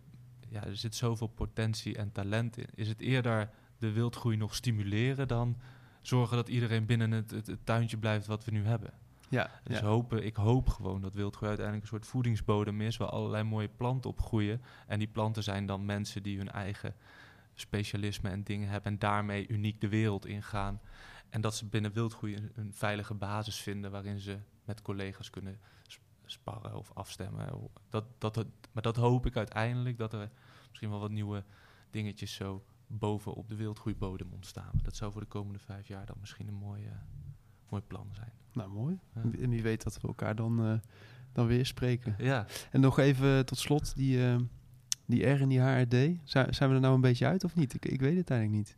ja, 0.52 0.64
er 0.64 0.76
zit 0.76 0.94
zoveel 0.94 1.26
potentie 1.26 1.96
en 1.96 2.12
talent 2.12 2.56
in. 2.56 2.66
Is 2.74 2.88
het 2.88 3.00
eerder 3.00 3.50
de 3.78 3.92
wildgroei 3.92 4.36
nog 4.36 4.54
stimuleren 4.54 5.28
dan 5.28 5.56
zorgen 6.00 6.36
dat 6.36 6.48
iedereen 6.48 6.86
binnen 6.86 7.10
het, 7.10 7.30
het, 7.30 7.46
het 7.46 7.66
tuintje 7.66 7.96
blijft 7.96 8.26
wat 8.26 8.44
we 8.44 8.50
nu 8.50 8.64
hebben? 8.64 8.92
Ja, 9.28 9.50
Dus 9.64 9.78
ja. 9.78 9.84
hopen, 9.84 10.24
ik 10.24 10.36
hoop 10.36 10.68
gewoon 10.68 11.00
dat 11.00 11.14
wildgroei 11.14 11.48
uiteindelijk 11.48 11.90
een 11.90 11.98
soort 11.98 12.10
voedingsbodem 12.10 12.80
is... 12.80 12.96
waar 12.96 13.08
allerlei 13.08 13.42
mooie 13.42 13.68
planten 13.68 14.10
op 14.10 14.20
groeien. 14.20 14.62
En 14.86 14.98
die 14.98 15.08
planten 15.08 15.42
zijn 15.42 15.66
dan 15.66 15.84
mensen 15.84 16.22
die 16.22 16.38
hun 16.38 16.50
eigen 16.50 16.94
specialisme 17.54 18.30
en 18.30 18.42
dingen 18.42 18.68
hebben... 18.68 18.92
en 18.92 18.98
daarmee 18.98 19.48
uniek 19.48 19.80
de 19.80 19.88
wereld 19.88 20.26
ingaan. 20.26 20.80
En 21.28 21.40
dat 21.40 21.56
ze 21.56 21.66
binnen 21.66 21.92
wildgroei 21.92 22.36
een, 22.36 22.50
een 22.54 22.72
veilige 22.72 23.14
basis 23.14 23.56
vinden... 23.56 23.90
waarin 23.90 24.18
ze 24.18 24.38
met 24.64 24.82
collega's 24.82 25.30
kunnen 25.30 25.58
sparren 26.32 26.76
of 26.76 26.90
afstemmen. 26.94 27.48
Dat, 27.88 28.04
dat, 28.18 28.34
dat, 28.34 28.46
maar 28.72 28.82
dat 28.82 28.96
hoop 28.96 29.26
ik 29.26 29.36
uiteindelijk, 29.36 29.98
dat 29.98 30.12
er 30.12 30.30
misschien 30.68 30.90
wel 30.90 31.00
wat 31.00 31.10
nieuwe 31.10 31.44
dingetjes... 31.90 32.34
zo 32.34 32.64
boven 32.86 33.32
op 33.34 33.48
de 33.48 33.56
wildgroeibodem 33.56 34.28
ontstaan. 34.32 34.72
Dat 34.82 34.96
zou 34.96 35.12
voor 35.12 35.20
de 35.20 35.26
komende 35.26 35.58
vijf 35.58 35.88
jaar 35.88 36.06
dan 36.06 36.16
misschien 36.20 36.48
een 36.48 36.54
mooi, 36.54 36.84
eh, 36.84 36.92
mooi 37.68 37.82
plan 37.82 38.08
zijn. 38.12 38.32
Nou, 38.52 38.70
mooi. 38.70 38.98
Ja. 39.14 39.20
En 39.20 39.50
wie 39.50 39.62
weet 39.62 39.82
dat 39.82 40.00
we 40.00 40.08
elkaar 40.08 40.34
dan, 40.34 40.64
eh, 40.64 40.74
dan 41.32 41.46
weer 41.46 41.66
spreken. 41.66 42.14
Ja, 42.18 42.46
En 42.70 42.80
nog 42.80 42.98
even 42.98 43.46
tot 43.46 43.58
slot, 43.58 43.96
die, 43.96 44.26
eh, 44.26 44.36
die 45.06 45.26
R 45.26 45.40
en 45.40 45.48
die 45.48 45.60
HRD. 45.60 46.18
Zijn, 46.24 46.54
zijn 46.54 46.68
we 46.68 46.74
er 46.74 46.80
nou 46.80 46.94
een 46.94 47.00
beetje 47.00 47.26
uit 47.26 47.44
of 47.44 47.54
niet? 47.54 47.74
Ik, 47.74 47.84
ik 47.84 48.00
weet 48.00 48.16
het 48.16 48.30
eigenlijk 48.30 48.58
niet. 48.58 48.76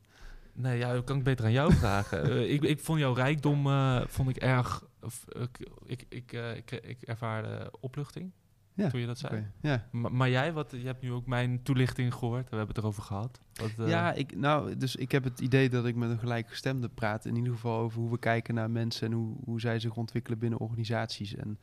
Nee, 0.55 0.79
ja, 0.79 0.93
dat 0.93 1.05
kan 1.05 1.17
ik 1.17 1.25
beter 1.25 1.45
aan 1.45 1.53
jou 1.53 1.73
vragen. 1.83 2.23
Eh, 2.31 2.53
ik, 2.53 2.63
ik 2.63 2.81
vond 2.81 2.99
jouw 2.99 3.13
rijkdom 3.13 3.67
eh, 3.67 4.01
vond 4.07 4.29
ik 4.29 4.37
erg. 4.37 4.85
Of, 5.05 5.25
ik, 5.29 5.59
ik, 5.87 6.05
ik, 6.09 6.33
eh, 6.33 6.57
ik, 6.57 6.71
ik 6.71 7.03
ervaarde 7.03 7.73
opluchting 7.81 8.31
Ja, 8.75 8.89
toen 8.89 9.01
je 9.01 9.07
dat 9.07 9.19
zei. 9.19 9.47
Ja, 9.61 9.89
Ma- 9.91 10.09
Maar, 10.09 10.31
jij, 10.31 10.53
wat, 10.53 10.71
je 10.71 10.87
hebt 10.87 11.03
nu 11.03 11.13
ook 11.13 11.27
mijn 11.27 11.63
toelichting 11.63 12.15
gehoord. 12.15 12.51
We 12.51 12.57
hebben 12.57 12.75
het 12.75 12.85
erover 12.85 13.03
gehad. 13.03 13.41
Wat, 13.55 13.71
eh, 13.79 13.89
ja 13.89 14.13
ik, 14.13 14.37
nou, 14.37 14.77
dus 14.77 14.97
ik 14.97 15.13
heb 15.13 15.25
het 15.25 15.41
idee 15.41 15.69
dat 15.69 15.87
ik 15.87 15.95
met 15.95 16.11
een 16.11 16.19
gelijkgestemde 16.19 16.89
praat. 16.89 17.25
In 17.25 17.37
ieder 17.37 17.53
geval 17.53 17.79
over 17.79 18.01
hoe 18.01 18.11
we 18.11 18.19
kijken 18.19 18.55
naar 18.55 18.71
mensen 18.71 19.07
en 19.07 19.13
hoe, 19.13 19.37
hoe 19.45 19.61
zij 19.61 19.79
zich 19.79 19.97
ontwikkelen 19.97 20.39
binnen 20.39 20.59
organisaties. 20.59 21.35
En, 21.35 21.59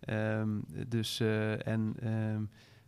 ehm, 0.00 0.48
dus, 0.88 1.20
eh, 1.20 1.66
en 1.66 1.94
ehm, 2.00 2.42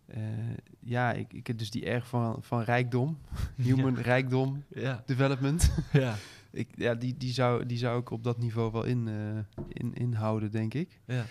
eh, 0.07 0.57
ja, 0.81 1.13
ik, 1.13 1.33
ik 1.33 1.47
heb 1.47 1.59
dus 1.59 1.71
die 1.71 1.91
R 1.91 2.03
van, 2.03 2.43
van 2.43 2.61
rijkdom, 2.63 3.19
human 3.57 3.95
rijkdom, 3.97 4.65
Ja, 4.69 5.03
development. 5.07 5.73
ja, 5.93 6.15
ik, 6.57 6.69
ja, 6.75 6.95
die, 6.95 7.17
die, 7.17 7.33
zou, 7.33 7.67
die 7.67 7.79
zou 7.79 8.01
ik 8.01 8.11
op 8.11 8.25
dat 8.25 8.39
niveau 8.39 8.73
wel 8.73 8.85
in, 8.85 9.09
eh, 9.09 9.63
in, 9.69 9.95
inhouden, 9.95 10.51
denk 10.51 10.75
ik. 10.75 11.01
ja. 11.05 11.25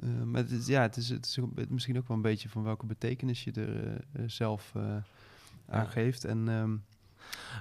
Eh, 0.00 0.22
maar 0.22 0.42
het 0.42 0.50
is, 0.50 0.66
ja, 0.66 0.82
het 0.82 0.96
is, 0.96 1.08
het 1.08 1.26
is 1.26 1.38
misschien 1.68 1.98
ook 1.98 2.08
wel 2.08 2.16
een 2.16 2.22
beetje 2.22 2.48
van 2.48 2.62
welke 2.62 2.86
betekenis 2.86 3.44
je 3.44 3.52
er 3.52 3.96
eh, 4.12 4.22
zelf 4.26 4.72
aan 5.66 5.88
geeft. 5.88 6.24
En 6.24 6.48
ehm, 6.48 6.76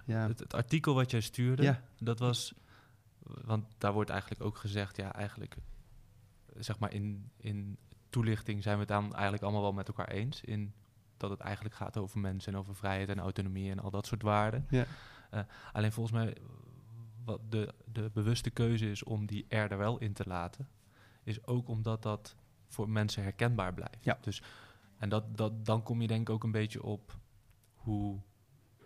ja, 0.06 0.28
Het, 0.28 0.40
het 0.40 0.54
artikel 0.54 0.94
wat 0.94 1.12
jij 1.12 1.22
stuurde, 1.22 1.64
ja, 1.64 1.82
dat 2.00 2.20
was... 2.20 2.54
Want 3.24 3.66
daar 3.78 3.94
wordt 3.94 4.10
eigenlijk 4.10 4.42
ook 4.42 4.58
gezegd, 4.58 4.98
ja, 4.98 5.14
eigenlijk... 5.14 5.58
Zeg 6.58 6.80
maar 6.80 6.94
in, 6.94 7.30
in 7.38 7.78
toelichting 8.10 8.64
zijn 8.64 8.76
we 8.76 8.80
het 8.80 8.90
dan 8.90 9.14
eigenlijk 9.14 9.44
allemaal 9.44 9.62
wel 9.62 9.74
met 9.74 9.88
elkaar 9.88 10.08
eens. 10.08 10.42
In 10.42 10.74
dat 11.18 11.30
het 11.30 11.40
eigenlijk 11.40 11.76
gaat 11.76 11.98
over 11.98 12.20
mensen 12.20 12.54
en 12.54 12.60
over 12.60 12.76
vrijheid 12.76 13.10
en 13.10 13.20
autonomie 13.20 13.72
en 13.72 13.80
al 13.80 13.92
dat 13.92 14.06
soort 14.06 14.22
waarden. 14.22 14.68
ja, 14.70 14.86
Alleen 15.72 15.92
volgens 15.92 16.16
mij, 16.16 16.36
wat 17.26 17.52
de, 17.52 17.74
de 17.86 18.10
bewuste 18.14 18.50
keuze 18.50 18.90
is 18.90 19.04
om 19.04 19.26
die 19.26 19.46
er 19.48 19.72
er 19.72 19.78
wel 19.78 19.98
in 19.98 20.14
te 20.14 20.24
laten, 20.28 20.70
is 21.24 21.46
ook 21.46 21.68
omdat 21.68 22.02
dat 22.02 22.36
voor 22.68 22.90
mensen 22.90 23.24
herkenbaar 23.24 23.74
blijft. 23.74 24.04
Ja. 24.04 24.18
Dus, 24.22 24.42
en 24.98 25.10
dat, 25.10 25.38
dat, 25.38 25.66
dan 25.66 25.84
kom 25.84 26.02
je 26.02 26.08
denk 26.08 26.22
ik 26.22 26.30
ook 26.30 26.44
een 26.44 26.52
beetje 26.52 26.84
op 26.84 27.18
hoe 27.74 28.20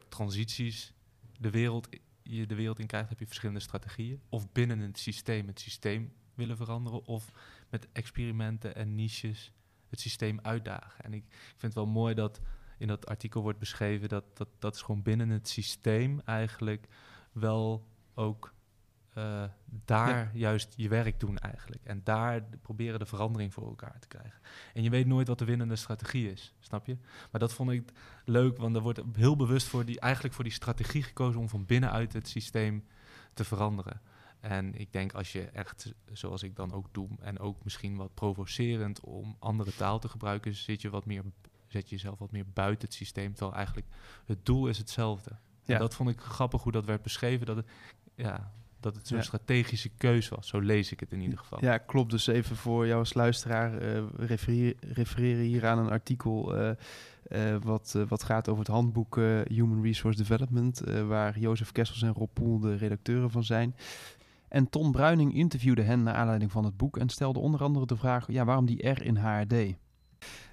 transities 0.08 0.94
de 1.40 1.50
wereld, 1.50 1.88
je 2.24 2.46
de 2.46 2.56
wereld 2.56 2.80
in 2.80 2.88
krijgt, 2.88 3.10
heb 3.10 3.20
je 3.20 3.26
verschillende 3.26 3.62
strategieën. 3.62 4.22
Of 4.30 4.52
binnen 4.52 4.80
het 4.80 5.00
systeem 5.00 5.48
het 5.48 5.60
systeem 5.60 6.14
willen 6.34 6.58
veranderen, 6.58 7.06
of 7.06 7.32
met 7.70 7.88
experimenten 7.92 8.76
en 8.76 8.96
niches 8.96 9.52
het 9.90 10.00
systeem 10.00 10.40
uitdagen. 10.42 11.04
En 11.04 11.14
ik, 11.14 11.24
ik 11.24 11.56
vind 11.58 11.62
het 11.62 11.74
wel 11.74 11.86
mooi 11.86 12.14
dat 12.14 12.42
in 12.78 12.88
dat 12.88 13.06
artikel 13.06 13.42
wordt 13.42 13.60
beschreven 13.60 14.10
dat 14.10 14.38
dat, 14.38 14.50
dat 14.60 14.76
is 14.76 14.82
gewoon 14.82 15.02
binnen 15.02 15.30
het 15.30 15.48
systeem 15.48 16.20
eigenlijk 16.26 16.88
wel 17.32 17.88
ook 18.18 18.54
eh, 19.14 19.44
daar 19.86 20.18
Ja. 20.18 20.30
juist 20.34 20.74
je 20.76 20.88
werk 20.90 21.20
doen 21.20 21.38
eigenlijk. 21.38 21.84
En 21.84 22.02
daar 22.04 22.42
proberen 22.62 23.00
de 23.00 23.06
verandering 23.06 23.54
voor 23.54 23.68
elkaar 23.68 24.00
te 24.00 24.08
krijgen. 24.08 24.40
En 24.74 24.84
je 24.84 24.90
weet 24.90 25.06
nooit 25.08 25.28
wat 25.28 25.40
de 25.40 25.46
winnende 25.46 25.76
strategie 25.76 26.32
is, 26.32 26.56
snap 26.60 26.86
je? 26.86 26.98
Maar 27.32 27.40
dat 27.40 27.54
vond 27.54 27.72
ik 27.72 27.92
leuk, 28.26 28.58
want 28.58 28.76
er 28.76 28.82
wordt 28.82 29.02
heel 29.14 29.36
bewust 29.36 29.68
voor 29.68 29.86
die, 29.86 30.00
eigenlijk 30.00 30.34
voor 30.34 30.44
die 30.44 30.54
strategie 30.54 31.04
gekozen 31.04 31.42
om 31.42 31.50
van 31.50 31.66
binnenuit 31.66 32.14
het 32.14 32.28
systeem 32.28 32.86
te 33.34 33.44
veranderen. 33.44 34.02
En 34.40 34.76
ik 34.76 34.92
denk 34.92 35.14
als 35.14 35.32
je 35.32 35.42
echt, 35.42 35.94
zoals 36.14 36.44
ik 36.44 36.56
dan 36.56 36.74
ook 36.74 36.94
doe, 36.94 37.10
en 37.20 37.40
ook 37.40 37.64
misschien 37.64 37.96
wat 37.96 38.14
provocerend 38.14 39.00
om 39.00 39.36
andere 39.40 39.76
taal 39.76 40.00
te 40.00 40.10
gebruiken, 40.10 40.56
zit 40.56 40.82
je 40.82 40.90
wat 40.90 41.06
meer, 41.06 41.24
zet 41.68 41.90
je 41.90 41.96
jezelf 41.96 42.20
wat 42.20 42.32
meer 42.32 42.50
buiten 42.54 42.88
het 42.88 42.98
systeem. 42.98 43.32
Terwijl 43.34 43.56
eigenlijk 43.56 43.88
het 44.26 44.46
doel 44.46 44.68
is 44.68 44.78
hetzelfde. 44.78 45.30
Ja. 45.64 45.74
En 45.74 45.80
dat 45.80 45.96
vond 45.96 46.10
ik 46.10 46.20
grappig 46.20 46.64
hoe 46.64 46.72
dat 46.72 46.86
werd 46.86 47.02
beschreven, 47.02 47.46
dat 47.46 47.56
het, 47.56 47.68
ja, 48.18 48.52
dat 48.80 48.96
het 48.96 49.08
zo'n 49.08 49.18
Ja. 49.18 49.24
strategische 49.24 49.90
keus 49.98 50.30
was. 50.30 50.48
Zo 50.48 50.60
lees 50.60 50.92
ik 50.92 51.00
het 51.00 51.12
in 51.12 51.22
ieder 51.22 51.38
geval. 51.38 51.60
ja, 51.64 51.78
klopt. 51.78 52.12
Dus 52.12 52.28
even 52.28 52.56
voor 52.56 52.88
jou 52.88 53.00
als 53.00 53.14
luisteraar, 53.14 53.78
refereer- 54.18 54.76
refereren 54.80 55.44
hier 55.44 55.66
aan 55.68 55.78
een 55.80 55.90
artikel 55.90 56.56
eh, 56.56 56.70
eh, 57.24 57.62
wat, 57.62 57.96
wat 58.08 58.24
gaat 58.24 58.48
over 58.50 58.64
het 58.64 58.74
handboek 58.74 59.16
Human 59.48 59.82
Resource 59.84 60.18
Development, 60.18 60.80
waar 61.08 61.40
Jozef 61.40 61.72
Kessels 61.72 62.02
en 62.02 62.14
Rob 62.14 62.30
Poel 62.34 62.60
de 62.60 62.76
redacteuren 62.76 63.32
van 63.32 63.44
zijn. 63.44 63.76
En 64.48 64.70
Ton 64.70 64.92
Bruining 64.92 65.34
interviewde 65.34 65.82
hen 65.82 66.04
naar 66.04 66.14
aanleiding 66.14 66.52
van 66.52 66.66
het 66.66 66.78
boek 66.78 66.98
en 66.98 67.10
stelde 67.10 67.40
onder 67.40 67.62
andere 67.64 67.86
de 67.86 67.96
vraag, 67.98 68.32
ja, 68.32 68.46
waarom 68.46 68.66
die 68.66 68.90
R 68.90 69.02
in 69.02 69.16
HRD? 69.18 69.54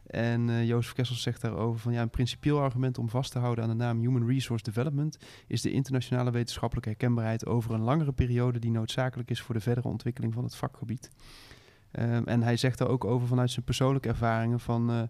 En 0.06 0.48
uh, 0.48 0.66
Jozef 0.66 0.92
Kessels 0.92 1.22
zegt 1.22 1.40
daarover 1.40 1.80
van 1.80 1.92
ja, 1.92 2.02
een 2.02 2.10
principieel 2.10 2.60
argument 2.60 2.98
om 2.98 3.08
vast 3.08 3.32
te 3.32 3.38
houden 3.38 3.64
aan 3.64 3.70
de 3.70 3.76
naam 3.76 4.00
Human 4.00 4.26
Resource 4.26 4.64
Development 4.64 5.18
is 5.46 5.62
de 5.62 5.72
internationale 5.72 6.30
wetenschappelijke 6.30 6.88
herkenbaarheid 6.88 7.46
over 7.46 7.74
een 7.74 7.80
langere 7.80 8.12
periode 8.12 8.58
die 8.58 8.70
noodzakelijk 8.70 9.30
is 9.30 9.40
voor 9.40 9.54
de 9.54 9.60
verdere 9.60 9.88
ontwikkeling 9.88 10.34
van 10.34 10.44
het 10.44 10.56
vakgebied. 10.56 11.10
Um, 11.92 12.26
en 12.26 12.42
hij 12.42 12.56
zegt 12.56 12.78
daar 12.78 12.88
ook 12.88 13.04
over 13.04 13.28
vanuit 13.28 13.50
zijn 13.50 13.64
persoonlijke 13.64 14.08
ervaringen 14.08 14.60
van 14.60 14.90
uh, 14.90 15.02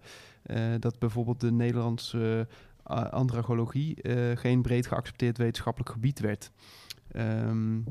uh, 0.47 0.81
dat 0.81 0.99
bijvoorbeeld 0.99 1.41
de 1.41 1.53
Nederlandse 1.53 2.49
andragologie 3.11 3.97
geen 4.35 4.63
breed 4.63 4.87
geaccepteerd 4.87 5.39
wetenschappelijk 5.39 5.91
gebied 5.91 6.21
werd. 6.21 6.51
Um, 7.17 7.85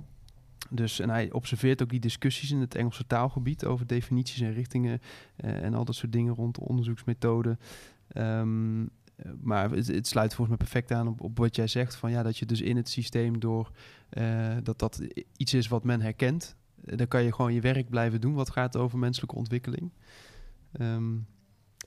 dus, 0.75 0.99
en 0.99 1.09
hij 1.09 1.31
observeert 1.31 1.81
ook 1.81 1.89
die 1.89 1.99
discussies 1.99 2.51
in 2.51 2.59
het 2.59 2.75
Engelse 2.75 3.07
taalgebied 3.07 3.65
over 3.65 3.87
definities 3.87 4.41
en 4.41 4.53
richtingen 4.53 5.01
uh, 5.45 5.63
en 5.63 5.73
al 5.73 5.85
dat 5.85 5.95
soort 5.95 6.11
dingen 6.11 6.33
rond 6.33 6.59
onderzoeksmethoden. 6.59 7.59
Um, 8.17 8.89
maar 9.41 9.71
het, 9.71 10.07
sluit 10.07 10.35
volgens 10.35 10.57
mij 10.57 10.67
perfect 10.67 10.91
aan 10.91 11.19
op, 11.19 11.37
wat 11.37 11.55
jij 11.55 11.67
zegt, 11.67 11.95
van 11.95 12.11
ja, 12.11 12.23
dat 12.23 12.37
je 12.37 12.45
dus 12.45 12.61
in 12.61 12.75
het 12.75 12.89
systeem 12.89 13.39
door 13.39 13.71
uh, 14.17 14.57
dat 14.63 14.79
dat 14.79 15.01
iets 15.37 15.53
is 15.53 15.67
wat 15.67 15.83
men 15.83 16.01
herkent, 16.01 16.55
dan 16.75 17.07
kan 17.07 17.23
je 17.23 17.33
gewoon 17.33 17.53
je 17.53 17.61
werk 17.61 17.89
blijven 17.89 18.21
doen 18.21 18.33
wat 18.33 18.49
gaat 18.49 18.77
over 18.77 18.99
menselijke 18.99 19.35
ontwikkeling. 19.35 19.91
Um, 20.79 21.27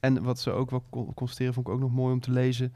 en 0.00 0.22
wat 0.22 0.40
ze 0.40 0.50
ook 0.50 0.70
wel 0.70 1.12
constateren, 1.14 1.54
vond 1.54 1.66
ik 1.66 1.72
ook 1.72 1.80
nog 1.80 1.92
mooi 1.92 2.12
om 2.12 2.20
te 2.20 2.30
lezen. 2.30 2.72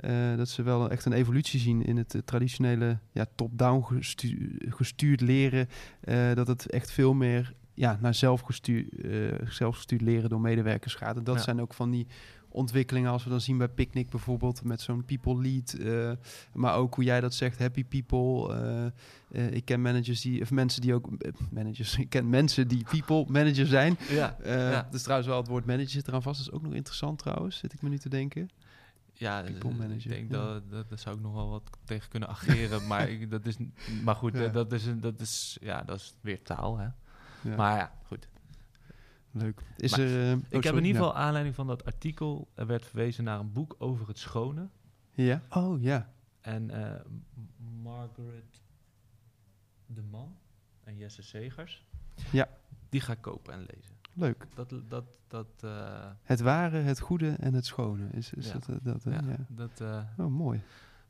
Uh, 0.00 0.36
dat 0.36 0.48
ze 0.48 0.62
wel 0.62 0.90
echt 0.90 1.04
een 1.04 1.12
evolutie 1.12 1.60
zien 1.60 1.84
in 1.84 1.96
het 1.96 2.14
uh, 2.14 2.22
traditionele 2.24 2.98
ja, 3.12 3.26
top-down 3.34 3.82
gestu 3.82 4.56
gestuurd 4.68 5.20
leren. 5.20 5.68
Uh, 6.04 6.34
dat 6.34 6.46
het 6.46 6.70
echt 6.70 6.90
veel 6.90 7.14
meer 7.14 7.54
ja, 7.74 7.98
naar 8.00 8.14
zelfgestuurd, 8.14 8.86
zelfgestuurd 9.48 10.00
leren 10.00 10.30
door 10.30 10.40
medewerkers 10.40 10.94
gaat. 10.94 11.16
En 11.16 11.24
dat 11.24 11.34
ja. 11.34 11.42
zijn 11.42 11.60
ook 11.60 11.74
van 11.74 11.90
die 11.90 12.06
ontwikkelingen 12.48 13.10
als 13.10 13.24
we 13.24 13.30
dan 13.30 13.40
zien 13.40 13.58
bij 13.58 13.68
Picnic 13.68 14.10
bijvoorbeeld 14.10 14.64
met 14.64 14.80
zo'n 14.80 15.04
people 15.04 15.42
lead. 15.42 15.76
maar 16.52 16.74
ook 16.74 16.94
hoe 16.94 17.04
jij 17.04 17.20
dat 17.20 17.34
zegt, 17.34 17.58
happy 17.58 17.84
people. 17.84 18.92
ik 19.50 19.64
ken 19.64 19.82
managers 19.82 20.20
die, 20.20 20.40
of 20.42 20.50
mensen 20.50 20.80
die 20.80 20.94
ook, 20.94 21.08
managers, 21.50 21.98
ik 21.98 22.08
ken 22.08 22.28
mensen 22.30 22.68
die 22.68 22.84
people 22.90 23.24
manager 23.28 23.66
zijn. 23.66 23.96
Ja, 24.08 24.36
ja. 24.44 24.88
Dus 24.90 25.02
trouwens 25.02 25.28
wel 25.28 25.38
het 25.38 25.48
woord 25.48 25.66
manager 25.66 25.90
zit 25.90 26.08
eraan 26.08 26.22
vast. 26.22 26.38
Dat 26.38 26.46
is 26.46 26.58
ook 26.58 26.62
nog 26.62 26.74
interessant 26.74 27.18
trouwens, 27.18 27.58
zit 27.58 27.72
ik 27.72 27.82
me 27.82 27.88
nu 27.88 27.98
te 27.98 28.08
denken. 28.08 28.50
Ja, 29.22 29.42
ik 29.42 30.08
denk 30.08 30.30
ja. 30.30 30.36
dat, 30.36 30.70
dat, 30.70 30.88
dat 30.88 31.00
zou 31.00 31.16
ik 31.16 31.22
nog 31.22 31.34
wel 31.34 31.50
wat 31.50 31.70
tegen 31.84 32.10
kunnen 32.10 32.28
ageren. 32.28 32.86
maar 32.86 33.08
ik, 33.08 33.30
dat 33.30 33.46
is, 33.46 33.56
maar 34.04 34.14
goed, 34.14 34.36
ja. 34.38 34.48
dat, 34.48 34.72
is, 34.72 35.00
dat, 35.00 35.20
is, 35.20 35.58
ja, 35.60 35.82
dat 35.82 35.96
is 35.96 36.14
weer 36.20 36.42
taal. 36.42 36.78
Hè? 36.78 36.88
Ja. 37.40 37.56
Maar 37.56 37.76
ja, 37.76 37.92
goed. 38.06 38.28
Leuk. 39.30 39.62
Is 39.76 39.90
maar, 39.90 40.00
er, 40.00 40.06
uh, 40.06 40.32
ik 40.32 40.38
oh, 40.54 40.62
heb 40.62 40.74
in 40.74 40.84
ieder 40.84 41.02
geval 41.02 41.16
aanleiding 41.16 41.54
van 41.54 41.66
dat 41.66 41.84
artikel 41.84 42.50
er 42.54 42.66
werd 42.66 42.86
verwezen 42.86 43.24
naar 43.24 43.38
een 43.38 43.52
boek 43.52 43.74
over 43.78 44.08
het 44.08 44.18
schone. 44.18 44.68
Ja. 45.12 45.42
Oh 45.50 45.82
ja. 45.82 46.12
En 46.40 46.70
uh, 46.70 46.94
Margaret 47.82 48.60
de 49.86 50.02
Man 50.02 50.36
en 50.84 50.96
Jesse 50.96 51.22
Segers. 51.22 51.84
Ja. 52.30 52.48
Die 52.88 53.00
ga 53.00 53.12
ik 53.12 53.20
kopen 53.20 53.54
en 53.54 53.66
lezen. 53.74 53.91
Leuk. 54.12 54.46
Dat, 54.54 54.74
dat, 54.88 55.04
dat, 55.28 55.46
uh, 55.64 56.06
het 56.22 56.40
ware, 56.40 56.76
het 56.76 57.00
goede 57.00 57.34
en 57.40 57.54
het 57.54 57.66
schone. 57.66 58.08
Is, 58.10 58.32
is 58.32 58.46
ja. 58.46 58.52
dat, 58.52 58.78
dat, 58.82 59.02
ja, 59.04 59.20
ja. 59.28 59.46
dat 59.48 59.80
uh, 59.80 60.02
oh, 60.16 60.26
mooi. 60.26 60.62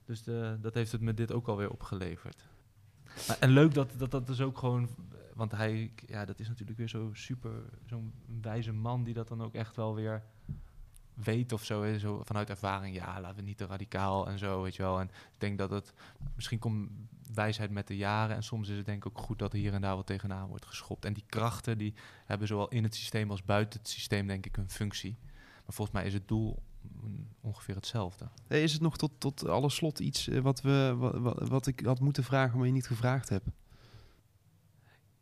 Dus 0.04 0.22
de, 0.22 0.58
dat 0.60 0.74
heeft 0.74 0.92
het 0.92 1.00
me 1.00 1.14
dit 1.14 1.32
ook 1.32 1.48
alweer 1.48 1.70
opgeleverd. 1.70 2.44
Maar, 3.28 3.36
en 3.40 3.50
leuk 3.50 3.74
dat, 3.74 3.92
dat 3.96 4.10
dat 4.10 4.26
dus 4.26 4.40
ook 4.40 4.58
gewoon... 4.58 4.88
Want 5.34 5.52
hij, 5.52 5.92
ja, 6.06 6.24
dat 6.24 6.40
is 6.40 6.48
natuurlijk 6.48 6.78
weer 6.78 6.88
zo 6.88 7.10
super... 7.12 7.52
Zo'n 7.86 8.12
wijze 8.40 8.72
man 8.72 9.04
die 9.04 9.14
dat 9.14 9.28
dan 9.28 9.42
ook 9.42 9.54
echt 9.54 9.76
wel 9.76 9.94
weer 9.94 10.22
weet 11.14 11.52
of 11.52 11.64
zo, 11.64 11.82
hè, 11.82 11.98
zo 11.98 12.22
vanuit 12.24 12.50
ervaring, 12.50 12.96
ja, 12.96 13.20
laten 13.20 13.36
we 13.36 13.42
niet 13.42 13.56
te 13.56 13.66
radicaal 13.66 14.28
en 14.28 14.38
zo, 14.38 14.62
weet 14.62 14.76
je 14.76 14.82
wel. 14.82 15.00
En 15.00 15.06
ik 15.06 15.38
denk 15.38 15.58
dat 15.58 15.70
het, 15.70 15.94
misschien 16.34 16.58
komt 16.58 16.90
wijsheid 17.34 17.70
met 17.70 17.86
de 17.86 17.96
jaren 17.96 18.36
en 18.36 18.42
soms 18.42 18.68
is 18.68 18.76
het 18.76 18.86
denk 18.86 19.04
ik 19.04 19.18
ook 19.18 19.24
goed 19.24 19.38
dat 19.38 19.52
hier 19.52 19.72
en 19.72 19.80
daar 19.80 19.96
wat 19.96 20.06
tegenaan 20.06 20.48
wordt 20.48 20.66
geschopt. 20.66 21.04
En 21.04 21.12
die 21.12 21.24
krachten, 21.26 21.78
die 21.78 21.94
hebben 22.24 22.46
zowel 22.46 22.68
in 22.68 22.82
het 22.82 22.94
systeem 22.94 23.30
als 23.30 23.42
buiten 23.42 23.78
het 23.78 23.88
systeem 23.88 24.26
denk 24.26 24.46
ik 24.46 24.56
een 24.56 24.70
functie. 24.70 25.16
Maar 25.64 25.74
volgens 25.74 25.96
mij 25.96 26.06
is 26.06 26.14
het 26.14 26.28
doel 26.28 26.62
ongeveer 27.40 27.74
hetzelfde. 27.74 28.28
Is 28.48 28.72
het 28.72 28.82
nog 28.82 28.96
tot, 28.96 29.12
tot 29.18 29.48
alle 29.48 29.70
slot 29.70 29.98
iets 29.98 30.26
wat, 30.26 30.60
we, 30.60 30.94
wat, 30.96 31.48
wat 31.48 31.66
ik 31.66 31.80
had 31.80 32.00
moeten 32.00 32.24
vragen, 32.24 32.58
maar 32.58 32.66
je 32.66 32.72
niet 32.72 32.86
gevraagd 32.86 33.28
hebt? 33.28 33.48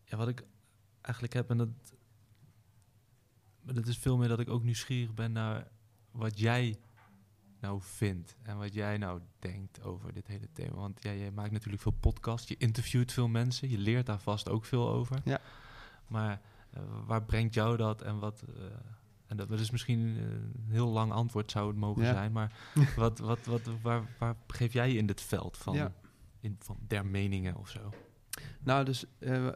Ja, 0.05 0.17
wat 0.17 0.29
ik 0.29 0.45
eigenlijk 1.01 1.35
heb, 1.35 1.51
en 1.51 1.57
dat, 1.57 1.69
dat 3.63 3.87
is 3.87 3.99
veel 3.99 4.17
meer 4.17 4.29
dat 4.29 4.41
ik 4.41 4.49
ook 4.49 4.63
nieuwsgierig 4.63 5.15
ben 5.15 5.33
naar 5.33 5.69
wat 6.11 6.39
jij 6.39 6.79
nou 7.61 7.79
vindt 7.83 8.37
en 8.43 8.59
wat 8.59 8.75
jij 8.75 8.99
nou 8.99 9.21
denkt 9.39 9.83
over 9.83 10.13
dit 10.13 10.27
hele 10.27 10.49
thema. 10.53 10.75
Want 10.75 11.03
ja, 11.03 11.13
jij 11.13 11.31
maakt 11.31 11.51
natuurlijk 11.53 11.83
veel 11.83 11.97
podcasts, 12.01 12.49
je 12.49 12.57
interviewt 12.59 13.13
veel 13.13 13.29
mensen, 13.29 13.71
je 13.71 13.79
leert 13.79 14.07
daar 14.07 14.21
vast 14.21 14.49
ook 14.49 14.65
veel 14.65 14.89
over. 14.89 15.21
Ja. 15.25 15.41
Maar 16.07 16.41
uh, 16.75 16.81
waar 17.07 17.23
brengt 17.25 17.55
jou 17.55 17.77
dat 17.77 18.03
en 18.03 18.19
wat... 18.19 18.43
Uh, 18.49 18.65
en 19.27 19.37
dat, 19.37 19.51
is 19.51 19.71
misschien 19.71 19.99
een 19.99 20.65
heel 20.69 20.89
lang 20.89 21.13
antwoord 21.13 21.51
zou 21.51 21.69
het 21.69 21.77
mogen 21.77 22.03
ja. 22.03 22.13
zijn, 22.13 22.33
maar 22.33 22.53
wat, 22.97 23.19
wat, 23.19 23.45
wat, 23.45 23.63
waar, 23.83 24.03
waar 24.19 24.37
geef 24.47 24.73
jij 24.73 24.93
in 24.95 25.07
dit 25.07 25.21
veld 25.21 25.57
van, 25.57 25.75
ja. 25.75 25.93
in, 26.41 26.57
van 26.59 26.77
der 26.87 27.07
meningen 27.07 27.57
of 27.57 27.69
zo? 27.69 27.91
Nou, 28.63 28.85
dus 28.85 29.05
uh, 29.19 29.49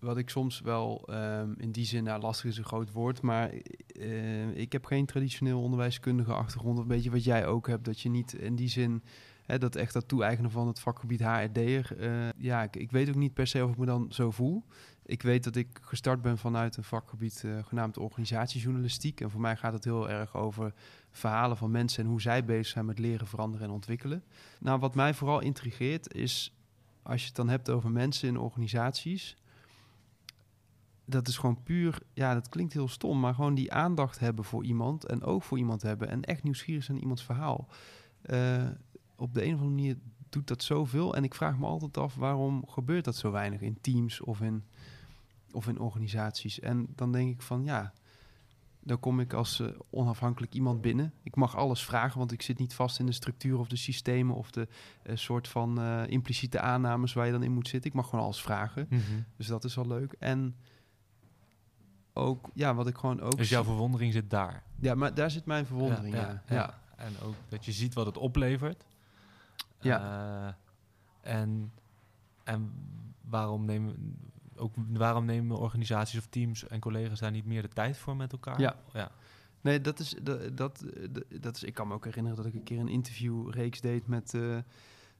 wat 0.00 0.16
ik 0.16 0.30
soms 0.30 0.60
wel 0.60 1.08
um, 1.10 1.54
in 1.58 1.72
die 1.72 1.84
zin, 1.84 2.04
nou, 2.04 2.20
lastig 2.20 2.50
is 2.50 2.58
een 2.58 2.64
groot 2.64 2.92
woord, 2.92 3.22
maar 3.22 3.52
uh, 3.98 4.56
ik 4.56 4.72
heb 4.72 4.84
geen 4.84 5.06
traditioneel 5.06 5.62
onderwijskundige 5.62 6.32
achtergrond. 6.32 6.78
Een 6.78 6.86
beetje 6.86 7.10
wat 7.10 7.24
jij 7.24 7.46
ook 7.46 7.66
hebt, 7.66 7.84
dat 7.84 8.00
je 8.00 8.08
niet 8.08 8.32
in 8.32 8.56
die 8.56 8.68
zin, 8.68 9.02
hè, 9.46 9.58
dat 9.58 9.76
echt 9.76 9.92
dat 9.92 10.08
toe-eigenen 10.08 10.50
van 10.50 10.66
het 10.66 10.80
vakgebied 10.80 11.20
HRD'er. 11.20 11.96
Uh, 12.00 12.28
ja, 12.36 12.62
ik, 12.62 12.76
ik, 12.76 12.90
weet 12.90 13.08
ook 13.08 13.14
niet 13.14 13.34
per 13.34 13.46
se 13.46 13.64
of 13.64 13.70
ik 13.70 13.78
me 13.78 13.86
dan 13.86 14.06
zo 14.12 14.30
voel. 14.30 14.64
Ik 15.06 15.22
weet 15.22 15.44
dat 15.44 15.56
ik 15.56 15.78
gestart 15.80 16.22
ben 16.22 16.38
vanuit 16.38 16.76
een 16.76 16.84
vakgebied 16.84 17.44
genaamd 17.62 17.98
organisatiejournalistiek. 17.98 19.20
En 19.20 19.30
voor 19.30 19.40
mij 19.40 19.56
gaat 19.56 19.72
het 19.72 19.84
heel 19.84 20.10
erg 20.10 20.36
over 20.36 20.72
verhalen 21.10 21.56
van 21.56 21.70
mensen 21.70 22.04
en 22.04 22.10
hoe 22.10 22.20
zij 22.20 22.44
bezig 22.44 22.66
zijn 22.66 22.84
met 22.84 22.98
leren, 22.98 23.26
veranderen 23.26 23.66
en 23.66 23.72
ontwikkelen. 23.72 24.24
Nou, 24.60 24.78
wat 24.78 24.94
mij 24.94 25.14
vooral 25.14 25.40
intrigeert 25.40 26.14
is 26.14 26.52
als 27.10 27.20
je 27.20 27.26
het 27.26 27.36
dan 27.36 27.48
hebt 27.48 27.70
over 27.70 27.90
mensen 27.90 28.28
in 28.28 28.38
organisaties, 28.38 29.36
dat 31.04 31.28
is 31.28 31.38
gewoon 31.38 31.62
puur, 31.62 31.98
ja, 32.12 32.34
dat 32.34 32.48
klinkt 32.48 32.72
heel 32.72 32.88
stom, 32.88 33.20
maar 33.20 33.34
gewoon 33.34 33.54
die 33.54 33.72
aandacht 33.72 34.18
hebben 34.18 34.44
voor 34.44 34.64
iemand 34.64 35.04
en 35.04 35.22
ook 35.22 35.42
voor 35.42 35.58
iemand 35.58 35.82
hebben 35.82 36.08
en 36.08 36.24
echt 36.24 36.42
nieuwsgierig 36.42 36.84
zijn 36.84 37.00
iemands 37.00 37.24
verhaal. 37.24 37.68
Uh, 38.26 38.68
op 39.16 39.34
de 39.34 39.44
een 39.44 39.54
of 39.54 39.60
andere 39.60 39.76
manier 39.76 39.96
doet 40.28 40.46
dat 40.46 40.62
zoveel 40.62 41.14
en 41.14 41.24
ik 41.24 41.34
vraag 41.34 41.58
me 41.58 41.66
altijd 41.66 41.96
af 41.96 42.14
waarom 42.14 42.68
gebeurt 42.68 43.04
dat 43.04 43.16
zo 43.16 43.30
weinig 43.30 43.60
in 43.60 43.80
teams 43.80 44.20
of 44.20 44.40
in, 44.40 44.64
of 45.52 45.68
in 45.68 45.78
organisaties. 45.78 46.60
En 46.60 46.86
dan 46.94 47.12
denk 47.12 47.30
ik 47.30 47.42
van 47.42 47.64
ja, 47.64 47.92
dan 48.90 49.00
kom 49.00 49.20
ik 49.20 49.32
als 49.32 49.60
uh, 49.60 49.68
onafhankelijk 49.90 50.54
iemand 50.54 50.80
binnen. 50.80 51.12
Ik 51.22 51.36
mag 51.36 51.56
alles 51.56 51.84
vragen, 51.84 52.18
want 52.18 52.32
ik 52.32 52.42
zit 52.42 52.58
niet 52.58 52.74
vast 52.74 52.98
in 52.98 53.06
de 53.06 53.12
structuur 53.12 53.58
of 53.58 53.68
de 53.68 53.76
systemen 53.76 54.36
of 54.36 54.50
de 54.50 54.68
uh, 55.06 55.16
soort 55.16 55.48
van 55.48 55.80
uh, 55.80 56.02
impliciete 56.06 56.60
aannames 56.60 57.12
waar 57.12 57.26
je 57.26 57.32
dan 57.32 57.42
in 57.42 57.52
moet 57.52 57.68
zitten. 57.68 57.90
Ik 57.90 57.96
mag 57.96 58.08
gewoon 58.08 58.24
alles 58.24 58.42
vragen. 58.42 58.86
Mm 58.88 58.98
-hmm. 58.98 59.24
Dus 59.36 59.46
dat 59.46 59.64
is 59.64 59.78
al 59.78 59.86
leuk. 59.86 60.12
En 60.18 60.56
ook, 62.12 62.50
ja, 62.54 62.74
wat 62.74 62.86
ik 62.86 62.96
gewoon 62.96 63.20
ook. 63.20 63.36
Dus 63.36 63.48
jouw 63.48 63.64
verwondering 63.64 64.12
zit 64.12 64.30
daar. 64.30 64.62
Ja, 64.80 64.94
maar 64.94 65.14
daar 65.14 65.30
zit 65.30 65.46
mijn 65.46 65.66
verwondering. 65.66 66.14
Ja, 66.14 66.20
ja, 66.20 66.42
ja. 66.46 66.54
ja. 66.54 66.78
En 66.96 67.12
ook 67.22 67.34
dat 67.48 67.64
je 67.64 67.72
ziet 67.72 67.94
wat 67.94 68.06
het 68.06 68.16
oplevert. 68.16 68.84
Ja. 69.80 70.56
en, 71.20 71.72
en 72.44 72.72
waarom 73.20 73.64
nemen 73.64 74.16
ook 74.60 74.74
waarom 74.92 75.24
nemen 75.24 75.58
organisaties 75.58 76.18
of 76.18 76.26
teams 76.26 76.66
en 76.66 76.80
collega's 76.80 77.20
daar 77.20 77.30
niet 77.30 77.46
meer 77.46 77.62
de 77.62 77.68
tijd 77.68 77.96
voor 77.96 78.16
met 78.16 78.32
elkaar? 78.32 78.60
Ja. 78.60 78.76
ja. 78.92 79.10
Nee, 79.60 79.80
dat 79.80 79.98
is, 79.98 80.14
dat, 80.22 80.56
dat, 80.56 80.84
dat 81.40 81.56
is. 81.56 81.62
Ik 81.62 81.74
kan 81.74 81.88
me 81.88 81.94
ook 81.94 82.04
herinneren 82.04 82.36
dat 82.36 82.46
ik 82.46 82.54
een 82.54 82.62
keer 82.62 82.78
een 82.78 82.88
interviewreeks 82.88 83.80
deed 83.80 84.06
met, 84.06 84.34
uh, 84.34 84.58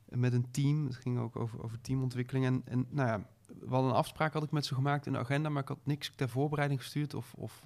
met 0.08 0.32
een 0.32 0.50
team. 0.50 0.86
Het 0.86 0.96
ging 0.96 1.18
ook 1.18 1.36
over, 1.36 1.62
over 1.62 1.80
teamontwikkeling. 1.80 2.44
En, 2.44 2.62
en 2.64 2.86
nou 2.90 3.08
ja, 3.08 3.26
we 3.58 3.68
hadden 3.68 3.90
een 3.90 3.96
afspraak 3.96 4.32
had 4.32 4.42
ik 4.42 4.50
met 4.50 4.66
ze 4.66 4.74
gemaakt 4.74 5.06
in 5.06 5.12
de 5.12 5.18
agenda, 5.18 5.48
maar 5.48 5.62
ik 5.62 5.68
had 5.68 5.86
niks 5.86 6.12
ter 6.16 6.28
voorbereiding 6.28 6.80
gestuurd 6.80 7.14
of, 7.14 7.34
of 7.34 7.62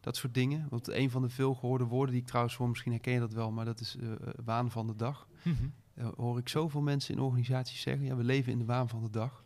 dat 0.00 0.16
soort 0.16 0.34
dingen. 0.34 0.66
Want 0.70 0.88
een 0.88 1.10
van 1.10 1.22
de 1.22 1.28
veel 1.28 1.54
gehoorde 1.54 1.84
woorden 1.84 2.12
die 2.12 2.22
ik 2.22 2.28
trouwens 2.28 2.56
voor 2.56 2.68
misschien 2.68 2.92
herken 2.92 3.12
je 3.12 3.20
dat 3.20 3.32
wel, 3.32 3.50
maar 3.50 3.64
dat 3.64 3.80
is 3.80 3.96
uh, 3.96 4.12
waan 4.44 4.70
van 4.70 4.86
de 4.86 4.96
dag. 4.96 5.28
Mm 5.42 5.54
-hmm. 5.54 5.72
uh, 5.94 6.08
hoor 6.16 6.38
ik 6.38 6.48
zoveel 6.48 6.80
mensen 6.80 7.14
in 7.14 7.20
organisaties 7.20 7.80
zeggen: 7.80 8.04
ja, 8.04 8.16
we 8.16 8.24
leven 8.24 8.52
in 8.52 8.58
de 8.58 8.64
waan 8.64 8.88
van 8.88 9.02
de 9.02 9.10
dag. 9.10 9.44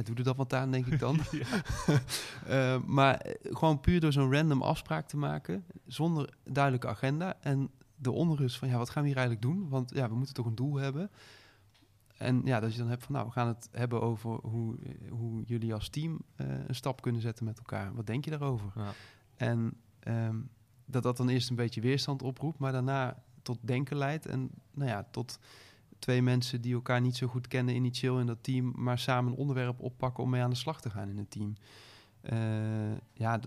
Ja, 0.00 0.06
doe 0.06 0.16
er 0.16 0.24
dat 0.24 0.36
wat 0.36 0.54
aan, 0.54 0.70
denk 0.70 0.86
ik 0.86 0.98
dan. 0.98 1.18
uh, 2.48 2.82
maar 2.82 3.26
gewoon 3.42 3.80
puur 3.80 4.00
door 4.00 4.12
zo'n 4.12 4.32
random 4.32 4.62
afspraak 4.62 5.08
te 5.08 5.16
maken, 5.16 5.64
zonder 5.86 6.34
duidelijke 6.44 6.88
agenda. 6.88 7.36
En 7.40 7.70
de 7.96 8.10
onrust 8.10 8.58
van, 8.58 8.68
ja, 8.68 8.78
wat 8.78 8.90
gaan 8.90 9.02
we 9.02 9.08
hier 9.08 9.18
eigenlijk 9.18 9.46
doen? 9.46 9.68
Want 9.68 9.94
ja, 9.94 10.08
we 10.08 10.14
moeten 10.14 10.34
toch 10.34 10.46
een 10.46 10.54
doel 10.54 10.76
hebben. 10.76 11.10
En 12.16 12.40
ja, 12.44 12.60
dat 12.60 12.72
je 12.72 12.78
dan 12.78 12.88
hebt 12.88 13.04
van, 13.04 13.14
nou, 13.14 13.26
we 13.26 13.32
gaan 13.32 13.48
het 13.48 13.68
hebben 13.72 14.00
over 14.02 14.30
hoe, 14.30 14.76
hoe 15.10 15.42
jullie 15.44 15.74
als 15.74 15.88
team 15.88 16.20
uh, 16.36 16.46
een 16.66 16.74
stap 16.74 17.02
kunnen 17.02 17.20
zetten 17.20 17.44
met 17.44 17.58
elkaar. 17.58 17.94
Wat 17.94 18.06
denk 18.06 18.24
je 18.24 18.30
daarover? 18.30 18.72
Ja. 18.74 18.92
En 19.36 19.72
um, 20.08 20.50
dat 20.84 21.02
dat 21.02 21.16
dan 21.16 21.28
eerst 21.28 21.50
een 21.50 21.56
beetje 21.56 21.80
weerstand 21.80 22.22
oproept, 22.22 22.58
maar 22.58 22.72
daarna 22.72 23.22
tot 23.42 23.58
denken 23.60 23.96
leidt. 23.96 24.26
En 24.26 24.50
nou 24.70 24.90
ja, 24.90 25.06
tot 25.10 25.38
twee 26.00 26.22
mensen 26.22 26.60
die 26.60 26.74
elkaar 26.74 27.00
niet 27.00 27.16
zo 27.16 27.26
goed 27.26 27.48
kennen 27.48 27.74
initieel 27.74 28.18
in 28.20 28.26
dat 28.26 28.38
team, 28.42 28.72
maar 28.76 28.98
samen 28.98 29.32
een 29.32 29.38
onderwerp 29.38 29.80
oppakken 29.80 30.24
om 30.24 30.30
mee 30.30 30.42
aan 30.42 30.50
de 30.50 30.56
slag 30.56 30.80
te 30.80 30.90
gaan 30.90 31.08
in 31.08 31.18
het 31.18 31.30
team. 31.30 31.54
Eh, 32.20 32.92
ja, 33.12 33.40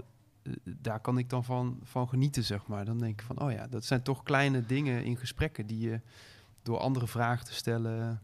eh, 0.43 0.53
daar 0.63 0.99
kan 0.99 1.17
ik 1.17 1.29
dan 1.29 1.43
van, 1.43 1.79
van 1.83 2.09
genieten, 2.09 2.43
zeg 2.43 2.67
maar. 2.67 2.85
Dan 2.85 2.97
denk 2.97 3.19
ik 3.21 3.25
van, 3.25 3.39
oh 3.41 3.51
ja, 3.51 3.67
dat 3.67 3.85
zijn 3.85 4.01
toch 4.01 4.23
kleine 4.23 4.65
dingen 4.65 5.03
in 5.03 5.17
gesprekken 5.17 5.67
die 5.67 5.79
je 5.89 6.01
door 6.61 6.77
andere 6.77 7.07
vragen 7.07 7.45
te 7.45 7.53
stellen 7.53 8.21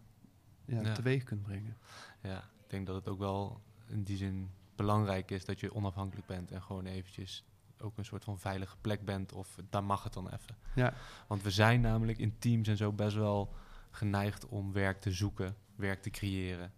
ja, 0.66 0.82
Ja. 0.82 0.94
teweeg 0.94 1.24
kunt 1.24 1.42
brengen. 1.42 1.78
Ja, 2.22 2.38
ik 2.38 2.70
denk 2.70 2.86
dat 2.88 2.96
het 2.96 3.08
ook 3.08 3.20
wel 3.20 3.62
in 3.88 4.04
die 4.04 4.18
zin 4.18 4.50
belangrijk 4.76 5.32
is 5.32 5.46
dat 5.46 5.60
je 5.60 5.76
onafhankelijk 5.76 6.28
bent 6.28 6.52
en 6.52 6.62
gewoon 6.62 6.86
eventjes 6.86 7.44
ook 7.82 7.98
een 7.98 8.06
soort 8.06 8.24
van 8.24 8.40
veilige 8.40 8.76
plek 8.82 9.06
bent 9.06 9.34
of 9.34 9.58
daar 9.70 9.84
mag 9.84 10.04
het 10.04 10.14
dan 10.14 10.26
even. 10.30 10.56
Ja. 10.76 10.94
Want 11.28 11.44
we 11.44 11.52
zijn 11.52 11.82
namelijk 11.82 12.18
in 12.18 12.36
teams 12.40 12.68
en 12.68 12.78
zo 12.78 12.92
best 12.92 13.16
wel 13.16 13.54
geneigd 13.92 14.46
om 14.48 14.74
werk 14.74 15.02
te 15.02 15.12
zoeken, 15.12 15.56
werk 15.76 16.02
te 16.02 16.10
creëren. 16.10 16.72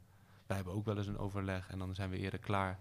Wij 0.48 0.56
hebben 0.56 0.74
ook 0.76 0.86
wel 0.86 0.98
eens 0.98 1.08
een 1.08 1.18
overleg 1.18 1.70
en 1.70 1.80
dan 1.80 1.96
zijn 1.96 2.10
we 2.10 2.18
eerder 2.18 2.40
klaar. 2.40 2.80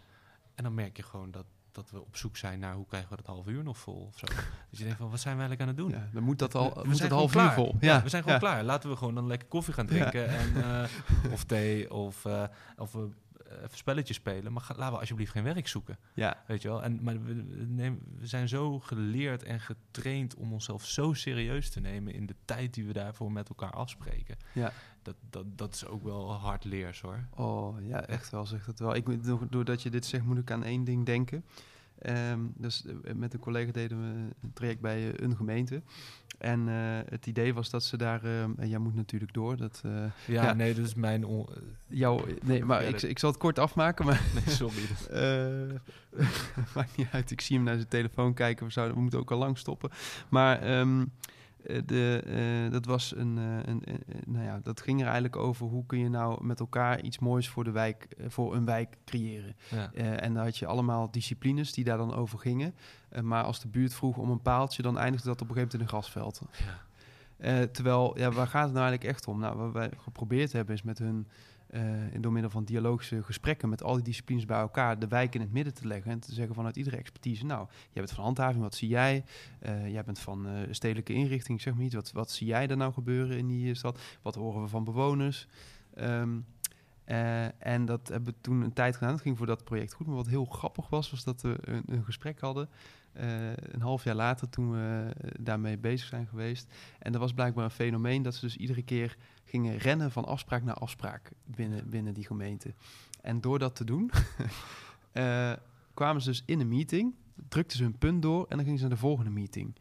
En 0.54 0.64
dan 0.64 0.74
merk 0.74 0.96
je 0.96 1.02
gewoon 1.02 1.30
dat, 1.30 1.44
dat 1.72 1.90
we 1.90 2.00
op 2.00 2.16
zoek 2.16 2.36
zijn 2.36 2.58
naar 2.58 2.74
hoe 2.74 2.86
krijgen 2.86 3.10
we 3.10 3.16
dat 3.16 3.26
half 3.26 3.46
uur 3.46 3.62
nog 3.62 3.78
vol 3.78 4.06
of 4.12 4.18
zo. 4.18 4.26
dus 4.70 4.78
je 4.78 4.84
denkt 4.84 4.98
van 4.98 5.10
wat 5.10 5.20
zijn 5.20 5.36
we 5.36 5.40
eigenlijk 5.42 5.60
aan 5.70 5.76
het 5.76 5.92
doen? 5.92 6.00
Ja, 6.02 6.08
dan 6.12 6.22
moet 6.22 6.38
dat 6.38 6.54
al 6.54 6.68
We- 6.74 6.80
we 6.80 6.86
moet 6.88 6.96
zijn 6.96 7.08
het 7.08 7.18
half 7.18 7.34
uur 7.34 7.50
vol. 7.50 7.76
Ja, 7.80 8.02
we 8.02 8.08
zijn 8.08 8.22
gewoon 8.22 8.40
ja. 8.40 8.46
klaar. 8.46 8.64
Laten 8.64 8.90
we 8.90 8.96
gewoon 8.96 9.14
dan 9.14 9.26
lekker 9.26 9.48
koffie 9.48 9.74
gaan 9.74 9.86
drinken. 9.86 10.28
En, 10.28 10.62
eh, 10.62 10.88
of 11.34 11.44
thee 11.44 11.92
of, 11.92 12.24
eh, 12.24 12.44
of 12.76 12.92
we 12.92 13.08
spelletjes 13.70 14.16
spelen. 14.16 14.52
Maar 14.52 14.62
ga, 14.62 14.74
laten 14.76 14.92
we 14.94 15.00
alsjeblieft 15.00 15.32
geen 15.32 15.44
werk 15.44 15.68
zoeken. 15.68 15.98
Ja, 16.14 16.44
Weet 16.46 16.62
je 16.62 16.68
wel? 16.68 16.82
En, 16.82 17.02
maar 17.02 17.22
we, 17.22 17.34
we 17.34 17.64
nemen- 17.68 18.00
we 18.18 18.26
zijn 18.26 18.48
zo 18.48 18.80
geleerd 18.80 19.42
en 19.42 19.60
getraind 19.60 20.34
om 20.34 20.52
onszelf 20.52 20.84
zo 20.86 21.12
serieus 21.12 21.70
te 21.70 21.80
nemen 21.80 22.14
in 22.14 22.26
de 22.26 22.34
tijd 22.44 22.74
die 22.74 22.84
we 22.84 22.92
daarvoor 22.92 23.32
met 23.32 23.48
elkaar 23.48 23.72
afspreken. 23.72 24.36
ja. 24.52 24.72
Dat, 25.02 25.16
dat, 25.30 25.58
dat 25.58 25.74
is 25.74 25.86
ook 25.86 26.02
wel 26.02 26.32
hard 26.32 26.64
leers 26.64 27.00
hoor. 27.00 27.24
Oh, 27.30 27.76
ja, 27.86 28.06
echt 28.06 28.30
wel, 28.30 28.46
zegt 28.46 28.66
het 28.66 28.78
wel. 28.78 28.94
Ik, 28.94 29.06
doordat 29.50 29.82
je 29.82 29.90
dit 29.90 30.06
zegt, 30.06 30.24
moet 30.24 30.38
ik 30.38 30.50
aan 30.50 30.64
één 30.64 30.84
ding 30.84 31.06
denken. 31.06 31.44
Ehm, 32.00 32.40
dus 32.56 32.84
eh, 32.86 33.14
met 33.14 33.34
een 33.34 33.40
collega 33.40 33.72
deden 33.72 34.00
we 34.00 34.06
een 34.42 34.52
traject 34.52 34.80
bij 34.80 35.12
eh, 35.12 35.24
een 35.26 35.36
gemeente. 35.36 35.82
En 36.38 36.68
eh, 36.68 36.74
het 37.10 37.26
idee 37.26 37.54
was 37.54 37.70
dat 37.70 37.84
ze 37.84 37.96
daar... 37.96 38.24
ehm, 38.24 38.50
en 38.56 38.68
jij 38.68 38.78
moet 38.78 38.94
natuurlijk 38.94 39.32
door. 39.32 39.56
Dat, 39.56 39.80
Ja, 39.84 40.12
Ja. 40.26 40.52
nee, 40.52 40.74
dat 40.74 40.84
is 40.86 40.94
mijn... 40.94 41.24
On- 41.24 41.48
jou, 41.86 42.38
nee, 42.42 42.64
maar 42.64 42.82
Ja, 42.82 42.88
ik, 42.88 43.02
ik 43.02 43.18
zal 43.18 43.30
het 43.30 43.38
kort 43.38 43.58
afmaken. 43.58 44.04
Maar 44.04 44.22
nee, 44.34 44.54
sorry. 44.54 44.82
maakt 46.74 46.96
niet 46.96 47.08
uit. 47.12 47.30
Ik 47.30 47.40
zie 47.40 47.56
hem 47.56 47.64
naar 47.64 47.76
zijn 47.76 47.88
telefoon 47.88 48.34
kijken. 48.34 48.66
We, 48.66 48.72
zouden, 48.72 48.94
we 48.96 49.02
moeten 49.02 49.20
ook 49.20 49.30
al 49.30 49.38
lang 49.38 49.58
stoppen. 49.58 49.90
Maar 50.28 50.62
ehm, 50.62 51.00
eh, 51.00 51.06
de, 51.86 52.22
eh, 52.26 52.72
dat 52.72 52.84
was 52.84 53.16
een, 53.16 53.38
eh, 53.38 53.72
een, 53.72 53.82
nou 54.26 54.44
ja, 54.44 54.60
dat 54.62 54.80
ging 54.80 54.98
er 54.98 55.04
eigenlijk 55.04 55.36
over 55.36 55.66
hoe 55.66 55.86
kun 55.86 55.98
je 55.98 56.08
nou 56.08 56.44
met 56.44 56.60
elkaar 56.60 57.00
iets 57.00 57.18
moois 57.18 57.48
voor 57.48 57.64
de 57.64 57.70
wijk, 57.70 58.06
eh, 58.18 58.24
voor 58.28 58.54
een 58.54 58.64
wijk 58.64 58.96
creëren. 59.04 59.56
Ja. 59.70 59.90
Eh, 59.94 60.22
en 60.22 60.34
dan 60.34 60.44
had 60.44 60.56
je 60.56 60.66
allemaal 60.66 61.10
disciplines 61.10 61.72
die 61.72 61.84
daar 61.84 61.96
dan 61.96 62.14
over 62.14 62.38
gingen. 62.38 62.74
Eh, 63.08 63.22
maar 63.22 63.42
als 63.42 63.60
de 63.60 63.68
buurt 63.68 63.94
vroeg 63.94 64.16
om 64.16 64.30
een 64.30 64.42
paaltje, 64.42 64.82
dan 64.82 64.98
eindigde 64.98 65.28
dat 65.28 65.40
op 65.40 65.48
een 65.48 65.54
gegeven 65.54 65.78
moment 65.78 65.92
in 65.92 65.98
een 65.98 66.02
grasveld. 66.02 66.40
Ja. 66.58 66.88
Eh, 67.36 67.62
terwijl, 67.62 68.18
ja, 68.18 68.30
waar 68.30 68.46
gaat 68.46 68.64
het 68.64 68.72
nou 68.72 68.86
eigenlijk 68.86 69.16
echt 69.16 69.26
om? 69.26 69.38
Nou, 69.38 69.56
wat 69.56 69.72
wij 69.72 69.90
geprobeerd 69.96 70.52
hebben 70.52 70.74
is 70.74 70.82
met 70.82 70.98
hun, 70.98 71.28
eh, 71.70 71.82
door 72.20 72.32
middel 72.32 72.50
van 72.50 72.64
dialogische 72.64 73.22
gesprekken 73.22 73.68
met 73.68 73.82
al 73.82 73.94
die 73.94 74.04
disciplines 74.04 74.44
bij 74.44 74.58
elkaar, 74.58 74.98
de 74.98 75.08
wijk 75.08 75.34
in 75.34 75.40
het 75.40 75.52
midden 75.52 75.74
te 75.74 75.86
leggen 75.86 76.10
en 76.10 76.20
te 76.20 76.32
zeggen 76.32 76.54
vanuit 76.54 76.76
iedere 76.76 76.96
expertise, 76.96 77.46
nou, 77.46 77.66
jij 77.68 78.02
bent 78.02 78.10
van 78.10 78.24
handhaving, 78.24 78.62
wat 78.62 78.74
zie 78.74 78.88
jij? 78.88 79.24
Eh, 79.58 79.92
jij 79.92 80.04
bent 80.04 80.18
van 80.18 80.46
eh, 80.46 80.52
stedelijke 80.70 81.12
inrichting, 81.12 81.60
zeg 81.60 81.74
maar 81.74 81.82
niet, 81.82 81.94
wat, 81.94 82.12
wat 82.12 82.30
zie 82.30 82.46
jij 82.46 82.68
er 82.68 82.76
nou 82.76 82.92
gebeuren 82.92 83.38
in 83.38 83.46
die 83.46 83.74
stad? 83.74 84.00
Wat 84.22 84.34
horen 84.34 84.62
we 84.62 84.68
van 84.68 84.84
bewoners? 84.84 85.46
Ehm, 85.94 86.38
eh, 87.10 87.44
en 87.58 87.84
dat 87.84 88.08
hebben 88.08 88.32
we 88.32 88.40
toen 88.40 88.60
een 88.60 88.72
tijd 88.72 88.96
gedaan. 88.96 89.12
Dat 89.12 89.20
ging 89.20 89.36
voor 89.36 89.46
dat 89.46 89.64
project 89.64 89.92
goed. 89.92 90.06
Maar 90.06 90.16
wat 90.16 90.26
heel 90.26 90.44
grappig 90.44 90.88
was, 90.88 91.10
was 91.10 91.24
dat 91.24 91.42
we 91.42 91.56
een, 91.60 91.82
een 91.86 92.04
gesprek 92.04 92.40
hadden. 92.40 92.68
eh, 93.12 93.52
een 93.56 93.80
half 93.80 94.04
jaar 94.04 94.14
later, 94.14 94.48
toen 94.48 94.70
we 94.70 95.10
eh, 95.20 95.30
daarmee 95.40 95.78
bezig 95.78 96.08
zijn 96.08 96.26
geweest. 96.26 96.72
En 96.98 97.12
er 97.12 97.18
was 97.18 97.32
blijkbaar 97.32 97.64
een 97.64 97.70
fenomeen 97.70 98.22
dat 98.22 98.34
ze 98.34 98.40
dus 98.40 98.56
iedere 98.56 98.82
keer 98.82 99.16
gingen 99.44 99.76
rennen 99.76 100.10
van 100.10 100.24
afspraak 100.24 100.62
naar 100.62 100.74
afspraak 100.74 101.30
binnen, 101.44 101.88
binnen 101.88 102.14
die 102.14 102.26
gemeente. 102.26 102.74
En 103.20 103.40
door 103.40 103.58
dat 103.58 103.76
te 103.76 103.84
doen, 103.84 104.10
kwamen 105.94 106.22
ze 106.22 106.28
dus 106.28 106.42
in 106.46 106.60
een 106.60 106.68
meeting, 106.68 107.14
drukten 107.48 107.76
ze 107.76 107.82
hun 107.82 107.98
punt 107.98 108.22
door 108.22 108.46
en 108.48 108.56
dan 108.56 108.64
gingen 108.64 108.78
ze 108.78 108.84
naar 108.86 108.94
de 108.94 109.00
volgende 109.00 109.30
meeting. 109.30 109.74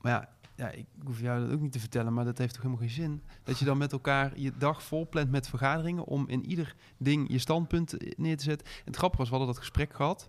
Maar 0.00 0.12
ja, 0.12 0.28
ja, 0.60 0.70
ik 0.70 0.86
hoef 1.04 1.20
jou 1.20 1.40
dat 1.40 1.52
ook 1.54 1.60
niet 1.60 1.72
te 1.72 1.80
vertellen, 1.80 2.12
maar 2.12 2.24
dat 2.24 2.38
heeft 2.38 2.54
toch 2.54 2.62
helemaal 2.62 2.82
geen 2.86 2.94
zin. 2.94 3.22
Dat 3.42 3.58
je 3.58 3.64
dan 3.64 3.78
met 3.78 3.92
elkaar 3.92 4.38
je 4.38 4.52
dag 4.58 4.82
vol 4.82 5.08
plant 5.08 5.30
met 5.30 5.48
vergaderingen 5.48 6.04
om 6.04 6.28
in 6.28 6.46
ieder 6.46 6.74
ding 6.96 7.32
je 7.32 7.38
standpunt 7.38 8.18
neer 8.18 8.36
te 8.36 8.44
zetten. 8.44 8.66
En 8.66 8.82
het 8.84 8.96
grappige 8.96 9.22
was, 9.22 9.30
we 9.30 9.36
hadden 9.36 9.54
dat 9.54 9.64
gesprek 9.64 9.94
gehad. 9.94 10.28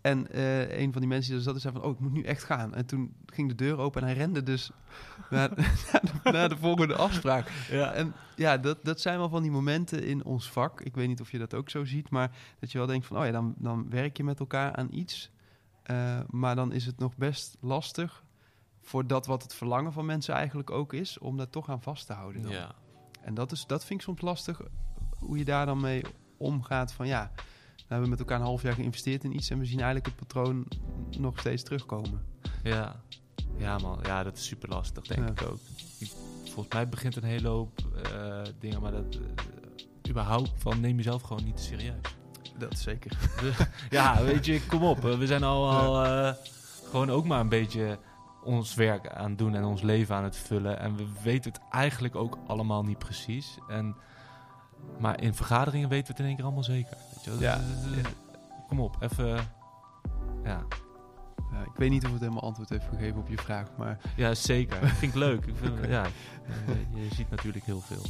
En 0.00 0.30
eh, 0.30 0.80
een 0.80 0.92
van 0.92 1.00
die 1.00 1.10
mensen 1.10 1.30
die 1.30 1.38
er 1.38 1.50
zat, 1.50 1.60
zei 1.60 1.74
van, 1.74 1.82
oh, 1.82 1.90
ik 1.90 2.00
moet 2.00 2.12
nu 2.12 2.22
echt 2.22 2.44
gaan. 2.44 2.74
En 2.74 2.86
toen 2.86 3.14
ging 3.26 3.48
de 3.48 3.54
deur 3.54 3.78
open 3.78 4.00
en 4.00 4.06
hij 4.06 4.16
rende 4.16 4.42
dus 4.42 4.70
naar, 5.30 5.50
naar, 5.92 6.02
de, 6.02 6.30
naar 6.30 6.48
de 6.48 6.56
volgende 6.56 6.96
afspraak. 6.96 7.50
Ja. 7.70 7.92
En 7.92 8.12
ja, 8.36 8.58
dat, 8.58 8.84
dat 8.84 9.00
zijn 9.00 9.18
wel 9.18 9.28
van 9.28 9.42
die 9.42 9.50
momenten 9.50 10.04
in 10.04 10.24
ons 10.24 10.50
vak. 10.50 10.80
Ik 10.80 10.94
weet 10.94 11.08
niet 11.08 11.20
of 11.20 11.30
je 11.30 11.38
dat 11.38 11.54
ook 11.54 11.70
zo 11.70 11.84
ziet, 11.84 12.10
maar 12.10 12.36
dat 12.58 12.72
je 12.72 12.78
wel 12.78 12.86
denkt 12.86 13.06
van, 13.06 13.18
oh 13.18 13.24
ja, 13.24 13.30
dan, 13.30 13.54
dan 13.58 13.90
werk 13.90 14.16
je 14.16 14.24
met 14.24 14.40
elkaar 14.40 14.76
aan 14.76 14.88
iets. 14.90 15.30
Eh, 15.82 16.20
maar 16.30 16.56
dan 16.56 16.72
is 16.72 16.86
het 16.86 16.98
nog 16.98 17.16
best 17.16 17.56
lastig 17.60 18.24
voor 18.90 19.06
dat 19.06 19.26
wat 19.26 19.42
het 19.42 19.54
verlangen 19.54 19.92
van 19.92 20.06
mensen 20.06 20.34
eigenlijk 20.34 20.70
ook 20.70 20.92
is, 20.92 21.18
om 21.18 21.36
daar 21.36 21.50
toch 21.50 21.68
aan 21.68 21.82
vast 21.82 22.06
te 22.06 22.12
houden. 22.12 22.42
Dan. 22.42 22.52
Ja. 22.52 22.74
En 23.20 23.34
dat, 23.34 23.52
is, 23.52 23.66
dat 23.66 23.84
vind 23.84 24.00
ik 24.00 24.06
soms 24.06 24.20
lastig, 24.20 24.60
hoe 25.18 25.38
je 25.38 25.44
daar 25.44 25.66
dan 25.66 25.80
mee 25.80 26.02
omgaat 26.36 26.92
van 26.92 27.06
ja, 27.06 27.30
we 27.76 27.84
hebben 27.88 28.08
met 28.10 28.18
elkaar 28.18 28.38
een 28.38 28.44
half 28.46 28.62
jaar 28.62 28.72
geïnvesteerd 28.74 29.24
in 29.24 29.34
iets 29.34 29.50
en 29.50 29.58
we 29.58 29.64
zien 29.64 29.80
eigenlijk 29.80 30.06
het 30.06 30.16
patroon 30.16 30.66
nog 31.18 31.38
steeds 31.38 31.62
terugkomen. 31.62 32.24
Ja. 32.62 33.00
ja, 33.56 33.78
man. 33.78 33.98
Ja, 34.02 34.22
dat 34.22 34.36
is 34.36 34.46
super 34.46 34.68
lastig, 34.68 35.06
denk 35.06 35.20
Ja. 35.20 35.26
ik 35.30 35.42
ook. 35.50 35.58
Volgens 36.44 36.74
mij 36.74 36.88
begint 36.88 37.16
een 37.16 37.22
hele 37.24 37.48
hoop 37.48 37.78
eh, 38.04 38.42
dingen, 38.58 38.80
maar 38.80 38.92
dat... 38.92 39.14
eh, 39.14 40.10
überhaupt 40.10 40.52
van 40.56 40.80
neem 40.80 40.96
jezelf 40.96 41.22
gewoon 41.22 41.44
niet 41.44 41.60
serieus. 41.60 41.94
Dat 42.58 42.78
zeker. 42.78 43.18
ja, 43.90 44.22
weet 44.22 44.46
je, 44.46 44.66
kom 44.66 44.82
op. 44.84 45.00
We 45.00 45.26
zijn 45.26 45.42
al, 45.42 45.70
al 45.70 46.04
eh, 46.04 46.34
gewoon 46.90 47.10
ook 47.10 47.24
maar 47.24 47.40
een 47.40 47.48
beetje 47.48 47.98
ons 48.44 48.74
werk 48.74 49.08
aan 49.08 49.30
het 49.30 49.38
doen 49.38 49.54
en 49.54 49.64
ons 49.64 49.82
leven 49.82 50.14
aan 50.14 50.24
het 50.24 50.36
vullen. 50.36 50.78
En 50.78 50.96
we 50.96 51.06
weten 51.22 51.52
het 51.52 51.60
eigenlijk 51.70 52.14
ook 52.14 52.38
allemaal 52.46 52.82
niet 52.82 52.98
precies. 52.98 53.58
En, 53.68 53.96
maar 54.98 55.22
in 55.22 55.34
vergaderingen 55.34 55.88
weten 55.88 56.06
we 56.06 56.12
het 56.12 56.20
in 56.20 56.26
één 56.26 56.36
keer 56.36 56.44
allemaal 56.44 56.64
zeker. 56.64 56.96
Weet 57.14 57.24
je? 57.24 57.44
Ja. 57.44 57.56
Dus, 57.56 57.96
eh, 57.96 58.10
Kom 58.68 58.80
op, 58.80 58.96
even... 59.00 59.36
Ja. 60.44 60.66
Ja, 61.52 61.60
ik 61.60 61.76
weet 61.76 61.90
niet 61.90 62.04
of 62.04 62.10
het 62.10 62.20
helemaal 62.20 62.42
antwoord 62.42 62.68
heeft 62.68 62.86
gegeven 62.88 63.20
op 63.20 63.28
je 63.28 63.36
vraag, 63.36 63.68
maar 63.78 63.98
ja, 64.16 64.34
zeker. 64.34 64.80
Dat 64.80 64.90
vind 64.98 65.12
ik 65.12 65.18
leuk. 65.18 65.46
Ik 65.46 65.56
vind, 65.56 65.72
ja, 65.88 66.06
je, 66.66 67.00
je 67.00 67.14
ziet 67.14 67.30
natuurlijk 67.30 67.64
heel 67.64 67.80
veel. 67.80 68.02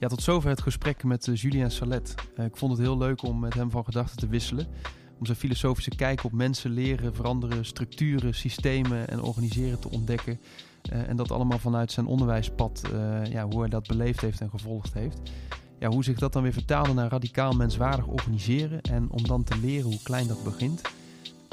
Ja, 0.00 0.08
tot 0.08 0.22
zover 0.22 0.50
het 0.50 0.60
gesprek 0.62 1.04
met 1.04 1.28
eh, 1.28 1.34
Julien 1.34 1.70
Salet. 1.70 2.14
Eh, 2.36 2.44
ik 2.44 2.56
vond 2.56 2.72
het 2.72 2.80
heel 2.80 2.98
leuk 2.98 3.22
om 3.22 3.38
met 3.38 3.54
hem 3.54 3.70
van 3.70 3.84
gedachten 3.84 4.16
te 4.16 4.28
wisselen. 4.28 4.66
Om 5.20 5.26
zijn 5.26 5.38
filosofische 5.38 5.90
kijk 5.96 6.24
op 6.24 6.32
mensen 6.32 6.70
leren, 6.70 7.14
veranderen, 7.14 7.64
structuren, 7.64 8.34
systemen 8.34 9.08
en 9.08 9.22
organiseren 9.22 9.80
te 9.80 9.90
ontdekken. 9.90 10.40
Eh, 10.82 11.08
en 11.08 11.16
dat 11.16 11.30
allemaal 11.30 11.58
vanuit 11.58 11.92
zijn 11.92 12.06
onderwijspad, 12.06 12.82
eh, 12.92 13.24
ja, 13.24 13.44
hoe 13.44 13.60
hij 13.60 13.68
dat 13.68 13.86
beleefd 13.86 14.20
heeft 14.20 14.40
en 14.40 14.50
gevolgd 14.50 14.94
heeft. 14.94 15.20
Ja, 15.78 15.88
hoe 15.88 16.04
zich 16.04 16.18
dat 16.18 16.32
dan 16.32 16.42
weer 16.42 16.52
vertaalde 16.52 16.92
naar 16.92 17.10
radicaal 17.10 17.52
menswaardig 17.52 18.06
organiseren. 18.06 18.80
En 18.80 19.10
om 19.10 19.26
dan 19.26 19.44
te 19.44 19.58
leren 19.58 19.90
hoe 19.90 20.02
klein 20.02 20.26
dat 20.26 20.44
begint. 20.44 20.82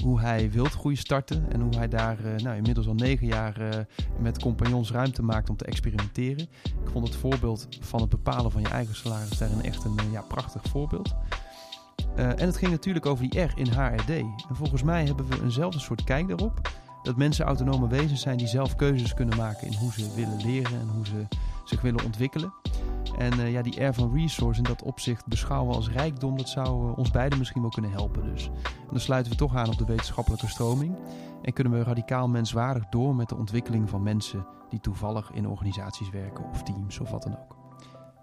Hoe 0.03 0.19
hij 0.19 0.51
wildgroei 0.51 0.95
startte 0.95 1.41
en 1.49 1.61
hoe 1.61 1.75
hij 1.75 1.87
daar 1.87 2.25
eh, 2.25 2.35
nou, 2.43 2.55
inmiddels 2.57 2.87
al 2.87 2.95
negen 2.95 3.27
jaar 3.27 3.87
met 4.19 4.39
compagnons 4.39 4.91
ruimte 4.91 5.21
maakt 5.21 5.49
om 5.49 5.55
te 5.55 5.65
experimenteren. 5.65 6.47
Ik 6.63 6.89
vond 6.91 7.07
het 7.07 7.15
voorbeeld 7.15 7.67
van 7.79 8.01
het 8.01 8.09
bepalen 8.09 8.51
van 8.51 8.61
je 8.61 8.69
eigen 8.69 8.95
salaris 8.95 9.37
daarin 9.37 9.63
echt 9.63 9.83
een 9.83 10.11
ja, 10.11 10.21
prachtig 10.21 10.61
voorbeeld. 10.63 11.15
Eh, 12.17 12.29
en 12.29 12.45
het 12.45 12.57
ging 12.57 12.71
natuurlijk 12.71 13.05
over 13.05 13.29
die 13.29 13.41
R 13.41 13.51
in 13.55 13.67
HRD. 13.67 14.09
En 14.09 14.35
volgens 14.51 14.83
mij 14.83 15.05
hebben 15.05 15.27
we 15.27 15.43
eenzelfde 15.43 15.79
soort 15.79 16.03
kijk 16.03 16.27
daarop. 16.27 16.61
Dat 17.03 17.17
mensen 17.17 17.45
autonome 17.45 17.87
wezens 17.87 18.21
zijn 18.21 18.37
die 18.37 18.47
zelf 18.47 18.75
keuzes 18.75 19.13
kunnen 19.13 19.37
maken 19.37 19.67
in 19.67 19.73
hoe 19.73 19.91
ze 19.91 20.13
willen 20.15 20.41
leren 20.41 20.79
en 20.79 20.89
hoe 20.95 21.05
ze 21.05 21.27
zich 21.63 21.81
willen 21.81 22.05
ontwikkelen. 22.05 22.53
En 23.17 23.31
eh, 23.31 23.51
ja, 23.51 23.61
die 23.61 23.83
R 23.83 23.93
van 23.93 24.13
resource 24.13 24.57
in 24.57 24.67
dat 24.67 24.83
opzicht 24.83 25.25
beschouwen 25.25 25.75
als 25.75 25.89
rijkdom, 25.89 26.37
dat 26.37 26.49
zou 26.49 26.89
eh, 26.89 26.97
ons 26.97 27.11
beiden 27.11 27.37
misschien 27.37 27.61
wel 27.61 27.71
kunnen 27.71 27.91
helpen 27.91 28.23
dus. 28.33 28.45
En 28.63 28.89
dan 28.91 28.99
sluiten 28.99 29.31
we 29.31 29.37
toch 29.37 29.55
aan 29.55 29.69
op 29.69 29.77
de 29.77 29.85
wetenschappelijke 29.85 30.47
stroming. 30.47 30.95
En 31.41 31.53
kunnen 31.53 31.73
we 31.73 31.83
radicaal 31.83 32.27
menswaardig 32.27 32.85
door 32.89 33.15
met 33.15 33.29
de 33.29 33.35
ontwikkeling 33.35 33.89
van 33.89 34.03
mensen 34.03 34.45
die 34.69 34.79
toevallig 34.79 35.31
in 35.31 35.47
organisaties 35.47 36.09
werken 36.09 36.45
of 36.49 36.63
teams 36.63 36.99
of 36.99 37.09
wat 37.09 37.23
dan 37.23 37.37
ook. 37.37 37.56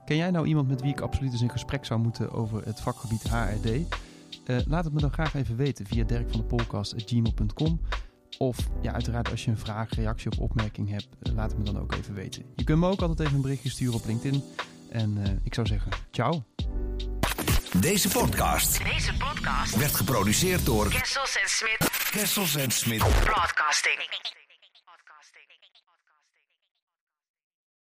Ken 0.04 0.16
jij 0.16 0.30
nou 0.30 0.46
iemand 0.46 0.68
met 0.68 0.80
wie 0.80 0.90
ik 0.90 1.00
absoluut 1.00 1.32
eens 1.32 1.42
in 1.42 1.50
gesprek 1.50 1.84
zou 1.84 2.00
moeten 2.00 2.32
over 2.32 2.64
het 2.64 2.80
vakgebied 2.80 3.22
HRD? 3.22 3.66
Eh, 3.66 4.56
laat 4.66 4.84
het 4.84 4.92
me 4.92 5.00
dan 5.00 5.12
graag 5.12 5.34
even 5.34 5.56
weten 5.56 5.86
via 5.86 6.04
Dirk 6.04 6.30
van 6.30 6.40
de 6.40 6.46
Podcast@gmail.com. 6.46 7.80
Of 8.38 8.56
ja, 8.82 8.92
uiteraard 8.92 9.30
als 9.30 9.44
je 9.44 9.50
een 9.50 9.58
vraag, 9.58 9.94
reactie 9.94 10.30
of 10.30 10.38
opmerking 10.38 10.90
hebt, 10.90 11.08
eh, 11.22 11.32
laat 11.32 11.50
het 11.50 11.58
me 11.58 11.64
dan 11.64 11.78
ook 11.80 11.94
even 11.94 12.14
weten. 12.14 12.44
Je 12.56 12.64
kunt 12.64 12.78
me 12.78 12.88
ook 12.88 13.00
altijd 13.00 13.20
even 13.20 13.34
een 13.34 13.42
berichtje 13.42 13.70
sturen 13.70 13.94
op 13.94 14.04
LinkedIn. 14.06 14.42
En 14.90 15.16
uh, 15.16 15.24
ik 15.42 15.54
zou 15.54 15.66
zeggen, 15.66 15.92
ciao. 16.10 16.42
Deze 17.80 18.08
podcast 18.08 18.84
Deze 18.84 19.12
podcast 19.16 19.76
werd 19.76 19.94
geproduceerd 19.94 20.66
door 20.66 20.88
Kessels 20.88 21.38
en 21.42 21.48
Smit 21.48 21.90
Kessels 22.10 22.56
en 22.56 22.70
Smit. 22.70 22.98
Broadcasting. 22.98 24.43